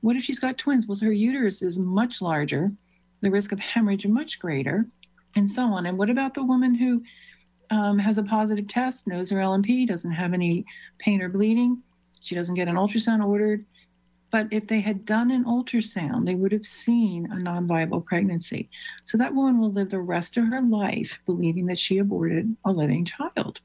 What 0.00 0.16
if 0.16 0.22
she's 0.22 0.38
got 0.38 0.58
twins? 0.58 0.86
Well, 0.86 0.98
her 1.02 1.12
uterus 1.12 1.62
is 1.62 1.78
much 1.78 2.20
larger, 2.20 2.70
the 3.22 3.30
risk 3.30 3.52
of 3.52 3.60
hemorrhage 3.60 4.06
much 4.06 4.38
greater, 4.38 4.86
and 5.34 5.48
so 5.48 5.64
on. 5.64 5.86
And 5.86 5.98
what 5.98 6.10
about 6.10 6.34
the 6.34 6.44
woman 6.44 6.74
who 6.74 7.02
um, 7.74 7.98
has 7.98 8.18
a 8.18 8.22
positive 8.22 8.68
test, 8.68 9.06
knows 9.08 9.30
her 9.30 9.38
LMP, 9.38 9.86
doesn't 9.86 10.12
have 10.12 10.32
any 10.32 10.64
pain 10.98 11.20
or 11.20 11.28
bleeding. 11.28 11.82
She 12.20 12.34
doesn't 12.34 12.54
get 12.54 12.68
an 12.68 12.76
ultrasound 12.76 13.26
ordered. 13.26 13.64
But 14.30 14.48
if 14.52 14.66
they 14.66 14.80
had 14.80 15.04
done 15.04 15.30
an 15.30 15.44
ultrasound, 15.44 16.24
they 16.24 16.34
would 16.34 16.52
have 16.52 16.64
seen 16.64 17.28
a 17.30 17.38
non 17.38 17.66
viable 17.66 18.00
pregnancy. 18.00 18.70
So 19.04 19.18
that 19.18 19.34
woman 19.34 19.58
will 19.58 19.72
live 19.72 19.90
the 19.90 20.00
rest 20.00 20.36
of 20.36 20.52
her 20.52 20.62
life 20.62 21.20
believing 21.26 21.66
that 21.66 21.78
she 21.78 21.98
aborted 21.98 22.56
a 22.64 22.70
living 22.70 23.04
child 23.04 23.60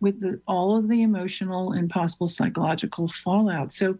with 0.00 0.20
the, 0.20 0.40
all 0.48 0.76
of 0.76 0.88
the 0.88 1.02
emotional 1.02 1.72
and 1.72 1.88
possible 1.88 2.26
psychological 2.26 3.06
fallout. 3.08 3.72
So 3.72 3.96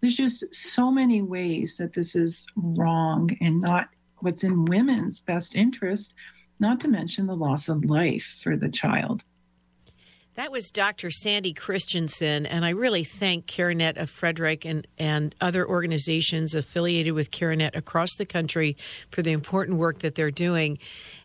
there's 0.00 0.16
just 0.16 0.54
so 0.54 0.90
many 0.90 1.22
ways 1.22 1.76
that 1.78 1.92
this 1.92 2.14
is 2.14 2.46
wrong 2.54 3.30
and 3.40 3.60
not 3.60 3.88
what's 4.18 4.44
in 4.44 4.66
women's 4.66 5.20
best 5.20 5.56
interest 5.56 6.14
not 6.60 6.80
to 6.80 6.88
mention 6.88 7.26
the 7.26 7.36
loss 7.36 7.68
of 7.68 7.84
life 7.84 8.38
for 8.42 8.56
the 8.56 8.68
child. 8.68 9.24
That 10.34 10.52
was 10.52 10.70
Dr. 10.70 11.10
Sandy 11.10 11.52
Christensen, 11.52 12.46
and 12.46 12.64
I 12.64 12.70
really 12.70 13.04
thank 13.04 13.46
CareNet 13.46 14.00
of 14.00 14.08
Frederick 14.08 14.64
and, 14.64 14.86
and 14.96 15.34
other 15.40 15.68
organizations 15.68 16.54
affiliated 16.54 17.14
with 17.14 17.30
CareNet 17.30 17.76
across 17.76 18.14
the 18.14 18.24
country 18.24 18.76
for 19.10 19.22
the 19.22 19.32
important 19.32 19.78
work 19.78 19.98
that 19.98 20.14
they're 20.14 20.30
doing. 20.30 20.78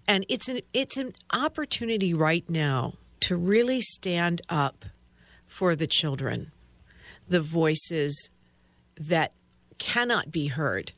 And 0.07 0.25
it's 0.27 0.49
an 0.49 0.61
it's 0.73 0.97
an 0.97 1.13
opportunity 1.31 2.13
right 2.13 2.49
now 2.49 2.95
to 3.21 3.35
really 3.35 3.79
stand 3.79 4.41
up 4.49 4.85
for 5.45 5.75
the 5.75 5.87
children, 5.87 6.51
the 7.27 7.41
voices 7.41 8.31
that 8.97 9.33
cannot 9.77 10.31
be 10.31 10.47
heard. 10.47 10.93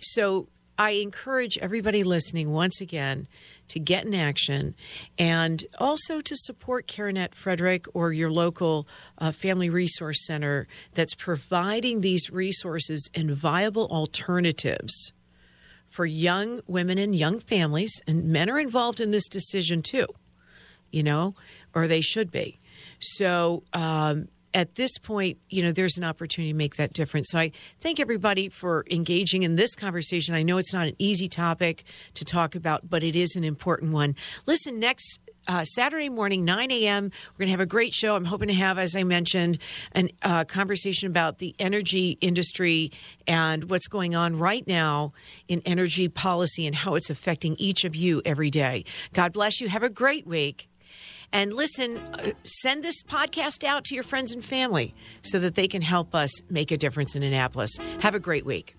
So 0.00 0.48
I 0.78 0.90
encourage 0.90 1.58
everybody 1.58 2.04
listening 2.04 2.52
once 2.52 2.80
again 2.80 3.26
to 3.66 3.80
get 3.80 4.06
in 4.06 4.14
action 4.14 4.76
and 5.18 5.64
also 5.76 6.20
to 6.20 6.36
support 6.36 6.86
CareNet 6.86 7.34
Frederick 7.34 7.86
or 7.94 8.12
your 8.12 8.30
local 8.30 8.86
uh, 9.18 9.32
Family 9.32 9.68
Resource 9.68 10.24
Center 10.24 10.68
that's 10.92 11.16
providing 11.16 12.00
these 12.00 12.30
resources 12.30 13.10
and 13.12 13.32
viable 13.32 13.88
alternatives 13.88 15.12
for 15.88 16.06
young 16.06 16.60
women 16.68 16.96
and 16.96 17.12
young 17.12 17.40
families. 17.40 18.00
And 18.06 18.26
men 18.26 18.48
are 18.48 18.60
involved 18.60 19.00
in 19.00 19.10
this 19.10 19.28
decision 19.28 19.82
too, 19.82 20.06
you 20.92 21.02
know, 21.02 21.34
or 21.74 21.88
they 21.88 22.00
should 22.00 22.30
be. 22.30 22.60
So, 23.00 23.64
um, 23.72 24.28
at 24.54 24.74
this 24.74 24.98
point, 24.98 25.38
you 25.48 25.62
know, 25.62 25.72
there's 25.72 25.96
an 25.96 26.04
opportunity 26.04 26.52
to 26.52 26.56
make 26.56 26.76
that 26.76 26.92
difference. 26.92 27.28
So 27.30 27.38
I 27.38 27.52
thank 27.78 28.00
everybody 28.00 28.48
for 28.48 28.84
engaging 28.90 29.42
in 29.42 29.56
this 29.56 29.74
conversation. 29.74 30.34
I 30.34 30.42
know 30.42 30.58
it's 30.58 30.72
not 30.72 30.86
an 30.86 30.94
easy 30.98 31.28
topic 31.28 31.84
to 32.14 32.24
talk 32.24 32.54
about, 32.54 32.88
but 32.88 33.02
it 33.02 33.16
is 33.16 33.36
an 33.36 33.44
important 33.44 33.92
one. 33.92 34.14
Listen, 34.46 34.80
next 34.80 35.20
uh, 35.48 35.64
Saturday 35.64 36.10
morning, 36.10 36.44
9 36.44 36.70
a.m. 36.70 37.04
We're 37.04 37.38
going 37.38 37.46
to 37.46 37.52
have 37.52 37.60
a 37.60 37.66
great 37.66 37.94
show. 37.94 38.14
I'm 38.14 38.26
hoping 38.26 38.48
to 38.48 38.54
have, 38.54 38.78
as 38.78 38.94
I 38.94 39.02
mentioned, 39.02 39.58
a 39.94 40.08
uh, 40.22 40.44
conversation 40.44 41.08
about 41.08 41.38
the 41.38 41.54
energy 41.58 42.18
industry 42.20 42.92
and 43.26 43.70
what's 43.70 43.88
going 43.88 44.14
on 44.14 44.36
right 44.36 44.66
now 44.66 45.14
in 45.48 45.62
energy 45.64 46.08
policy 46.08 46.66
and 46.66 46.74
how 46.74 46.94
it's 46.94 47.08
affecting 47.08 47.56
each 47.58 47.84
of 47.84 47.96
you 47.96 48.20
every 48.24 48.50
day. 48.50 48.84
God 49.14 49.32
bless 49.32 49.60
you. 49.60 49.68
Have 49.68 49.82
a 49.82 49.90
great 49.90 50.26
week. 50.26 50.67
And 51.32 51.52
listen, 51.52 51.98
uh, 51.98 52.32
send 52.44 52.82
this 52.82 53.02
podcast 53.02 53.64
out 53.64 53.84
to 53.86 53.94
your 53.94 54.04
friends 54.04 54.32
and 54.32 54.44
family 54.44 54.94
so 55.22 55.38
that 55.38 55.54
they 55.54 55.68
can 55.68 55.82
help 55.82 56.14
us 56.14 56.30
make 56.50 56.70
a 56.70 56.76
difference 56.76 57.14
in 57.14 57.22
Annapolis. 57.22 57.76
Have 58.00 58.14
a 58.14 58.20
great 58.20 58.46
week. 58.46 58.74